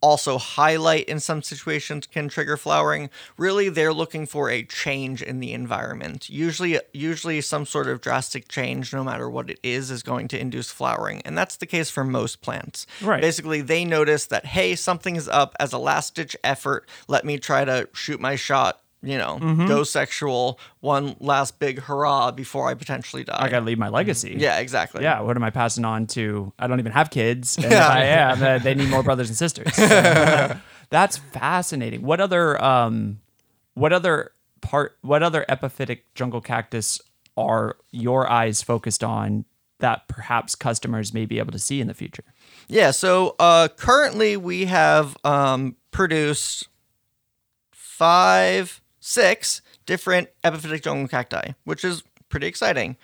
also 0.02 0.36
highlight 0.36 1.04
in 1.04 1.20
some 1.20 1.42
situations 1.42 2.08
can 2.08 2.28
trigger 2.28 2.56
flowering. 2.56 3.08
Really 3.38 3.68
they're 3.68 3.92
looking 3.92 4.26
for 4.26 4.50
a 4.50 4.64
change 4.64 5.22
in 5.22 5.38
the 5.38 5.52
environment. 5.52 6.28
Usually 6.28 6.78
usually 6.92 7.40
some 7.40 7.64
sort 7.64 7.86
of 7.86 8.00
drastic 8.00 8.48
change 8.48 8.92
no 8.92 9.04
matter 9.04 9.30
what 9.30 9.48
it 9.48 9.60
is 9.62 9.90
is 9.90 10.02
going 10.02 10.28
to 10.28 10.38
induce 10.38 10.70
flowering 10.70 11.22
and 11.24 11.38
that's 11.38 11.56
the 11.56 11.66
case 11.66 11.88
for 11.88 12.04
most 12.04 12.42
plants. 12.42 12.86
Right. 13.00 13.20
basically 13.20 13.60
they 13.60 13.84
notice 13.84 14.26
that 14.26 14.46
hey 14.46 14.74
something 14.74 15.14
is 15.16 15.28
up 15.28 15.54
as 15.60 15.72
a 15.72 15.78
last 15.78 16.16
ditch 16.16 16.36
effort. 16.42 16.88
Let 17.06 17.24
me 17.24 17.38
try 17.38 17.64
to 17.64 17.88
shoot 17.94 18.20
my 18.20 18.34
shot 18.34 18.81
you 19.02 19.18
know 19.18 19.38
go 19.66 19.82
sexual 19.82 20.58
one 20.80 21.16
last 21.18 21.58
big 21.58 21.80
hurrah 21.80 22.30
before 22.30 22.68
i 22.68 22.74
potentially 22.74 23.24
die 23.24 23.36
I 23.38 23.48
got 23.48 23.60
to 23.60 23.64
leave 23.64 23.78
my 23.78 23.88
legacy. 23.88 24.36
yeah 24.38 24.58
exactly 24.60 25.02
Yeah, 25.02 25.20
what 25.20 25.36
am 25.36 25.42
I 25.42 25.50
passing 25.50 25.84
on 25.84 26.06
to? 26.08 26.52
I 26.58 26.66
don't 26.68 26.78
even 26.78 26.92
have 26.92 27.10
kids. 27.10 27.56
And 27.56 27.66
if 27.66 27.72
I 27.72 28.04
am, 28.04 28.42
uh, 28.42 28.58
they 28.62 28.74
need 28.74 28.88
more 28.90 29.02
brothers 29.02 29.28
and 29.28 29.36
sisters. 29.36 29.74
That's 30.90 31.16
fascinating. 31.16 32.02
What 32.02 32.20
other 32.20 32.62
um 32.62 33.20
what 33.74 33.92
other 33.92 34.32
part 34.60 34.96
what 35.00 35.22
other 35.22 35.44
epiphytic 35.48 36.00
jungle 36.14 36.40
cactus 36.40 37.00
are 37.36 37.76
your 37.90 38.30
eyes 38.30 38.60
focused 38.62 39.02
on 39.02 39.46
that 39.78 40.06
perhaps 40.06 40.54
customers 40.54 41.12
may 41.14 41.24
be 41.26 41.38
able 41.38 41.50
to 41.52 41.58
see 41.58 41.80
in 41.80 41.86
the 41.88 41.94
future? 41.94 42.24
Yeah, 42.68 42.90
so 42.92 43.34
uh, 43.40 43.68
currently 43.76 44.36
we 44.36 44.66
have 44.66 45.16
um, 45.24 45.76
produced 45.90 46.68
five, 47.72 48.81
six 49.02 49.60
different 49.84 50.28
epiphytic 50.44 50.82
jungle 50.82 51.08
cacti, 51.08 51.52
which 51.64 51.84
is 51.84 52.02
pretty 52.28 52.46
exciting. 52.46 52.96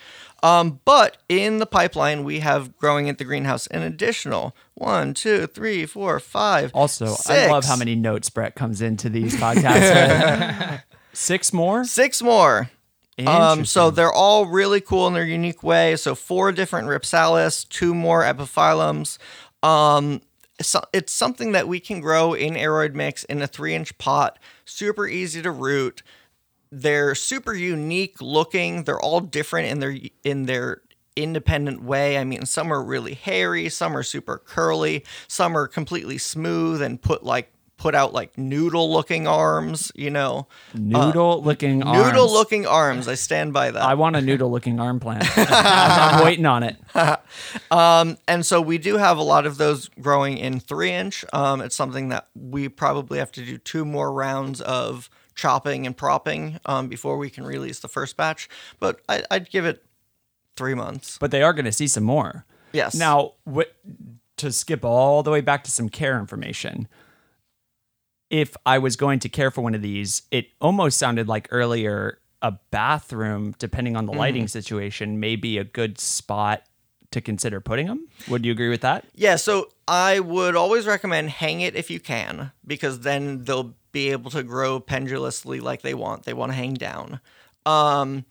Um, 0.43 0.81
but 0.85 1.19
in 1.29 1.59
the 1.59 1.67
pipeline, 1.67 2.25
we 2.25 2.39
have 2.41 2.77
growing 2.77 3.09
at 3.09 3.19
the 3.19 3.25
greenhouse 3.25 3.67
an 3.67 3.83
additional 3.83 4.57
one, 4.75 5.13
two, 5.13 5.47
three, 5.49 5.85
four, 5.85 6.19
five. 6.21 6.71
Also, 6.73 7.15
I 7.27 7.49
love 7.49 7.65
how 7.65 7.77
many 7.77 7.97
notes 7.97 8.31
Brett 8.31 8.55
comes 8.55 8.81
into 8.81 9.11
these 9.11 9.35
podcasts. 9.37 10.83
Six 11.13 11.53
more? 11.53 11.85
Six 11.85 12.23
more. 12.23 12.71
Um, 13.27 13.65
so 13.65 13.91
they're 13.91 14.13
all 14.13 14.47
really 14.47 14.81
cool 14.81 15.09
in 15.09 15.15
their 15.15 15.25
unique 15.25 15.65
way. 15.65 15.97
So 15.97 16.15
four 16.15 16.53
different 16.53 16.87
Rhipsalis, 16.87 17.69
two 17.69 17.93
more 17.93 18.23
epiphyllums. 18.23 19.19
Um, 19.61 20.21
so 20.61 20.83
it's 20.93 21.13
something 21.13 21.53
that 21.53 21.67
we 21.67 21.81
can 21.81 22.01
grow 22.01 22.35
in 22.35 22.55
aroid 22.55 22.95
mix 22.95 23.25
in 23.25 23.43
a 23.43 23.49
three 23.49 23.75
inch 23.75 23.99
pot. 23.99 24.39
Super 24.69 25.07
easy 25.07 25.43
to 25.43 25.51
root. 25.51 26.03
They're 26.71 27.15
super 27.15 27.55
unique 27.55 28.21
looking. 28.21 28.85
They're 28.85 29.01
all 29.01 29.21
different 29.21 29.69
in 29.69 29.81
their 29.81 29.99
in 30.25 30.47
their 30.47 30.83
independent 31.17 31.83
way. 31.83 32.19
I 32.19 32.25
mean, 32.25 32.47
some 32.47 32.73
are 32.73 32.83
really 32.83 33.15
hairy, 33.15 33.69
some 33.71 33.97
are 33.97 34.03
super 34.03 34.39
curly, 34.39 35.05
some 35.27 35.57
are 35.57 35.67
completely 35.67 36.19
smooth 36.19 36.81
and 36.83 37.01
put 37.01 37.25
like 37.25 37.53
put 37.79 37.95
out 37.95 38.13
like 38.13 38.37
noodle 38.37 38.93
looking 38.93 39.27
arms. 39.27 39.91
You 39.95 40.11
know, 40.11 40.49
noodle 40.75 41.43
looking 41.43 41.83
arms. 41.83 42.07
noodle 42.07 42.31
looking 42.31 42.67
arms. 42.67 43.09
I 43.09 43.15
stand 43.15 43.53
by 43.53 43.71
that. 43.71 43.83
I 43.83 43.95
want 43.95 44.17
a 44.17 44.21
noodle 44.21 44.51
looking 44.51 44.79
arm 44.79 45.01
plant. 45.01 45.25
I'm 45.37 46.25
waiting 46.25 46.47
on 46.47 46.63
it. 46.63 46.77
and 48.29 48.45
so 48.45 48.61
we 48.61 48.77
do 48.79 48.99
have 48.99 49.17
a 49.17 49.23
lot 49.23 49.47
of 49.47 49.57
those 49.57 49.89
growing 50.01 50.37
in 50.37 50.61
three 50.61 50.91
inch. 50.91 51.25
Um, 51.33 51.61
it's 51.61 51.77
something 51.77 52.11
that 52.11 52.29
we 52.35 52.69
probably 52.69 53.19
have 53.19 53.33
to 53.33 53.45
do 53.45 53.57
two 53.57 53.85
more 53.85 54.13
rounds 54.13 54.61
of 54.61 55.09
chopping 55.35 55.87
and 55.87 55.97
propping 55.97 56.59
um, 56.67 56.89
before 56.89 57.17
we 57.17 57.31
can 57.31 57.45
release 57.45 57.79
the 57.79 57.89
first 57.89 58.17
batch. 58.17 58.49
But 58.79 59.01
I, 59.09 59.23
I'd 59.31 59.51
give 59.51 59.65
it 59.65 59.85
three 60.57 60.75
months. 60.75 61.17
But 61.19 61.31
they 61.31 61.43
are 61.43 61.55
going 61.55 61.65
to 61.65 61.73
see 61.73 61.87
some 61.87 62.05
more. 62.05 62.45
Yes. 62.73 62.95
Now, 62.95 63.35
what, 63.45 63.73
to 64.37 64.53
skip 64.53 64.85
all 64.85 65.23
the 65.23 65.31
way 65.31 65.41
back 65.41 65.65
to 65.65 65.71
some 65.71 65.89
care 65.89 66.19
information, 66.19 66.89
if 68.31 68.57
I 68.67 68.79
was 68.79 68.97
going 68.97 69.21
to 69.21 69.29
care 69.29 69.51
for 69.51 69.63
one 69.63 69.75
of 69.75 69.83
these, 69.83 70.23
it 70.31 70.49
almost 70.61 70.99
sounded 70.99 71.29
like 71.29 71.49
earlier 71.51 72.19
a 72.41 72.53
bathroom, 72.71 73.55
depending 73.59 73.97
on 73.97 74.07
the 74.07 74.13
lighting 74.13 74.47
situation, 74.47 75.19
may 75.19 75.35
be 75.35 75.59
a 75.59 75.65
good 75.65 75.99
spot 75.99 76.63
to 77.11 77.21
consider 77.21 77.61
putting 77.61 77.87
them. 77.87 78.07
Would 78.29 78.45
you 78.45 78.53
agree 78.53 78.69
with 78.69 78.83
that? 78.83 79.07
Yeah, 79.15 79.37
so 79.37 79.71
I 79.89 80.21
would 80.21 80.55
always 80.55 80.87
recommend 80.87 81.31
hang 81.31 81.63
it 81.63 81.75
if 81.75 81.91
you 81.91 81.99
can, 81.99 82.53
because 82.67 83.01
then 83.01 83.45
they'll 83.45 83.75
be 83.93 84.11
able 84.11 84.31
to 84.31 84.43
grow 84.43 84.79
pendulously 84.79 85.59
like 85.59 85.83
they 85.83 85.95
want. 85.95 86.25
They 86.25 86.35
want 86.35 86.53
to 86.53 86.57
hang 86.57 86.75
down. 86.75 87.21
Um, 87.67 88.25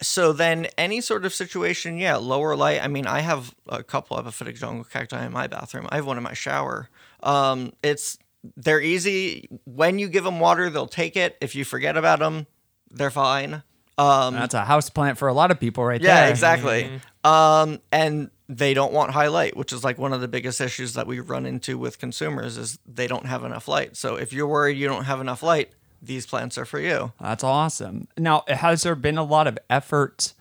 so 0.00 0.32
then 0.32 0.66
any 0.76 1.00
sort 1.00 1.24
of 1.24 1.32
situation, 1.32 1.98
yeah, 1.98 2.16
lower 2.16 2.56
light. 2.56 2.82
I 2.82 2.88
mean, 2.88 3.06
I 3.06 3.20
have 3.20 3.54
a 3.68 3.82
couple 3.84 4.16
epiphytic 4.16 4.58
jungle 4.58 4.84
cacti 4.84 5.24
in 5.24 5.32
my 5.32 5.46
bathroom. 5.46 5.86
I 5.90 5.96
have 5.96 6.06
one 6.06 6.16
in 6.16 6.22
my 6.22 6.34
shower. 6.34 6.88
Um, 7.22 7.74
it's 7.82 8.18
they're 8.56 8.80
easy. 8.80 9.48
When 9.64 9.98
you 9.98 10.08
give 10.08 10.24
them 10.24 10.40
water, 10.40 10.70
they'll 10.70 10.86
take 10.86 11.16
it. 11.16 11.36
If 11.40 11.54
you 11.54 11.64
forget 11.64 11.96
about 11.96 12.18
them, 12.18 12.46
they're 12.90 13.10
fine. 13.10 13.62
Um, 13.98 14.34
That's 14.34 14.54
a 14.54 14.64
house 14.64 14.90
plant 14.90 15.18
for 15.18 15.28
a 15.28 15.32
lot 15.32 15.50
of 15.50 15.58
people, 15.58 15.84
right 15.84 16.00
yeah, 16.00 16.22
there. 16.22 16.30
exactly. 16.30 17.00
Um, 17.24 17.80
and 17.90 18.30
they 18.48 18.74
don't 18.74 18.92
want 18.92 19.10
high 19.12 19.28
light, 19.28 19.56
which 19.56 19.72
is 19.72 19.82
like 19.82 19.98
one 19.98 20.12
of 20.12 20.20
the 20.20 20.28
biggest 20.28 20.60
issues 20.60 20.94
that 20.94 21.06
we 21.06 21.20
run 21.20 21.46
into 21.46 21.78
with 21.78 21.98
consumers 21.98 22.56
is 22.56 22.78
they 22.86 23.06
don't 23.06 23.26
have 23.26 23.42
enough 23.44 23.68
light. 23.68 23.96
So 23.96 24.16
if 24.16 24.32
you're 24.32 24.46
worried 24.46 24.76
you 24.78 24.86
don't 24.86 25.04
have 25.04 25.20
enough 25.20 25.42
light, 25.42 25.70
these 26.00 26.26
plants 26.26 26.58
are 26.58 26.64
for 26.64 26.78
you. 26.78 27.12
That's 27.20 27.42
awesome. 27.42 28.06
Now, 28.16 28.44
has 28.48 28.82
there 28.82 28.94
been 28.94 29.18
a 29.18 29.24
lot 29.24 29.46
of 29.46 29.58
effort? 29.70 30.34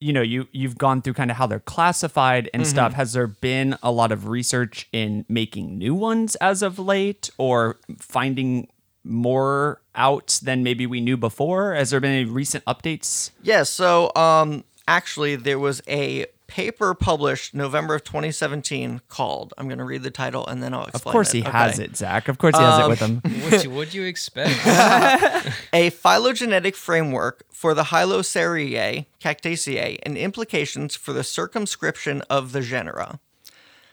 You 0.00 0.12
know, 0.14 0.22
you 0.22 0.48
you've 0.52 0.78
gone 0.78 1.02
through 1.02 1.12
kind 1.14 1.30
of 1.30 1.36
how 1.36 1.46
they're 1.46 1.60
classified 1.60 2.48
and 2.54 2.62
Mm-hmm. 2.62 2.70
stuff. 2.70 2.92
Has 2.94 3.12
there 3.12 3.26
been 3.26 3.76
a 3.82 3.90
lot 3.92 4.12
of 4.12 4.28
research 4.28 4.88
in 4.92 5.24
making 5.28 5.76
new 5.76 5.94
ones 5.94 6.36
as 6.36 6.62
of 6.62 6.78
late, 6.78 7.30
or 7.36 7.76
finding 7.98 8.68
more 9.04 9.80
out 9.94 10.40
than 10.42 10.62
maybe 10.62 10.86
we 10.86 11.00
knew 11.00 11.16
before? 11.16 11.74
Has 11.74 11.90
there 11.90 12.00
been 12.00 12.12
any 12.12 12.24
recent 12.30 12.64
updates? 12.64 13.30
Yeah, 13.42 13.62
so 13.64 14.10
um 14.16 14.64
actually 14.88 15.36
there 15.36 15.58
was 15.58 15.82
a 15.86 16.26
paper 16.50 16.94
published 16.94 17.54
November 17.54 17.94
of 17.94 18.02
2017 18.02 19.02
called. 19.08 19.54
I'm 19.56 19.68
going 19.68 19.78
to 19.78 19.84
read 19.84 20.02
the 20.02 20.10
title 20.10 20.44
and 20.44 20.60
then 20.60 20.74
I'll 20.74 20.86
explain. 20.86 21.10
Of 21.10 21.12
course, 21.12 21.32
it. 21.32 21.38
he 21.38 21.42
has 21.42 21.78
it, 21.78 21.96
Zach. 21.96 22.26
Of 22.26 22.38
course, 22.38 22.58
he 22.58 22.62
has 22.62 22.84
it 22.84 22.88
with 22.88 22.98
him. 22.98 23.22
Um, 23.24 23.30
what 23.42 23.64
you, 23.64 23.70
what'd 23.70 23.94
you 23.94 24.02
expect? 24.02 24.58
A 25.72 25.90
phylogenetic 25.90 26.74
framework 26.74 27.44
for 27.52 27.72
the 27.72 27.84
Hylocereae, 27.84 29.06
Cactaceae, 29.20 30.00
and 30.02 30.18
implications 30.18 30.96
for 30.96 31.12
the 31.12 31.22
circumscription 31.22 32.22
of 32.22 32.50
the 32.50 32.62
genera. 32.62 33.20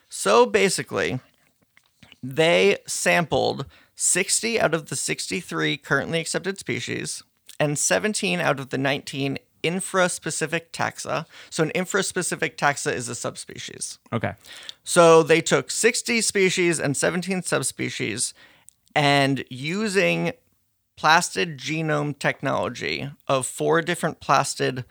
So 0.09 0.47
basically, 0.47 1.19
they 2.23 2.77
sampled 2.87 3.67
60 3.93 4.59
out 4.59 4.73
of 4.73 4.89
the 4.89 4.95
63 4.95 5.77
currently 5.77 6.19
accepted 6.19 6.57
species 6.57 7.21
and 7.59 7.77
17 7.77 8.39
out 8.39 8.59
of 8.59 8.69
the 8.69 8.77
19 8.79 9.37
infraspecific 9.69 10.71
taxa. 10.71 11.25
So 11.49 11.63
an 11.63 11.71
infraspecific 11.75 12.55
taxa 12.55 12.93
is 12.93 13.09
a 13.09 13.15
subspecies. 13.15 13.99
Okay. 14.13 14.33
So 14.83 15.23
they 15.23 15.41
took 15.41 15.69
60 15.69 16.21
species 16.21 16.79
and 16.79 16.95
17 16.95 17.43
subspecies 17.43 18.33
and 18.95 19.43
using 19.49 20.33
plastid 20.97 21.57
genome 21.57 22.17
technology 22.17 23.09
of 23.27 23.45
four 23.45 23.81
different 23.81 24.19
plastid 24.19 24.83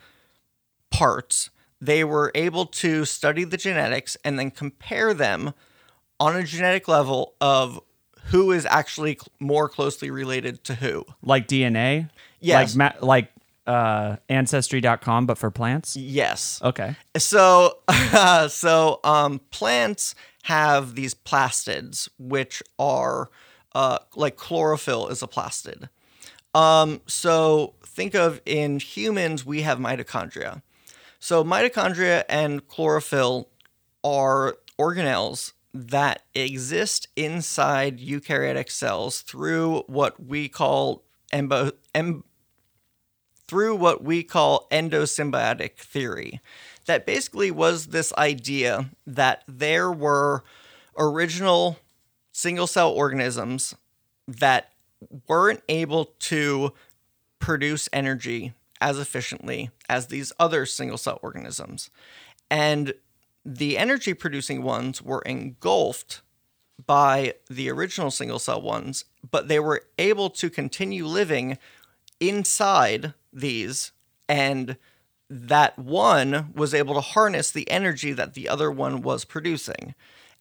parts, 0.91 1.51
they 1.81 2.05
were 2.05 2.31
able 2.35 2.66
to 2.66 3.05
study 3.05 3.45
the 3.45 3.57
genetics 3.57 4.16
and 4.24 4.39
then 4.39 4.51
compare 4.51 5.12
them 5.12 5.53
on 6.18 6.37
a 6.37 6.45
genetic 6.45 6.89
level 6.89 7.35
of 7.41 7.81
who 8.27 8.53
is 8.53 8.64
actually 8.66 9.14
cl- 9.14 9.27
more 9.41 9.68
closely 9.68 10.11
related 10.11 10.64
to 10.64 10.77
who. 10.77 11.05
Like 11.22 11.49
DNA? 11.49 12.09
Yes. 12.41 12.77
Like, 12.77 12.95
ma- 13.01 13.07
like 13.07 13.33
uh, 13.67 14.17
Ancestry.com, 14.29 15.27
but 15.27 15.39
for 15.39 15.51
plants? 15.51 15.97
Yes. 15.97 16.61
Okay. 16.62 16.97
So, 17.17 17.79
so 18.49 19.01
um, 19.05 19.41
plants 19.51 20.14
have 20.45 20.95
these 20.95 21.14
plastids, 21.14 22.09
which 22.19 22.62
are 22.79 23.31
uh, 23.75 23.99
like 24.14 24.37
chlorophyll 24.37 25.09
is 25.09 25.23
a 25.23 25.27
plastid. 25.27 25.89
Um, 26.55 27.03
so 27.07 27.75
think 27.85 28.14
of 28.14 28.41
in 28.47 28.79
humans 28.79 29.45
we 29.45 29.62
have 29.62 29.79
mitochondria. 29.79 30.62
So 31.19 31.45
mitochondria 31.45 32.25
and 32.29 32.67
chlorophyll 32.69 33.49
are 34.05 34.57
organelles 34.79 35.53
that 35.75 36.23
exist 36.35 37.09
inside 37.17 37.99
eukaryotic 37.99 38.71
cells 38.71 39.21
through 39.21 39.83
what 39.89 40.25
we 40.25 40.49
call 40.49 41.03
embo, 41.33 41.73
em, 41.95 42.25
through 43.49 43.76
what 43.76 44.03
we 44.03 44.22
call 44.22 44.66
endosymbiotic 44.70 45.76
theory. 45.76 46.40
That 46.86 47.07
basically 47.07 47.51
was 47.51 47.86
this 47.88 48.12
idea 48.14 48.90
that 49.07 49.42
there 49.47 49.90
were 49.90 50.42
original 50.99 51.78
single 52.32 52.66
cell 52.66 52.90
organisms 52.90 53.74
that 54.28 54.72
weren't 55.28 55.62
able 55.68 56.07
to 56.18 56.72
produce 57.38 57.88
energy 57.92 58.53
as 58.80 58.99
efficiently 58.99 59.70
as 59.88 60.07
these 60.07 60.32
other 60.38 60.66
single 60.66 60.99
cell 60.99 61.18
organisms. 61.22 61.90
And 62.51 62.94
the 63.44 63.78
energy 63.78 64.14
producing 64.14 64.62
ones 64.62 65.01
were 65.01 65.22
engulfed 65.22 66.22
by 66.84 67.34
the 67.49 67.70
original 67.70 68.11
single 68.11 68.38
cell 68.38 68.61
ones, 68.61 69.05
but 69.30 69.49
they 69.49 69.59
were 69.59 69.82
able 69.99 70.28
to 70.30 70.51
continue 70.51 71.07
living 71.07 71.59
inside 72.20 73.14
these 73.37 73.93
and 74.28 74.76
that 75.28 75.78
one 75.78 76.53
was 76.55 76.74
able 76.74 76.95
to 76.95 77.01
harness 77.01 77.51
the 77.51 77.70
energy 77.70 78.12
that 78.12 78.34
the 78.34 78.49
other 78.49 78.70
one 78.70 79.03
was 79.03 79.24
producing. 79.24 79.95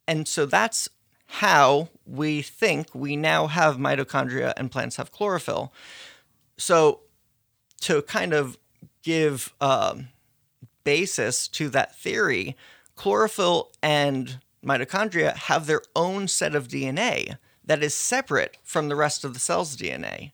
And 0.07 0.27
so 0.27 0.45
that's 0.45 0.89
how 1.27 1.89
we 2.05 2.41
think 2.41 2.93
we 2.93 3.15
now 3.15 3.47
have 3.47 3.77
mitochondria 3.77 4.53
and 4.57 4.71
plants 4.71 4.97
have 4.97 5.11
chlorophyll. 5.11 5.73
So, 6.57 7.01
to 7.81 8.01
kind 8.03 8.33
of 8.33 8.57
give 9.03 9.53
um, 9.59 10.09
basis 10.83 11.47
to 11.49 11.69
that 11.69 11.99
theory, 11.99 12.55
chlorophyll 12.95 13.71
and 13.83 14.39
mitochondria 14.65 15.35
have 15.35 15.65
their 15.65 15.81
own 15.95 16.27
set 16.27 16.55
of 16.55 16.67
DNA 16.67 17.37
that 17.65 17.83
is 17.83 17.93
separate 17.93 18.57
from 18.63 18.87
the 18.87 18.95
rest 18.95 19.25
of 19.25 19.33
the 19.33 19.39
cell's 19.39 19.75
DNA 19.75 20.31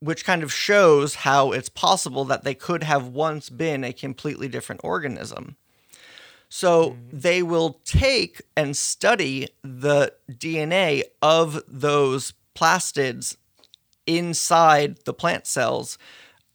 which 0.00 0.24
kind 0.24 0.42
of 0.42 0.52
shows 0.52 1.16
how 1.16 1.52
it's 1.52 1.68
possible 1.68 2.24
that 2.24 2.44
they 2.44 2.54
could 2.54 2.82
have 2.82 3.08
once 3.08 3.50
been 3.50 3.82
a 3.84 3.92
completely 3.92 4.48
different 4.48 4.80
organism. 4.84 5.56
So 6.48 6.96
they 7.12 7.42
will 7.42 7.80
take 7.84 8.42
and 8.56 8.76
study 8.76 9.48
the 9.62 10.14
DNA 10.30 11.02
of 11.20 11.62
those 11.68 12.32
plastids 12.54 13.36
inside 14.06 15.04
the 15.04 15.12
plant 15.12 15.46
cells 15.46 15.98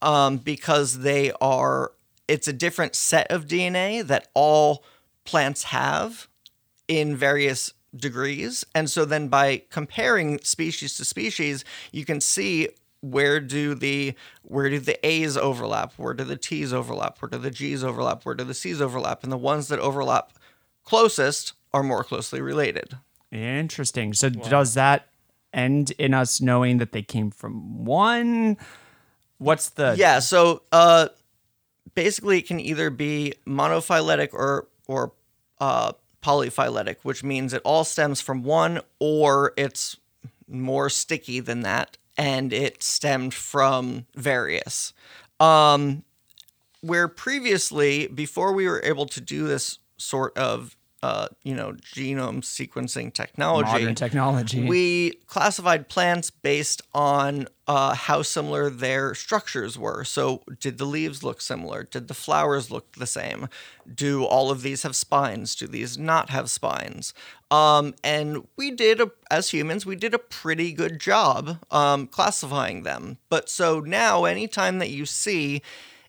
um, 0.02 0.38
because 0.38 1.00
they 1.00 1.32
are, 1.40 1.92
it's 2.28 2.48
a 2.48 2.54
different 2.54 2.96
set 2.96 3.30
of 3.32 3.46
DNA 3.46 4.06
that 4.06 4.30
all 4.34 4.84
plants 5.26 5.66
have 5.66 6.28
in 6.88 7.16
various 7.16 7.72
degrees. 7.96 8.66
And 8.74 8.90
so 8.90 9.06
then 9.06 9.28
by 9.28 9.62
comparing 9.70 10.40
species 10.40 10.98
to 10.98 11.06
species, 11.06 11.64
you 11.92 12.04
can 12.04 12.20
see 12.20 12.70
where 13.04 13.42
do 13.42 13.76
the 13.76 14.16
where 14.44 14.70
do 14.70 14.80
the 14.80 15.06
A's 15.06 15.36
overlap? 15.36 15.94
Where 15.98 16.14
do 16.14 16.24
the 16.24 16.38
T's 16.38 16.72
overlap? 16.72 17.22
Where 17.22 17.30
do 17.30 17.38
the 17.38 17.52
G's 17.52 17.84
overlap? 17.84 18.26
Where 18.26 18.34
do 18.34 18.46
the 18.46 18.54
C's 18.54 18.82
overlap? 18.82 19.24
And 19.24 19.32
the 19.32 19.38
ones 19.38 19.68
that 19.68 19.80
overlap 19.80 20.32
closest 20.86 21.54
are 21.74 21.84
more 21.84 22.04
closely 22.04 22.40
related. 22.40 22.98
Interesting. 23.32 24.14
So 24.14 24.30
does 24.30 24.76
that 24.76 25.08
end 25.54 25.92
in 25.98 26.14
us 26.14 26.40
knowing 26.40 26.78
that 26.78 26.94
they 26.94 27.02
came 27.02 27.30
from 27.30 27.84
one? 27.84 28.58
What's 29.38 29.72
the 29.72 29.96
Yeah, 29.98 30.20
so 30.20 30.62
uh 30.72 31.10
basically 31.96 32.38
it 32.38 32.48
can 32.48 32.60
either 32.60 32.90
be 32.90 33.34
monophyletic 33.46 34.30
or 34.34 34.68
or 34.88 35.12
uh 35.60 35.92
polyphyletic, 36.22 36.98
which 37.04 37.22
means 37.22 37.52
it 37.52 37.62
all 37.66 37.84
stems 37.84 38.22
from 38.22 38.44
one 38.44 38.80
or 39.00 39.52
it's 39.58 39.98
more 40.48 40.90
sticky 40.90 41.42
than 41.42 41.62
that 41.62 41.98
and 42.18 42.54
it 42.54 42.84
stemmed 42.84 43.34
from 43.34 44.06
various. 44.16 44.94
Um 45.40 46.04
where 46.82 47.08
previously 47.08 48.08
before 48.08 48.52
we 48.52 48.68
were 48.68 48.82
able 48.84 49.06
to 49.06 49.22
do 49.22 49.48
this 49.48 49.80
sort 49.98 50.38
of 50.38 50.76
uh, 51.04 51.28
you 51.44 51.54
know, 51.54 51.74
genome 51.74 52.40
sequencing 52.40 53.14
technology. 53.14 53.70
modern 53.70 53.94
technology? 53.94 54.64
We 54.64 55.12
classified 55.28 55.90
plants 55.90 56.30
based 56.30 56.82
on 56.94 57.50
uh, 57.68 57.94
how 57.94 58.22
similar 58.22 58.70
their 58.70 59.14
structures 59.14 59.78
were. 59.78 60.06
So, 60.06 60.44
did 60.62 60.78
the 60.78 60.86
leaves 60.86 61.22
look 61.22 61.42
similar? 61.42 61.84
Did 61.84 62.08
the 62.08 62.14
flowers 62.14 62.72
look 62.72 62.94
the 62.94 63.06
same? 63.06 63.50
Do 63.94 64.24
all 64.24 64.50
of 64.50 64.62
these 64.62 64.84
have 64.84 64.96
spines? 64.96 65.56
Do 65.56 65.68
these 65.68 65.98
not 65.98 66.30
have 66.30 66.50
spines? 66.50 67.14
Um, 67.54 67.94
and 68.04 68.48
we 68.58 68.72
did, 68.72 69.00
a, 69.00 69.12
as 69.30 69.52
humans, 69.52 69.86
we 69.86 69.96
did 69.96 70.16
a 70.16 70.20
pretty 70.20 70.74
good 70.74 71.00
job 71.00 71.60
um, 71.70 72.08
classifying 72.08 72.82
them. 72.82 73.20
But 73.30 73.48
so 73.48 73.80
now, 73.80 74.26
anytime 74.26 74.80
that 74.80 74.90
you 74.90 75.06
see 75.06 75.62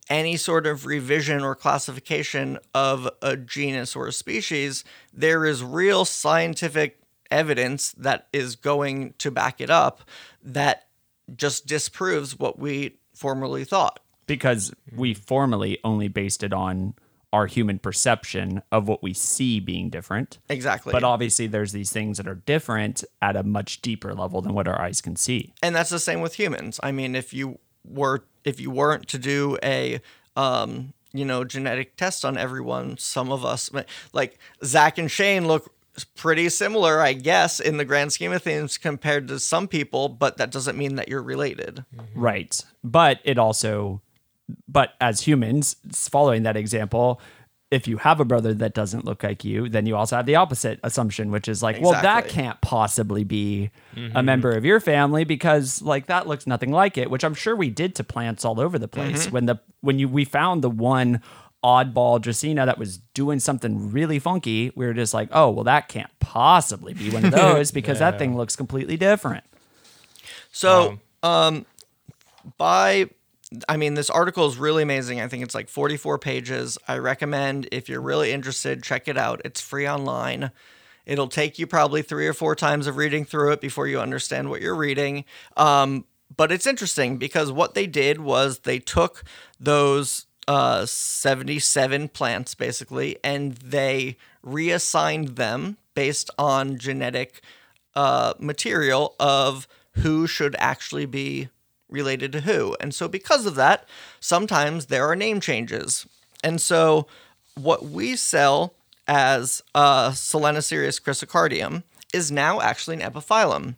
any 0.09 0.39
sort 0.39 0.67
of 0.67 0.87
revision 0.87 1.43
or 1.43 1.55
classification 1.55 2.59
of 2.75 3.11
a 3.21 3.37
genus 3.37 3.95
or 3.95 4.07
a 4.07 4.13
species, 4.13 4.85
there 5.13 5.45
is 5.45 5.63
real 5.63 6.07
scientific 6.07 6.99
evidence 7.31 7.93
that 7.93 8.27
is 8.33 8.57
going 8.57 9.13
to 9.19 9.31
back 9.31 9.61
it 9.61 9.69
up 9.69 10.01
that 10.43 10.89
just 11.37 11.67
disproves 11.67 12.39
what 12.39 12.59
we 12.59 12.97
formerly 13.13 13.65
thought. 13.65 14.01
because 14.27 14.73
we 14.97 15.13
formally 15.13 15.79
only 15.85 16.09
based 16.09 16.43
it 16.43 16.55
on 16.55 16.95
our 17.35 17.47
human 17.47 17.81
perception 17.81 18.63
of 18.71 18.87
what 18.87 19.03
we 19.03 19.13
see 19.13 19.59
being 19.59 19.91
different. 19.91 20.39
Exactly. 20.49 20.93
But 20.93 21.03
obviously, 21.03 21.49
there's 21.49 21.73
these 21.73 21.91
things 21.91 22.17
that 22.19 22.29
are 22.29 22.37
different 22.37 23.03
at 23.21 23.35
a 23.35 23.43
much 23.43 23.83
deeper 23.83 24.15
level 24.15 24.41
than 24.41 24.55
what 24.55 24.69
our 24.69 24.81
eyes 24.81 25.01
can 25.01 25.17
see. 25.17 25.53
and 25.61 25.75
that's 25.75 25.91
the 25.91 25.99
same 25.99 26.21
with 26.21 26.35
humans. 26.35 26.79
I 26.83 26.93
mean, 26.93 27.17
if 27.17 27.35
you 27.35 27.59
were 27.85 28.23
if 28.45 28.61
you 28.61 28.71
weren't 28.71 29.09
to 29.09 29.19
do 29.19 29.59
a 29.65 30.01
um, 30.37 30.93
you 31.13 31.25
know 31.25 31.43
genetic 31.43 31.97
test 31.97 32.25
on 32.25 32.39
everyone, 32.39 32.99
some 32.99 33.33
of 33.33 33.45
us 33.45 33.69
like 34.13 34.39
Zach 34.63 34.97
and 34.97 35.11
Shane 35.11 35.49
look 35.49 35.75
pretty 36.15 36.49
similar, 36.49 37.01
I 37.01 37.15
guess, 37.15 37.59
in 37.59 37.79
the 37.79 37.85
grand 37.85 38.13
scheme 38.13 38.33
of 38.33 38.43
things 38.43 38.79
compared 38.79 39.27
to 39.29 39.41
some 39.41 39.67
people, 39.67 40.09
but 40.09 40.37
that 40.37 40.51
doesn't 40.51 40.79
mean 40.79 40.95
that 40.97 41.09
you're 41.09 41.23
related. 41.23 41.85
Right. 42.15 42.65
But 42.83 43.21
it 43.25 43.39
also, 43.39 44.03
but 44.69 44.95
as 45.01 45.23
humans, 45.23 45.77
following 45.93 46.43
that 46.43 46.57
example, 46.57 47.21
if 47.71 47.89
you 47.89 47.97
have 47.97 48.21
a 48.21 48.25
brother 48.25 48.55
that 48.55 48.75
doesn't 48.75 49.05
look 49.05 49.23
like 49.23 49.45
you, 49.45 49.69
then 49.69 49.85
you 49.87 49.97
also 49.97 50.17
have 50.17 50.27
the 50.27 50.37
opposite 50.37 50.79
assumption, 50.85 51.31
which 51.31 51.49
is 51.49 51.63
like, 51.63 51.81
well, 51.81 51.93
that 51.93 52.29
can't 52.29 52.61
possibly 52.61 53.25
be 53.25 53.71
a 54.15 54.23
member 54.23 54.53
of 54.53 54.65
your 54.65 54.79
family 54.81 55.25
because 55.25 55.83
like 55.83 56.07
that 56.07 56.27
looks 56.27 56.47
nothing 56.47 56.71
like 56.71 56.97
it, 56.97 57.11
which 57.11 57.25
I'm 57.25 57.35
sure 57.35 57.57
we 57.57 57.71
did 57.71 57.95
to 57.97 58.05
plants 58.05 58.45
all 58.45 58.61
over 58.61 58.79
the 58.79 58.89
place. 58.89 59.31
When 59.31 59.47
the 59.47 59.61
when 59.81 59.99
you 59.99 60.09
we 60.09 60.25
found 60.25 60.63
the 60.63 60.71
one 60.71 61.21
oddball 61.65 62.21
Dracaena 62.21 62.67
that 62.67 62.79
was 62.79 62.99
doing 63.15 63.41
something 63.41 63.91
really 63.91 64.19
funky, 64.19 64.71
we 64.77 64.85
were 64.85 64.93
just 64.93 65.15
like, 65.15 65.31
oh, 65.33 65.51
well, 65.51 65.65
that 65.65 65.89
can't 65.89 66.11
possibly 66.21 66.93
be 66.93 67.11
one 67.11 67.25
of 67.25 67.31
those 67.33 67.71
because 67.71 67.99
that 68.01 68.19
thing 68.19 68.37
looks 68.37 68.55
completely 68.55 68.99
different. 68.99 69.45
So, 70.53 71.01
um, 71.23 71.65
by, 72.59 73.09
I 73.69 73.77
mean, 73.77 73.95
this 73.95 74.11
article 74.11 74.47
is 74.47 74.57
really 74.57 74.83
amazing. 74.83 75.21
I 75.21 75.29
think 75.29 75.43
it's 75.43 75.55
like 75.55 75.69
44 75.69 76.19
pages. 76.19 76.79
I 76.89 76.99
recommend 76.99 77.69
if 77.73 77.89
you're 77.89 78.01
really 78.01 78.33
interested, 78.33 78.83
check 78.83 79.09
it 79.09 79.19
out. 79.19 79.41
It's 79.45 79.61
free 79.61 79.89
online. 79.89 80.51
It'll 81.07 81.29
take 81.29 81.59
you 81.59 81.67
probably 81.67 82.03
three 82.03 82.27
or 82.27 82.33
four 82.33 82.55
times 82.55 82.87
of 82.87 82.97
reading 82.97 83.25
through 83.25 83.53
it 83.53 83.61
before 83.61 83.87
you 83.87 84.01
understand 84.01 84.49
what 84.49 84.63
you're 84.63 84.75
reading. 84.75 85.25
Um, 85.57 86.05
but 86.35 86.51
it's 86.51 86.67
interesting 86.67 87.19
because 87.19 87.53
what 87.53 87.75
they 87.75 87.87
did 87.87 88.21
was 88.21 88.61
they 88.61 88.79
took 88.79 89.23
those 89.61 90.27
uh, 90.49 90.85
77 90.87 92.09
plants 92.09 92.55
basically 92.55 93.17
and 93.23 93.55
they 93.57 94.17
reassigned 94.43 95.37
them 95.37 95.77
based 95.95 96.31
on 96.39 96.79
genetic 96.79 97.41
uh, 97.95 98.35
material 98.39 99.15
of 99.21 99.67
who 99.99 100.27
should 100.27 100.57
actually 100.59 101.07
be 101.07 101.49
related 101.95 102.33
to 102.33 102.43
who. 102.43 102.77
And 102.81 102.95
so, 102.95 103.09
because 103.09 103.47
of 103.47 103.55
that, 103.55 103.89
sometimes 104.21 104.87
there 104.87 105.09
are 105.09 105.17
name 105.17 105.41
changes. 105.41 106.07
And 106.43 106.61
so, 106.61 107.07
what 107.55 107.87
we 107.87 108.17
sell 108.17 108.75
as 109.07 109.63
uh, 109.75 110.13
Selenicereus 110.13 111.01
chrysocardium 111.01 111.83
is 112.13 112.31
now 112.31 112.61
actually 112.61 113.01
an 113.01 113.13
epiphyllum. 113.13 113.77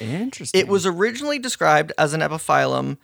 Interesting. 0.00 0.58
It 0.58 0.68
was 0.68 0.86
originally 0.86 1.38
described 1.38 1.92
as 1.98 2.14
an 2.14 2.20
epiphyllum, 2.20 2.96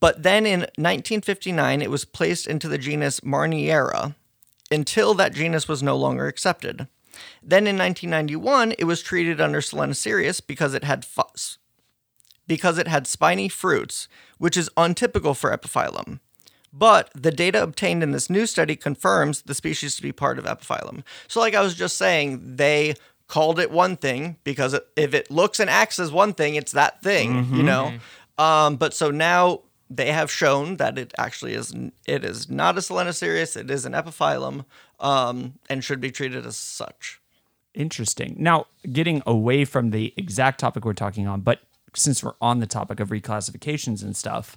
but 0.00 0.22
then 0.22 0.46
in 0.46 0.60
1959 0.60 1.82
it 1.82 1.90
was 1.90 2.04
placed 2.04 2.46
into 2.46 2.68
the 2.68 2.78
genus 2.78 3.20
Marniera 3.20 4.14
until 4.70 5.14
that 5.14 5.34
genus 5.34 5.68
was 5.68 5.82
no 5.82 5.96
longer 5.96 6.26
accepted. 6.26 6.86
Then 7.42 7.66
in 7.66 7.76
1991 7.76 8.74
it 8.78 8.84
was 8.84 9.02
treated 9.02 9.40
under 9.40 9.60
Selenicereus 9.60 10.40
because 10.40 10.74
it 10.74 10.84
had 10.84 11.04
fu- 11.04 11.22
because 12.50 12.78
it 12.78 12.88
had 12.88 13.06
spiny 13.06 13.48
fruits, 13.48 14.08
which 14.38 14.56
is 14.56 14.68
untypical 14.76 15.34
for 15.34 15.56
epiphyllum. 15.56 16.18
But 16.72 17.08
the 17.14 17.30
data 17.30 17.62
obtained 17.62 18.02
in 18.02 18.10
this 18.10 18.28
new 18.28 18.44
study 18.44 18.74
confirms 18.74 19.42
the 19.42 19.54
species 19.54 19.94
to 19.94 20.02
be 20.02 20.10
part 20.10 20.36
of 20.36 20.46
epiphyllum. 20.46 21.04
So, 21.28 21.38
like 21.38 21.54
I 21.54 21.60
was 21.60 21.76
just 21.76 21.96
saying, 21.96 22.56
they 22.56 22.96
called 23.28 23.60
it 23.60 23.70
one 23.70 23.96
thing 23.96 24.36
because 24.42 24.76
if 24.96 25.14
it 25.14 25.30
looks 25.30 25.60
and 25.60 25.70
acts 25.70 26.00
as 26.00 26.10
one 26.10 26.34
thing, 26.34 26.56
it's 26.56 26.72
that 26.72 27.00
thing, 27.04 27.54
you 27.54 27.62
know. 27.62 27.92
Um, 28.36 28.74
but 28.74 28.94
so 28.94 29.12
now 29.12 29.60
they 29.88 30.10
have 30.10 30.28
shown 30.28 30.78
that 30.78 30.98
it 30.98 31.14
actually 31.18 31.54
is 31.54 31.72
it 32.08 32.24
is 32.24 32.50
not 32.50 32.76
a 32.76 32.82
Selenicereus, 32.82 33.54
it 33.54 33.70
is 33.70 33.84
an 33.84 33.92
epiphyllum, 33.92 34.64
um, 34.98 35.54
and 35.68 35.84
should 35.84 36.00
be 36.00 36.10
treated 36.10 36.44
as 36.44 36.56
such. 36.56 37.20
Interesting. 37.74 38.34
Now, 38.40 38.66
getting 38.92 39.22
away 39.24 39.64
from 39.64 39.90
the 39.90 40.12
exact 40.16 40.58
topic 40.58 40.84
we're 40.84 40.94
talking 40.94 41.28
on, 41.28 41.42
but 41.42 41.60
since 41.94 42.22
we're 42.22 42.34
on 42.40 42.60
the 42.60 42.66
topic 42.66 43.00
of 43.00 43.08
reclassifications 43.10 44.02
and 44.02 44.16
stuff, 44.16 44.56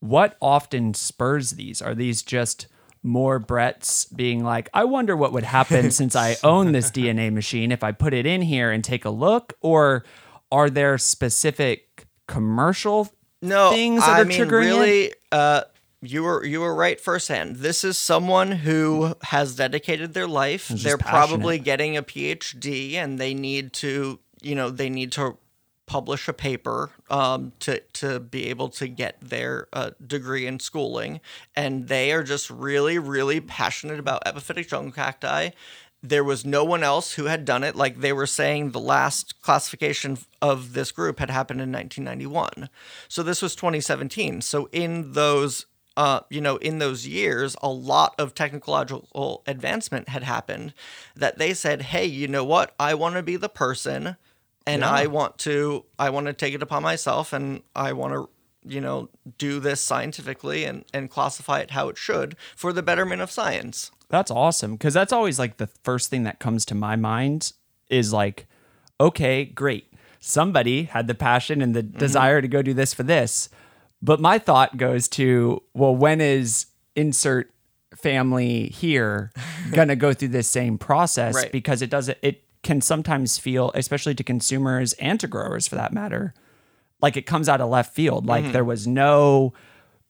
what 0.00 0.36
often 0.40 0.94
spurs 0.94 1.52
these? 1.52 1.80
Are 1.80 1.94
these 1.94 2.22
just 2.22 2.66
more 3.02 3.38
Brett's 3.38 4.04
being 4.06 4.42
like, 4.44 4.68
I 4.74 4.84
wonder 4.84 5.16
what 5.16 5.32
would 5.32 5.44
happen 5.44 5.90
since 5.92 6.16
I 6.16 6.36
own 6.42 6.72
this 6.72 6.90
DNA 6.90 7.32
machine 7.32 7.72
if 7.72 7.84
I 7.84 7.92
put 7.92 8.12
it 8.12 8.26
in 8.26 8.42
here 8.42 8.70
and 8.70 8.82
take 8.82 9.04
a 9.04 9.10
look? 9.10 9.54
Or 9.60 10.04
are 10.50 10.68
there 10.70 10.98
specific 10.98 12.06
commercial 12.26 13.08
No, 13.42 13.70
things 13.70 14.00
that 14.00 14.10
I 14.10 14.20
are 14.22 14.24
mean, 14.24 14.40
triggering 14.40 14.64
it? 14.64 14.66
really, 14.66 15.12
uh, 15.32 15.62
you 16.02 16.22
were 16.22 16.44
you 16.44 16.60
were 16.60 16.74
right 16.74 17.00
firsthand. 17.00 17.56
This 17.56 17.82
is 17.82 17.96
someone 17.96 18.52
who 18.52 19.14
has 19.22 19.56
dedicated 19.56 20.12
their 20.14 20.26
life. 20.28 20.68
They're 20.68 20.98
probably 20.98 21.58
getting 21.58 21.96
a 21.96 22.02
PhD, 22.02 22.94
and 22.94 23.18
they 23.18 23.34
need 23.34 23.72
to, 23.74 24.20
you 24.42 24.54
know, 24.54 24.70
they 24.70 24.90
need 24.90 25.10
to 25.12 25.38
publish 25.86 26.28
a 26.28 26.32
paper 26.32 26.90
um, 27.08 27.52
to 27.60 27.80
to 27.94 28.20
be 28.20 28.46
able 28.46 28.68
to 28.68 28.88
get 28.88 29.16
their 29.20 29.68
uh, 29.72 29.90
degree 30.04 30.46
in 30.46 30.60
schooling, 30.60 31.20
and 31.54 31.88
they 31.88 32.12
are 32.12 32.22
just 32.22 32.50
really, 32.50 32.98
really 32.98 33.40
passionate 33.40 33.98
about 33.98 34.24
epiphytic 34.24 34.68
jungle 34.68 34.92
cacti. 34.92 35.50
There 36.02 36.24
was 36.24 36.44
no 36.44 36.64
one 36.64 36.82
else 36.82 37.14
who 37.14 37.24
had 37.24 37.44
done 37.44 37.64
it. 37.64 37.74
Like 37.74 38.00
they 38.00 38.12
were 38.12 38.26
saying, 38.26 38.70
the 38.70 38.80
last 38.80 39.40
classification 39.40 40.18
of 40.42 40.72
this 40.74 40.92
group 40.92 41.18
had 41.18 41.30
happened 41.30 41.60
in 41.60 41.72
1991. 41.72 42.68
So 43.08 43.22
this 43.22 43.42
was 43.42 43.56
2017. 43.56 44.42
So 44.42 44.68
in 44.72 45.12
those, 45.12 45.66
uh, 45.96 46.20
you 46.30 46.40
know, 46.40 46.56
in 46.58 46.78
those 46.78 47.06
years, 47.08 47.56
a 47.62 47.70
lot 47.70 48.14
of 48.18 48.34
technological 48.34 49.42
advancement 49.46 50.10
had 50.10 50.22
happened. 50.22 50.74
That 51.16 51.38
they 51.38 51.54
said, 51.54 51.82
hey, 51.82 52.04
you 52.04 52.28
know 52.28 52.44
what? 52.44 52.74
I 52.78 52.94
want 52.94 53.16
to 53.16 53.22
be 53.22 53.36
the 53.36 53.48
person 53.48 54.16
and 54.66 54.82
Yeah. 54.82 54.90
I 54.90 55.06
want 55.06 55.38
to 55.38 55.84
I 55.98 56.10
want 56.10 56.26
to 56.26 56.32
take 56.32 56.54
it 56.54 56.62
upon 56.62 56.82
myself 56.82 57.32
and 57.32 57.62
I 57.74 57.92
want 57.92 58.14
to 58.14 58.28
you 58.64 58.80
know 58.80 59.08
do 59.38 59.60
this 59.60 59.80
scientifically 59.80 60.64
and 60.64 60.84
and 60.92 61.10
classify 61.10 61.60
it 61.60 61.70
how 61.70 61.88
it 61.88 61.96
should 61.96 62.36
for 62.54 62.72
the 62.72 62.82
betterment 62.82 63.22
of 63.22 63.30
science. 63.30 63.90
That's 64.08 64.30
awesome 64.30 64.72
because 64.72 64.94
that's 64.94 65.12
always 65.12 65.38
like 65.38 65.56
the 65.56 65.66
first 65.66 66.10
thing 66.10 66.24
that 66.24 66.38
comes 66.38 66.64
to 66.66 66.74
my 66.74 66.96
mind 66.96 67.52
is 67.88 68.12
like, 68.12 68.46
okay, 69.00 69.44
great. 69.44 69.92
Somebody 70.20 70.84
had 70.84 71.06
the 71.06 71.14
passion 71.14 71.60
and 71.60 71.74
the 71.74 71.82
mm-hmm. 71.82 71.98
desire 71.98 72.40
to 72.40 72.48
go 72.48 72.62
do 72.62 72.74
this 72.74 72.94
for 72.94 73.02
this. 73.02 73.48
But 74.02 74.20
my 74.20 74.38
thought 74.38 74.76
goes 74.76 75.08
to, 75.08 75.62
well, 75.74 75.94
when 75.94 76.20
is 76.20 76.66
insert 76.94 77.52
family 77.94 78.68
here 78.68 79.32
going 79.72 79.88
to 79.88 79.96
go 79.96 80.12
through 80.12 80.28
this 80.28 80.48
same 80.48 80.78
process? 80.78 81.34
Right. 81.34 81.52
Because 81.52 81.82
it 81.82 81.90
doesn't, 81.90 82.18
it 82.22 82.42
can 82.66 82.80
sometimes 82.80 83.38
feel, 83.38 83.70
especially 83.74 84.14
to 84.16 84.24
consumers 84.24 84.92
and 84.94 85.20
to 85.20 85.28
growers 85.28 85.68
for 85.68 85.76
that 85.76 85.92
matter, 85.92 86.34
like 87.00 87.16
it 87.16 87.22
comes 87.22 87.48
out 87.48 87.60
of 87.60 87.70
left 87.70 87.94
field. 87.94 88.26
Like 88.26 88.42
mm-hmm. 88.42 88.52
there 88.52 88.64
was 88.64 88.86
no, 88.88 89.54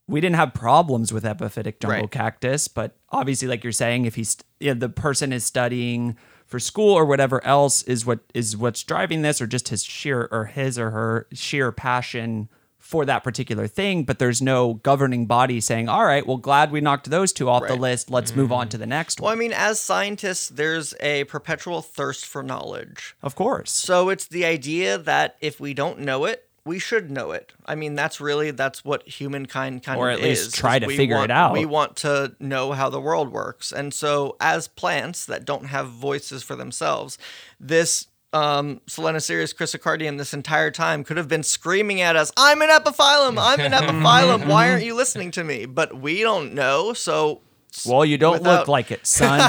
we 0.09 0.23
didn't 0.23 0.37
have 0.37 0.55
problems 0.55 1.13
with 1.13 1.23
epiphytic 1.23 1.81
jungle 1.81 2.01
Right. 2.01 2.11
cactus, 2.11 2.67
but 2.67 2.97
obviously, 3.11 3.47
like 3.47 3.63
you're 3.63 3.73
saying, 3.73 4.07
if 4.07 4.15
he's 4.15 4.39
you 4.59 4.73
know, 4.73 4.81
the 4.81 4.89
person 4.89 5.33
is 5.33 5.45
studying 5.45 6.17
for 6.47 6.59
school 6.59 6.95
or 6.95 7.05
whatever 7.05 7.45
else 7.45 7.83
is 7.83 8.07
what 8.07 8.21
is 8.33 8.57
what's 8.57 8.83
driving 8.83 9.21
this, 9.21 9.41
or 9.43 9.47
just 9.47 9.69
his 9.69 9.85
sheer 9.85 10.29
or 10.33 10.47
his 10.47 10.79
or 10.79 10.91
her 10.93 11.27
sheer 11.35 11.73
passion 11.73 12.49
for 12.87 13.05
that 13.05 13.25
particular 13.25 13.67
thing. 13.67 14.05
But 14.05 14.19
there's 14.19 14.41
no 14.41 14.75
governing 14.75 15.27
body 15.27 15.61
saying, 15.61 15.89
"All 15.89 16.05
right, 16.05 16.27
well, 16.27 16.37
glad 16.37 16.71
we 16.71 16.81
knocked 16.81 17.11
those 17.11 17.33
two 17.33 17.49
off 17.49 17.67
the 17.67 17.77
list. 17.77 18.11
Let's 18.11 18.35
move 18.35 18.53
on 18.53 18.69
to 18.71 18.79
the 18.79 18.85
mm. 18.85 18.91
next 18.91 19.21
Well, 19.21 19.31
one." 19.31 19.37
I 19.37 19.41
mean, 19.41 19.53
as 19.53 19.81
scientists, 19.81 20.49
there's 20.49 20.95
a 21.01 21.25
perpetual 21.25 21.83
thirst 21.83 22.25
for 22.25 22.43
knowledge. 22.43 23.17
Of 23.23 23.35
course, 23.35 23.73
So 23.73 24.09
it's 24.09 24.27
the 24.27 24.45
idea 24.45 24.99
that 24.99 25.37
if 25.41 25.61
we 25.61 25.75
don't 25.75 26.01
know 26.01 26.25
it, 26.25 26.49
we 26.65 26.79
should 26.79 27.11
know 27.11 27.31
it. 27.31 27.53
I 27.65 27.75
mean, 27.75 27.95
that's 27.95 28.21
really 28.21 28.51
that's 28.51 28.85
what 28.85 29.07
humankind 29.09 29.83
kind 29.83 29.99
Or 29.99 30.11
of 30.11 30.19
at 30.19 30.23
least 30.23 30.49
is, 30.49 30.53
try 30.53 30.77
is 30.77 30.83
to 30.83 30.89
figure 30.89 31.23
it 31.23 31.31
out. 31.31 31.53
We 31.53 31.65
want 31.65 31.97
to 31.99 32.35
know 32.41 32.73
how 32.73 32.91
the 32.91 33.01
world 33.01 33.33
works, 33.33 33.73
and 33.73 33.95
so 33.95 34.37
as 34.41 34.69
plants 34.69 35.25
that 35.27 35.45
don't 35.45 35.67
have 35.67 35.89
voices 35.89 36.43
for 36.43 36.57
themselves, 36.57 37.19
this 37.59 38.09
um, 38.33 38.81
Selenicereus 38.87 39.53
chrysocardium 39.53 40.19
this 40.19 40.35
entire 40.35 40.71
time 40.71 41.05
could 41.05 41.17
have 41.17 41.29
been 41.29 41.43
screaming 41.43 42.01
at 42.01 42.17
us, 42.17 42.33
"I'm 42.37 42.63
an 42.63 42.69
epiphyllum! 42.69 43.39
I'm 43.41 43.61
an 43.61 43.73
epiphyllum! 43.81 44.47
Why 44.47 44.71
aren't 44.71 44.85
you 44.85 44.95
listening 44.95 45.31
to 45.33 45.45
me?" 45.45 45.67
But 45.67 46.01
we 46.01 46.23
don't 46.23 46.55
know, 46.55 46.93
so 46.93 47.43
well, 47.87 48.05
you 48.05 48.19
don't 48.19 48.43
look 48.43 48.69
like 48.69 48.91
it, 48.91 49.07
son. 49.07 49.41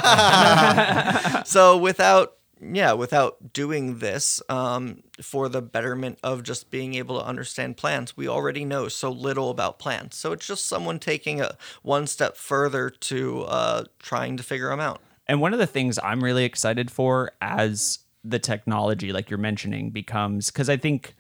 so 1.46 1.78
without 1.78 2.34
yeah 2.60 2.92
without 2.94 3.54
doing 3.54 4.00
this 4.00 4.42
um, 4.50 5.04
for 5.22 5.48
the 5.48 5.62
betterment 5.62 6.18
of 6.24 6.42
just 6.44 6.72
being 6.72 6.96
able 6.96 7.20
to 7.20 7.24
understand 7.24 7.78
plants 7.78 8.18
we 8.18 8.28
already 8.28 8.66
know 8.66 8.88
so 8.88 9.12
little 9.12 9.52
about 9.52 9.78
plants 9.78 10.18
so 10.18 10.32
it's 10.32 10.48
just 10.48 10.66
someone 10.66 10.98
taking 10.98 11.40
a 11.40 11.56
one 11.84 12.08
step 12.08 12.36
further 12.36 12.90
to 12.90 13.44
uh, 13.44 13.84
trying 14.00 14.38
to 14.38 14.42
figure 14.44 14.70
them 14.70 14.80
out 14.80 15.00
And 15.28 15.40
one 15.40 15.54
of 15.54 15.60
the 15.60 15.68
things 15.68 16.00
I'm 16.04 16.24
really 16.24 16.46
excited 16.46 16.90
for 16.90 17.32
as 17.42 18.00
the 18.30 18.40
technology, 18.40 19.12
like 19.12 19.30
you're 19.30 19.38
mentioning, 19.38 19.90
becomes 19.90 20.52
because 20.52 20.70
I 20.70 20.78
think, 20.78 21.16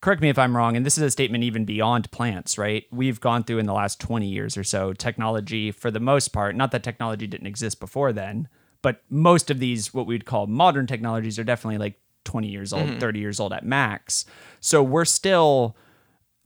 correct 0.00 0.22
me 0.22 0.28
if 0.28 0.38
I'm 0.38 0.56
wrong, 0.56 0.76
and 0.76 0.84
this 0.84 0.96
is 0.96 1.04
a 1.04 1.10
statement 1.10 1.44
even 1.44 1.64
beyond 1.64 2.10
plants, 2.10 2.58
right? 2.58 2.84
We've 2.90 3.20
gone 3.20 3.44
through 3.44 3.58
in 3.58 3.66
the 3.66 3.72
last 3.72 4.00
20 4.00 4.26
years 4.26 4.56
or 4.56 4.64
so 4.64 4.92
technology 4.92 5.70
for 5.70 5.90
the 5.90 6.00
most 6.00 6.28
part, 6.28 6.56
not 6.56 6.70
that 6.72 6.82
technology 6.82 7.26
didn't 7.26 7.46
exist 7.46 7.80
before 7.80 8.12
then, 8.12 8.48
but 8.82 9.02
most 9.10 9.50
of 9.50 9.58
these, 9.58 9.92
what 9.92 10.06
we'd 10.06 10.24
call 10.24 10.46
modern 10.46 10.86
technologies, 10.86 11.38
are 11.38 11.44
definitely 11.44 11.78
like 11.78 12.00
20 12.24 12.48
years 12.48 12.72
old, 12.72 12.88
mm-hmm. 12.88 12.98
30 12.98 13.20
years 13.20 13.40
old 13.40 13.52
at 13.52 13.64
max. 13.64 14.24
So 14.60 14.82
we're 14.82 15.04
still 15.04 15.76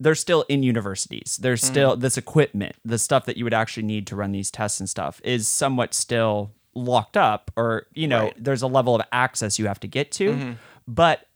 they're 0.01 0.15
still 0.15 0.47
in 0.49 0.63
universities. 0.63 1.39
There's 1.41 1.61
mm-hmm. 1.61 1.73
still 1.73 1.97
this 1.97 2.17
equipment, 2.17 2.77
the 2.85 2.99
stuff 2.99 3.27
that 3.27 3.37
you 3.37 3.45
would 3.45 3.55
actually 3.55 3.83
need 3.83 4.07
to 4.07 4.17
run 4.17 4.33
these 4.33 4.51
tests 4.51 4.81
and 4.81 4.89
stuff 4.89 5.21
is 5.23 5.47
somewhat 5.47 5.93
still 5.93 6.53
locked 6.75 7.17
up 7.17 7.51
or 7.57 7.87
you 7.95 8.07
know, 8.09 8.25
Right. 8.25 8.35
there's 8.45 8.63
a 8.63 8.67
level 8.67 8.95
of 8.95 9.03
access 9.13 9.59
you 9.59 9.67
have 9.67 9.81
to 9.81 9.87
get 9.89 10.13
to. 10.13 10.57
But 10.87 11.27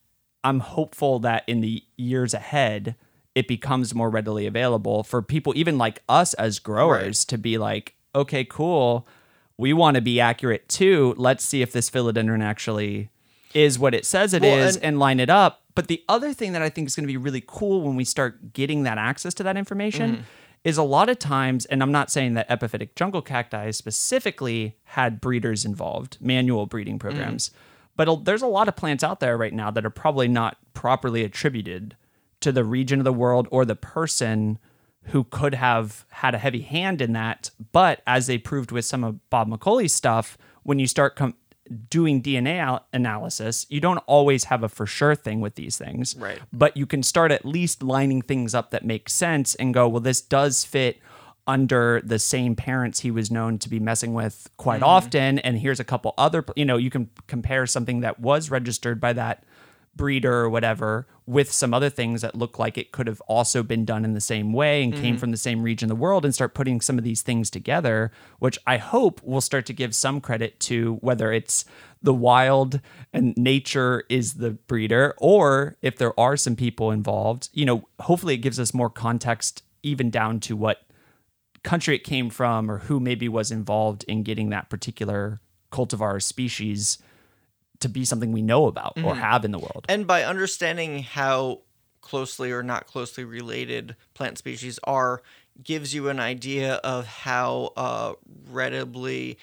I'm 0.43 0.61
hopeful 0.61 1.19
that 1.21 1.45
in 1.47 1.61
the 1.61 1.83
years 1.97 2.35
ahead 2.35 2.97
it 3.35 3.49
becomes 3.49 3.95
more 3.95 4.11
readily 4.11 4.47
available 4.47 5.03
for 5.03 5.21
people 5.21 5.53
even 5.57 5.77
like 5.79 6.03
us 6.09 6.35
as 6.35 6.59
growers 6.61 7.25
to 7.27 7.39
be 7.39 7.59
like 7.59 7.95
okay, 8.15 8.45
cool. 8.45 9.07
We 9.59 9.73
want 9.73 9.97
to 9.97 10.01
be 10.01 10.21
accurate 10.21 10.69
too. 10.69 11.15
Let's 11.17 11.45
see 11.45 11.63
if 11.63 11.73
this 11.73 11.91
philodendron 11.91 12.43
actually 12.45 13.11
is 13.55 13.77
what 13.79 13.93
it 13.95 14.05
says 14.07 14.35
it 14.35 14.45
is, 14.45 14.51
Well, 14.53 14.69
and- 14.77 14.85
and 14.85 14.99
line 15.01 15.19
it 15.21 15.31
up. 15.31 15.63
But 15.75 15.89
the 15.89 16.05
other 16.09 16.33
thing 16.33 16.53
that 16.53 16.63
I 16.63 16.69
think 16.69 16.87
is 16.87 16.95
going 16.95 17.05
to 17.05 17.13
be 17.13 17.17
really 17.17 17.43
cool 17.45 17.83
when 17.83 17.97
we 17.97 18.05
start 18.05 18.53
getting 18.53 18.85
that 18.85 18.99
access 18.99 19.35
to 19.35 19.43
that 19.43 19.57
information 19.57 20.11
Mm-hmm. 20.13 20.23
Is 20.65 20.79
a 20.79 20.83
lot 20.83 21.11
of 21.11 21.19
times, 21.19 21.67
and 21.67 21.83
I'm 21.83 21.93
not 21.93 22.11
saying 22.11 22.35
that 22.35 22.49
epiphytic 22.49 22.95
jungle 22.97 23.21
cacti 23.21 23.71
specifically 23.71 24.79
had 24.85 25.21
breeders 25.21 25.67
involved, 25.67 26.17
manual 26.21 26.65
breeding 26.65 26.95
mm-hmm. 26.95 27.07
programs, 27.07 27.51
but 27.97 28.25
there's 28.25 28.43
a 28.43 28.47
lot 28.47 28.67
of 28.67 28.75
plants 28.75 29.05
out 29.05 29.21
there 29.21 29.37
right 29.37 29.53
now 29.53 29.71
that 29.71 29.85
are 29.85 29.91
probably 29.91 30.27
not 30.27 30.57
properly 30.73 31.23
attributed 31.23 31.97
to 32.41 32.51
the 32.51 32.65
region 32.65 32.99
of 32.99 33.05
the 33.05 33.13
world 33.13 33.47
or 33.51 33.65
the 33.65 33.77
person 33.77 34.59
who 35.09 35.25
could 35.25 35.55
have 35.55 36.05
had 36.09 36.35
a 36.35 36.39
heavy 36.39 36.63
hand 36.63 37.01
in 37.01 37.13
that. 37.13 37.51
But 37.73 38.01
as 38.07 38.27
they 38.27 38.39
proved 38.39 38.73
with 38.73 38.85
some 38.85 39.05
of 39.05 39.31
Bob 39.31 39.49
McColley's 39.49 39.95
stuff, 39.95 40.39
when 40.63 40.79
you 40.79 40.87
start 40.87 41.15
com- 41.15 41.35
doing 41.89 42.23
DNA 42.23 42.59
al- 42.59 42.87
analysis, 42.93 43.67
you 43.69 43.81
don't 43.81 43.99
always 44.07 44.45
have 44.45 44.63
a 44.63 44.69
for 44.69 44.87
sure 44.87 45.15
thing 45.15 45.41
with 45.41 45.55
these 45.55 45.77
things. 45.77 46.17
Right. 46.17 46.39
But 46.53 46.77
you 46.77 46.87
can 46.87 47.03
start 47.03 47.33
at 47.33 47.45
least 47.45 47.83
lining 47.83 48.23
things 48.23 48.55
up 48.55 48.71
that 48.71 48.85
make 48.85 49.09
sense 49.09 49.55
and 49.55 49.73
go, 49.73 49.89
well, 49.89 50.01
this 50.01 50.21
does 50.21 50.65
fit 50.65 50.99
under 51.47 52.01
the 52.05 52.19
same 52.19 52.57
parents 52.57 53.01
he 53.01 53.11
was 53.11 53.31
known 53.31 53.59
to 53.59 53.69
be 53.69 53.79
messing 53.79 54.15
with 54.15 54.49
quite 54.57 54.77
mm-hmm. 54.77 54.85
often. 54.85 55.39
And 55.41 55.59
here's 55.59 55.81
a 55.81 55.85
couple 55.85 56.15
other, 56.17 56.45
you 56.57 56.65
know, 56.65 56.77
you 56.77 56.91
can 56.91 57.11
compare 57.27 57.67
something 57.67 58.01
that 58.01 58.21
was 58.21 58.51
registered 58.51 59.01
by 59.01 59.13
that 59.15 59.45
breeder 59.97 60.33
or 60.33 60.51
whatever 60.51 61.07
with 61.27 61.51
some 61.51 61.73
other 61.73 61.89
things 61.89 62.21
that 62.21 62.35
look 62.35 62.59
like 62.59 62.77
it 62.77 62.93
could 62.93 63.07
have 63.07 63.21
also 63.23 63.63
been 63.63 63.85
done 63.85 64.05
in 64.05 64.13
the 64.13 64.21
same 64.21 64.53
way 64.53 64.83
and 64.83 64.93
came 64.93 65.03
mm-hmm. 65.03 65.17
from 65.17 65.31
the 65.31 65.37
same 65.37 65.63
region 65.63 65.91
of 65.91 65.97
the 65.97 66.03
world 66.03 66.25
and 66.25 66.35
start 66.35 66.55
putting 66.55 66.81
some 66.81 66.99
of 66.99 67.05
these 67.05 67.23
things 67.23 67.49
together 67.49 68.11
which 68.41 68.59
i 68.67 68.77
hope 68.77 69.23
will 69.23 69.41
start 69.41 69.65
to 69.65 69.73
give 69.73 69.95
some 69.95 70.21
credit 70.21 70.61
to 70.61 70.97
whether 70.97 71.33
it's 71.33 71.65
the 72.05 72.15
wild 72.15 72.81
and 73.15 73.35
nature 73.37 74.05
is 74.11 74.35
the 74.35 74.51
breeder 74.51 75.15
or 75.17 75.77
if 75.81 75.97
there 75.97 76.19
are 76.21 76.37
some 76.37 76.55
people 76.55 76.91
involved. 76.91 77.49
You 77.53 77.65
know 77.65 77.89
hopefully 77.99 78.35
it 78.35 78.39
gives 78.39 78.61
us 78.61 78.75
more 78.75 78.91
context 78.91 79.63
even 79.83 80.11
down 80.11 80.39
to 80.41 80.55
what 80.55 80.83
country 81.63 81.97
it 81.97 82.05
came 82.05 82.29
from 82.29 82.71
or 82.71 82.79
who 82.81 83.01
maybe 83.01 83.27
was 83.29 83.51
involved 83.51 84.05
in 84.05 84.23
getting 84.23 84.51
that 84.51 84.69
particular 84.69 85.41
cultivar 85.73 86.23
species 86.23 86.99
to 87.85 87.89
be 87.89 88.05
something 88.05 88.33
we 88.33 88.43
know 88.43 88.67
about 88.67 88.95
or 89.03 89.15
have 89.15 89.45
in 89.45 89.53
the 89.53 89.59
world. 89.59 89.85
And 89.89 90.07
by 90.07 90.25
understanding 90.25 91.03
how 91.03 91.61
closely 92.01 92.51
or 92.51 92.63
not 92.63 92.87
closely 92.87 93.25
related 93.25 93.95
plant 94.15 94.39
species 94.39 94.79
are, 94.85 95.23
gives 95.63 95.95
you 95.95 96.09
an 96.09 96.19
idea 96.19 96.75
of 96.77 97.07
how 97.07 97.73
uh, 97.77 98.15
readily 98.51 99.39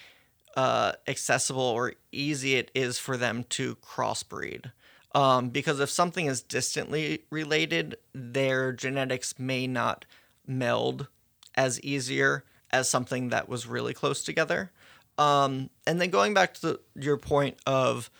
uh, 0.56 0.92
accessible 1.06 1.62
or 1.62 1.94
easy 2.10 2.56
it 2.56 2.70
is 2.74 2.98
for 2.98 3.16
them 3.16 3.44
to 3.50 3.76
crossbreed. 3.76 4.72
Um, 5.14 5.50
because 5.50 5.78
if 5.80 5.90
something 5.90 6.26
is 6.26 6.42
distantly 6.42 7.24
related, 7.30 7.96
their 8.14 8.72
genetics 8.72 9.38
may 9.38 9.66
not 9.66 10.04
meld 10.46 11.06
as 11.54 11.80
easier 11.80 12.44
as 12.70 12.88
something 12.88 13.28
that 13.28 13.48
was 13.48 13.66
really 13.66 13.94
close 13.94 14.24
together. 14.24 14.72
Um, 15.18 15.70
and 15.86 16.00
then 16.00 16.10
going 16.10 16.34
back 16.34 16.54
to 16.54 16.60
the, 16.60 16.80
your 16.94 17.18
point 17.18 17.58
of 17.66 18.10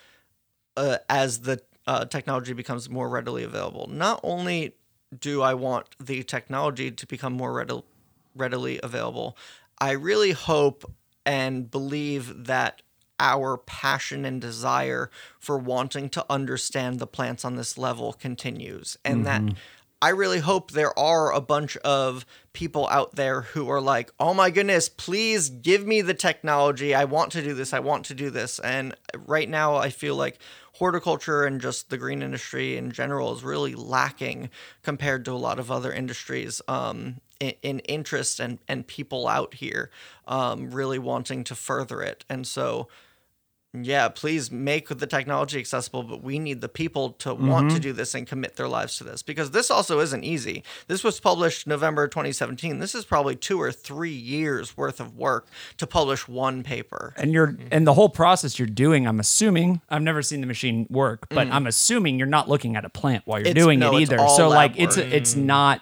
uh, 0.76 0.98
as 1.08 1.40
the 1.40 1.60
uh, 1.86 2.04
technology 2.04 2.52
becomes 2.52 2.88
more 2.88 3.08
readily 3.08 3.44
available. 3.44 3.88
Not 3.90 4.20
only 4.22 4.74
do 5.18 5.42
I 5.42 5.54
want 5.54 5.86
the 6.00 6.22
technology 6.22 6.90
to 6.90 7.06
become 7.06 7.32
more 7.32 7.52
readily 7.52 7.82
readily 8.34 8.80
available, 8.82 9.36
I 9.78 9.90
really 9.90 10.32
hope 10.32 10.90
and 11.26 11.70
believe 11.70 12.46
that 12.46 12.82
our 13.20 13.58
passion 13.58 14.24
and 14.24 14.40
desire 14.40 15.10
for 15.38 15.58
wanting 15.58 16.08
to 16.10 16.24
understand 16.30 16.98
the 16.98 17.06
plants 17.06 17.44
on 17.44 17.56
this 17.56 17.76
level 17.76 18.12
continues, 18.12 18.96
and 19.04 19.26
that. 19.26 19.42
I 20.02 20.08
really 20.08 20.40
hope 20.40 20.72
there 20.72 20.98
are 20.98 21.32
a 21.32 21.40
bunch 21.40 21.76
of 21.78 22.26
people 22.52 22.88
out 22.88 23.14
there 23.14 23.42
who 23.42 23.70
are 23.70 23.80
like, 23.80 24.10
oh 24.18 24.34
my 24.34 24.50
goodness, 24.50 24.88
please 24.88 25.48
give 25.48 25.86
me 25.86 26.00
the 26.00 26.12
technology. 26.12 26.92
I 26.92 27.04
want 27.04 27.30
to 27.32 27.42
do 27.42 27.54
this. 27.54 27.72
I 27.72 27.78
want 27.78 28.06
to 28.06 28.14
do 28.14 28.28
this. 28.28 28.58
And 28.58 28.96
right 29.16 29.48
now, 29.48 29.76
I 29.76 29.90
feel 29.90 30.16
like 30.16 30.40
horticulture 30.72 31.44
and 31.44 31.60
just 31.60 31.88
the 31.88 31.98
green 31.98 32.20
industry 32.20 32.76
in 32.76 32.90
general 32.90 33.32
is 33.32 33.44
really 33.44 33.76
lacking 33.76 34.50
compared 34.82 35.24
to 35.26 35.30
a 35.30 35.34
lot 35.34 35.60
of 35.60 35.70
other 35.70 35.92
industries 35.92 36.60
um, 36.66 37.20
in, 37.38 37.54
in 37.62 37.78
interest 37.80 38.40
and, 38.40 38.58
and 38.66 38.88
people 38.88 39.28
out 39.28 39.54
here 39.54 39.88
um, 40.26 40.72
really 40.72 40.98
wanting 40.98 41.44
to 41.44 41.54
further 41.54 42.02
it. 42.02 42.24
And 42.28 42.44
so, 42.44 42.88
yeah, 43.74 44.08
please 44.08 44.50
make 44.50 44.88
the 44.88 45.06
technology 45.06 45.58
accessible, 45.58 46.02
but 46.02 46.22
we 46.22 46.38
need 46.38 46.60
the 46.60 46.68
people 46.68 47.12
to 47.12 47.32
want 47.32 47.70
to 47.70 47.76
mm-hmm. 47.76 47.82
do 47.82 47.92
this 47.94 48.14
and 48.14 48.26
commit 48.26 48.56
their 48.56 48.68
lives 48.68 48.98
to 48.98 49.04
this 49.04 49.22
because 49.22 49.52
this 49.52 49.70
also 49.70 50.00
isn't 50.00 50.24
easy. 50.24 50.62
This 50.88 51.02
was 51.02 51.18
published 51.20 51.66
November 51.66 52.06
2017. 52.06 52.80
This 52.80 52.94
is 52.94 53.06
probably 53.06 53.34
two 53.34 53.60
or 53.60 53.72
three 53.72 54.12
years 54.12 54.76
worth 54.76 55.00
of 55.00 55.16
work 55.16 55.46
to 55.78 55.86
publish 55.86 56.28
one 56.28 56.62
paper. 56.62 57.14
And 57.16 57.32
you're 57.32 57.48
mm-hmm. 57.48 57.68
and 57.70 57.86
the 57.86 57.94
whole 57.94 58.10
process 58.10 58.58
you're 58.58 58.68
doing, 58.68 59.06
I'm 59.06 59.20
assuming 59.20 59.80
I've 59.88 60.02
never 60.02 60.20
seen 60.20 60.42
the 60.42 60.46
machine 60.46 60.86
work, 60.90 61.28
but 61.30 61.48
mm. 61.48 61.52
I'm 61.52 61.66
assuming 61.66 62.18
you're 62.18 62.26
not 62.28 62.50
looking 62.50 62.76
at 62.76 62.84
a 62.84 62.90
plant 62.90 63.22
while 63.26 63.38
you're 63.38 63.48
It's- 63.48 63.64
doing 63.64 63.78
no, 63.78 63.96
it 63.96 64.02
either. 64.02 64.18
So 64.36 64.50
like 64.50 64.74
it's 64.76 64.98
work. 64.98 65.06
it's 65.06 65.34
not 65.34 65.80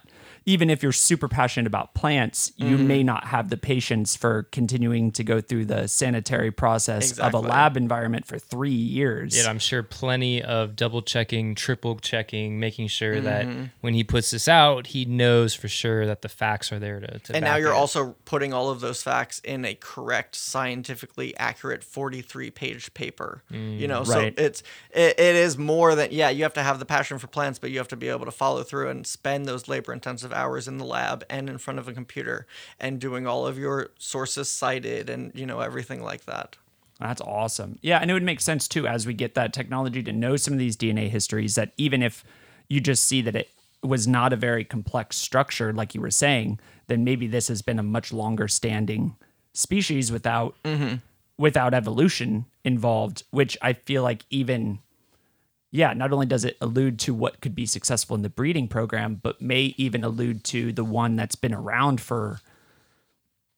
even 0.51 0.69
if 0.71 0.83
you're 0.83 0.91
super 0.93 1.29
passionate 1.29 1.67
about 1.67 1.95
plants, 1.95 2.53
you 2.57 2.77
may 2.77 3.03
not 3.05 3.25
have 3.27 3.51
the 3.51 3.57
patience 3.57 4.17
for 4.17 4.43
continuing 4.51 5.13
to 5.13 5.23
go 5.23 5.41
through 5.41 5.65
the 5.65 5.87
sanitary 5.87 6.51
process 6.51 7.19
of 7.19 7.35
a 7.35 7.39
lab 7.39 7.77
environment 7.77 8.27
for 8.27 8.39
three 8.39 8.71
years. 8.71 9.37
Yet 9.37 9.47
I'm 9.47 9.59
sure 9.61 9.83
plenty 9.85 10.43
of 10.43 10.75
double 10.75 11.03
checking, 11.03 11.55
triple 11.55 11.97
checking, 11.97 12.59
making 12.59 12.89
sure 12.89 13.11
Mm-hmm. 13.17 13.25
that 13.25 13.69
when 13.81 13.95
he 13.95 14.03
puts 14.05 14.31
this 14.31 14.49
out, 14.49 14.89
he 14.89 15.05
knows 15.05 15.55
for 15.55 15.69
sure 15.69 16.07
that 16.07 16.23
the 16.23 16.29
facts 16.29 16.73
are 16.73 16.79
there 16.79 17.01
to. 17.01 17.19
to 17.19 17.35
And 17.37 17.45
now 17.45 17.57
you're 17.57 17.71
it. 17.73 17.77
also 17.77 18.17
putting 18.25 18.53
all 18.53 18.71
of 18.71 18.81
those 18.81 19.03
facts 19.03 19.41
in 19.41 19.65
a 19.65 19.75
correct, 19.75 20.35
scientifically 20.37 21.37
accurate 21.37 21.83
43 21.85 22.51
page 22.51 22.93
paper. 22.95 23.43
you 23.51 23.87
know, 23.89 23.99
Right. 24.05 24.35
so 24.39 24.43
it's 24.43 24.63
it, 24.93 25.19
it 25.19 25.37
is 25.37 25.59
more 25.59 25.95
than 25.95 26.09
yeah, 26.13 26.31
you 26.31 26.43
have 26.45 26.55
to 26.55 26.63
have 26.63 26.79
the 26.79 26.85
passion 26.87 27.19
for 27.19 27.27
plants, 27.27 27.59
but 27.59 27.71
you 27.71 27.79
have 27.79 27.89
to 27.89 27.97
be 27.97 28.09
able 28.09 28.25
to 28.25 28.31
follow 28.31 28.63
through 28.63 28.89
and 28.89 29.07
spend 29.07 29.47
those 29.47 29.69
labor 29.69 29.93
intensive 29.93 30.33
hours 30.41 30.67
in 30.67 30.79
the 30.79 30.85
lab 30.85 31.25
and 31.29 31.49
in 31.49 31.59
front 31.59 31.79
of 31.79 31.87
a 31.87 31.93
computer 31.93 32.47
and 32.79 32.99
doing 32.99 33.27
all 33.27 33.47
of 33.47 33.59
your 33.59 33.91
sources 33.99 34.49
cited 34.49 35.11
and 35.11 35.33
you 35.35 35.47
know 35.47 35.61
everything 35.61 36.03
like 36.03 36.25
that. 36.25 36.57
That's 36.99 37.21
awesome. 37.23 37.79
Yeah, 37.81 37.99
and 37.99 38.11
it 38.11 38.15
would 38.15 38.23
make 38.23 38.41
sense 38.41 38.69
too 38.69 38.87
as 38.87 39.07
we 39.07 39.15
get 39.15 39.35
that 39.35 39.53
technology 39.53 40.03
to 40.03 40.13
know 40.13 40.37
some 40.37 40.55
of 40.55 40.59
these 40.59 40.77
DNA 40.77 41.09
histories 41.09 41.55
that 41.55 41.73
even 41.77 42.03
if 42.03 42.25
you 42.69 42.81
just 42.81 43.05
see 43.05 43.23
that 43.23 43.37
it 43.37 43.51
was 43.83 44.07
not 44.07 44.33
a 44.33 44.37
very 44.37 44.65
complex 44.65 45.17
structure 45.17 45.73
like 45.73 45.95
you 45.95 46.01
were 46.01 46.11
saying, 46.11 46.59
then 46.87 47.05
maybe 47.05 47.27
this 47.27 47.49
has 47.49 47.63
been 47.63 47.79
a 47.79 47.83
much 47.83 48.13
longer 48.13 48.49
standing 48.49 49.17
species 49.53 50.13
without 50.13 50.55
mm-hmm. 50.65 50.97
without 51.39 51.75
evolution 51.75 52.47
involved, 52.65 53.25
which 53.31 53.57
I 53.63 53.73
feel 53.73 54.03
like 54.03 54.25
even 54.31 54.81
yeah, 55.71 55.93
not 55.93 56.13
only 56.13 56.27
does 56.27 56.45
it 56.45 56.57
allude 56.61 56.99
to 57.01 57.15
what 57.15 57.41
could 57.41 57.55
be 57.55 57.67
successful 57.67 58.17
in 58.17 58.23
the 58.23 58.29
breeding 58.31 58.67
program, 58.67 59.21
but 59.23 59.41
may 59.41 59.75
even 59.77 60.03
allude 60.03 60.43
to 60.45 60.73
the 60.73 60.85
one 60.85 61.17
that's 61.17 61.37
been 61.37 61.55
around 61.55 62.01
for 62.01 62.41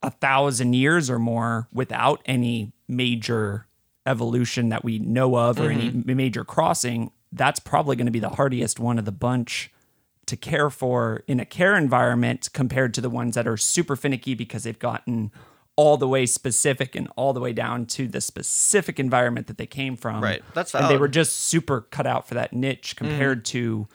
a 0.03 0.11
thousand 0.11 0.75
years 0.75 1.09
or 1.09 1.19
more 1.19 1.69
without 1.73 2.21
any 2.27 2.73
major 2.89 3.67
evolution 4.05 4.69
that 4.69 4.85
we 4.85 4.99
know 4.99 5.37
of 5.37 5.61
or 5.61 5.71
any 5.71 5.91
mm-hmm. 5.91 6.17
major 6.17 6.45
crossing, 6.45 7.11
that's 7.31 7.61
probably 7.61 7.97
going 7.97 8.07
to 8.07 8.13
be 8.13 8.19
the 8.19 8.31
hardiest 8.31 8.79
one 8.79 8.99
of 8.99 9.05
the 9.05 9.13
bunch 9.13 9.71
to 10.27 10.37
care 10.37 10.71
for 10.71 11.23
in 11.27 11.41
a 11.41 11.45
care 11.45 11.77
environment 11.77 12.49
compared 12.53 12.93
to 12.95 13.01
the 13.01 13.11
ones 13.11 13.35
that 13.35 13.47
are 13.47 13.57
super 13.57 13.97
finicky 13.97 14.35
because 14.35 14.65
they've 14.65 14.79
gotten 14.79 15.33
all 15.77 15.97
the 15.97 16.09
way 16.09 16.27
specific 16.27 16.95
and 16.95 17.09
all 17.17 17.33
the 17.33 17.41
way 17.41 17.53
down 17.53 17.87
to 17.87 18.07
the 18.07 18.21
specific 18.21 19.01
environment 19.01 19.47
that 19.47 19.59
they 19.59 19.67
came 19.67 19.97
from. 19.97 20.23
Right. 20.23 20.43
That's 20.55 20.75
and 20.75 20.89
they 20.89 20.99
were 20.99 21.09
just 21.09 21.37
super 21.37 21.83
cut 21.83 22.07
out 22.07 22.29
for 22.29 22.35
that 22.35 22.53
niche 22.53 22.95
mm-hmm. 22.95 23.07
compared 23.07 23.45
to 23.47 23.89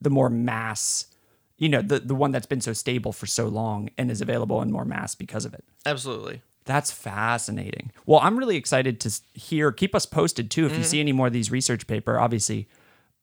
the 0.00 0.10
more 0.10 0.28
mass, 0.30 1.06
you 1.56 1.68
know, 1.68 1.82
the 1.82 2.00
the 2.00 2.14
one 2.14 2.32
that's 2.32 2.46
been 2.46 2.60
so 2.60 2.72
stable 2.72 3.12
for 3.12 3.26
so 3.26 3.46
long 3.46 3.90
and 3.96 4.10
is 4.10 4.20
available 4.20 4.60
in 4.62 4.72
more 4.72 4.84
mass 4.84 5.14
because 5.14 5.44
of 5.44 5.54
it. 5.54 5.64
Absolutely. 5.86 6.42
That's 6.64 6.90
fascinating. 6.90 7.90
Well, 8.06 8.20
I'm 8.22 8.36
really 8.36 8.56
excited 8.56 9.00
to 9.00 9.20
hear. 9.34 9.72
Keep 9.72 9.94
us 9.94 10.06
posted 10.06 10.50
too 10.50 10.66
if 10.66 10.72
you 10.72 10.78
mm-hmm. 10.78 10.84
see 10.84 11.00
any 11.00 11.12
more 11.12 11.28
of 11.28 11.32
these 11.32 11.50
research 11.50 11.86
paper. 11.86 12.18
Obviously, 12.18 12.68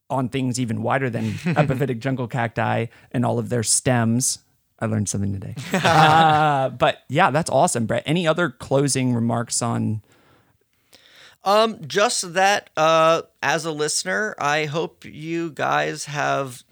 on 0.09 0.29
things 0.29 0.59
even 0.59 0.81
wider 0.81 1.09
than 1.09 1.31
epiphytic 1.33 1.99
jungle 1.99 2.27
cacti 2.27 2.87
and 3.11 3.25
all 3.25 3.37
of 3.37 3.49
their 3.49 3.63
stems. 3.63 4.39
I 4.79 4.85
learned 4.85 5.09
something 5.09 5.33
today. 5.33 5.55
uh, 5.73 6.69
but 6.69 7.03
yeah, 7.09 7.31
that's 7.31 7.49
awesome, 7.49 7.85
Brett. 7.85 8.03
Any 8.05 8.27
other 8.27 8.49
closing 8.49 9.13
remarks 9.13 9.61
on? 9.61 10.01
Um, 11.43 11.79
just 11.87 12.33
that 12.33 12.69
uh, 12.75 13.23
as 13.41 13.65
a 13.65 13.71
listener, 13.71 14.35
I 14.37 14.65
hope 14.65 15.05
you 15.05 15.51
guys 15.51 16.05
have 16.05 16.63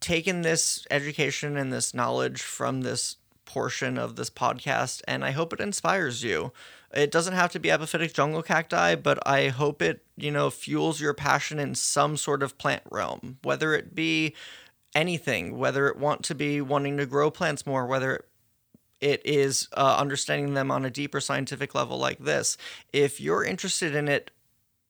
taken 0.00 0.42
this 0.42 0.86
education 0.90 1.56
and 1.56 1.72
this 1.72 1.92
knowledge 1.92 2.40
from 2.42 2.82
this 2.82 3.16
portion 3.44 3.98
of 3.98 4.16
this 4.16 4.30
podcast, 4.30 5.02
and 5.08 5.24
I 5.24 5.32
hope 5.32 5.52
it 5.52 5.60
inspires 5.60 6.22
you. 6.22 6.52
It 6.92 7.10
doesn't 7.10 7.34
have 7.34 7.52
to 7.52 7.60
be 7.60 7.68
epiphytic 7.68 8.14
jungle 8.14 8.42
cacti, 8.42 8.94
but 8.94 9.24
I 9.26 9.48
hope 9.48 9.82
it, 9.82 10.04
you 10.16 10.30
know, 10.30 10.50
fuels 10.50 11.00
your 11.00 11.14
passion 11.14 11.58
in 11.58 11.74
some 11.74 12.16
sort 12.16 12.42
of 12.42 12.58
plant 12.58 12.82
realm, 12.90 13.38
whether 13.42 13.74
it 13.74 13.94
be 13.94 14.34
anything, 14.94 15.58
whether 15.58 15.88
it 15.88 15.96
want 15.96 16.24
to 16.24 16.34
be 16.34 16.60
wanting 16.60 16.96
to 16.96 17.06
grow 17.06 17.30
plants 17.30 17.66
more, 17.66 17.86
whether 17.86 18.24
it 19.00 19.22
is 19.24 19.68
uh, 19.76 19.96
understanding 19.98 20.54
them 20.54 20.70
on 20.70 20.84
a 20.84 20.90
deeper 20.90 21.20
scientific 21.20 21.74
level 21.74 21.98
like 21.98 22.18
this. 22.18 22.56
If 22.92 23.20
you're 23.20 23.44
interested 23.44 23.94
in 23.94 24.08
it, 24.08 24.30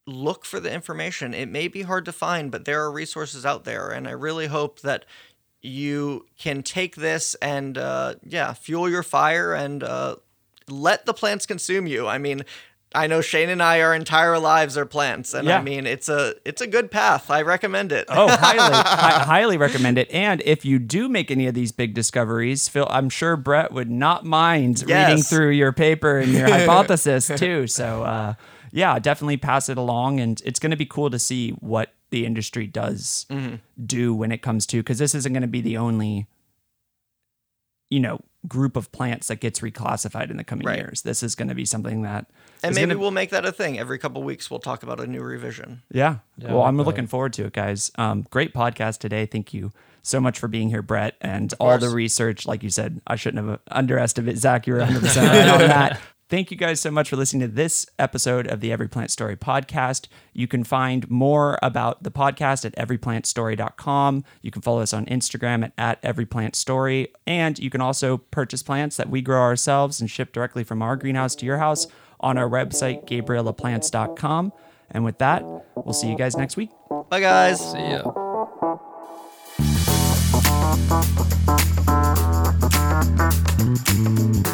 look 0.07 0.45
for 0.45 0.59
the 0.59 0.73
information. 0.73 1.35
It 1.35 1.49
may 1.49 1.69
be 1.69 1.83
hard 1.83 2.05
to 2.07 2.13
find, 2.13 2.51
but 2.51 2.65
there 2.65 2.83
are 2.83 2.91
resources 2.91 3.47
out 3.47 3.65
there, 3.65 3.91
and 3.91 4.09
I 4.09 4.13
really 4.13 4.47
hope 4.47 4.81
that 4.81 5.05
you 5.63 6.27
can 6.39 6.63
take 6.63 6.97
this 6.97 7.35
and 7.37 7.77
uh, 7.77 8.15
yeah, 8.25 8.55
fuel 8.55 8.89
your 8.89 9.03
fire 9.03 9.53
and 9.53 9.83
uh, 9.83 10.17
let 10.69 11.05
the 11.07 11.15
plants 11.15 11.47
consume 11.47 11.87
you. 11.87 12.07
I 12.07 12.19
mean, 12.19 12.43
I 12.93 13.07
know 13.07 13.21
Shane 13.21 13.51
and 13.51 13.63
I, 13.63 13.81
our 13.83 13.95
entire 13.95 14.39
lives 14.39 14.77
are 14.77 14.85
plants, 14.85 15.33
and 15.33 15.47
Yeah. 15.47 15.59
I 15.59 15.63
mean, 15.63 15.87
it's 15.87 16.09
a 16.09 16.35
it's 16.45 16.61
a 16.61 16.67
good 16.67 16.91
path. 16.91 17.31
I 17.31 17.43
recommend 17.43 17.93
it. 17.93 18.07
Oh, 18.09 18.27
highly, 18.37 18.75
hi- 18.75 19.23
highly 19.25 19.57
recommend 19.57 19.97
it. 19.97 20.11
And 20.11 20.43
if 20.45 20.65
you 20.65 20.79
do 20.81 21.09
make 21.09 21.31
any 21.31 21.47
of 21.47 21.55
these 21.55 21.71
big 21.71 21.95
discoveries, 21.95 22.69
Phil, 22.69 22.89
I'm 22.91 23.09
sure 23.09 23.37
Brett 23.37 23.73
would 23.73 23.91
not 23.91 24.25
mind 24.25 24.83
reading 24.89 25.23
through 25.23 25.51
your 25.51 25.73
paper 25.73 26.19
and 26.19 26.33
your 26.33 26.49
hypothesis 26.51 27.31
too. 27.37 27.69
So, 27.69 28.03
uh, 28.03 28.35
yeah, 28.73 28.99
definitely 28.99 29.37
pass 29.37 29.69
it 29.69 29.79
along, 29.79 30.19
and 30.19 30.43
it's 30.45 30.59
going 30.59 30.71
to 30.71 30.77
be 30.77 30.87
cool 30.87 31.11
to 31.11 31.19
see 31.19 31.51
what 31.61 31.93
the 32.11 32.27
industry 32.27 32.67
does 32.67 33.25
Mm-hmm. 33.31 33.57
do 33.87 34.13
when 34.13 34.33
it 34.33 34.43
comes 34.43 34.67
to 34.67 34.79
because 34.79 34.99
this 34.99 35.15
isn't 35.15 35.33
going 35.33 35.43
to 35.43 35.47
be 35.49 35.61
the 35.61 35.77
only, 35.77 36.27
you 37.89 38.01
know, 38.01 38.21
group 38.49 38.77
of 38.77 38.91
plants 38.93 39.29
that 39.29 39.37
gets 39.41 39.61
reclassified 39.61 40.31
in 40.31 40.37
the 40.37 40.45
coming 40.45 40.67
Right. 40.67 40.79
years. 40.79 41.03
This 41.03 41.23
is 41.23 41.35
going 41.35 41.49
to 41.49 41.55
be 41.55 41.65
something 41.65 42.03
that 42.03 42.27
and 42.63 42.75
maybe 42.75 42.89
gonna- 42.89 43.01
we'll 43.01 43.11
make 43.11 43.31
that 43.31 43.45
a 43.45 43.53
thing. 43.53 43.79
Every 43.79 43.99
couple 43.99 44.23
weeks, 44.23 44.51
we'll 44.51 44.61
talk 44.61 44.83
about 44.83 44.99
a 45.01 45.07
new 45.07 45.21
revision. 45.23 45.83
Yeah. 45.93 46.17
Yeah, 46.39 46.53
well, 46.53 46.63
I 46.63 46.69
I'm 46.69 46.77
like 46.79 46.87
looking 46.87 47.07
forward 47.07 47.33
to 47.35 47.45
it, 47.47 47.53
guys. 47.53 47.91
Um, 47.97 48.27
great 48.31 48.55
podcast 48.55 48.99
today. 48.99 49.27
Thank 49.27 49.53
you 49.53 49.73
so 50.03 50.21
much 50.21 50.39
for 50.39 50.49
being 50.49 50.71
here, 50.71 50.81
Brett, 50.83 51.17
and 51.21 51.53
all 51.61 51.77
the 51.79 51.91
research. 51.91 52.47
Like 52.47 52.63
you 52.63 52.71
said, 52.71 53.03
I 53.07 53.17
shouldn't 53.17 53.47
have 53.47 53.61
underestimated 53.71 54.39
Zach. 54.41 54.67
You 54.67 54.73
were 54.75 54.79
100 54.81 55.01
percent 55.01 55.29
right 55.31 55.49
on 55.49 55.59
that. 55.69 56.01
Thank 56.31 56.53
you 56.53 56.57
guys 56.57 56.81
so 56.81 56.93
much 56.93 57.11
for 57.11 57.17
listening 57.17 57.41
to 57.41 57.53
this 57.53 57.87
episode 57.99 58.47
of 58.47 58.61
the 58.61 58.71
Every 58.71 58.87
Plant 58.87 59.11
Story 59.11 59.35
podcast. 59.37 60.07
You 60.33 60.47
can 60.47 60.63
find 60.63 61.11
more 61.11 61.59
about 61.61 62.05
the 62.05 62.13
podcast 62.13 62.65
at 62.65 62.73
everyplantstory.com. 62.77 64.23
You 64.41 64.53
can 64.53 64.63
follow 64.63 64.81
us 64.81 64.93
on 64.95 65.07
Instagram 65.07 65.65
at, 65.65 65.73
at 65.77 66.01
everyplantstory. 66.03 67.09
And 67.27 67.59
you 67.59 67.69
can 67.69 67.81
also 67.81 68.19
purchase 68.19 68.63
plants 68.63 68.97
that 68.97 69.11
we 69.11 69.23
grow 69.23 69.41
ourselves 69.41 70.01
and 70.01 70.09
ship 70.09 70.33
directly 70.33 70.63
from 70.63 70.83
our 70.83 70.95
greenhouse 70.95 71.35
to 71.35 71.45
your 71.45 71.59
house 71.59 71.89
on 72.21 72.39
our 72.39 72.49
website, 72.49 73.09
gabriellaplants.com. 73.09 74.53
And 74.93 75.05
with 75.05 75.19
that, 75.19 75.43
we'll 75.75 75.93
see 75.93 76.09
you 76.09 76.17
guys 76.17 76.37
next 76.37 76.57
week. 76.57 76.71
Bye, 77.09 77.19
guys. 77.19 77.73
See 77.73 77.91
ya. 84.41 84.47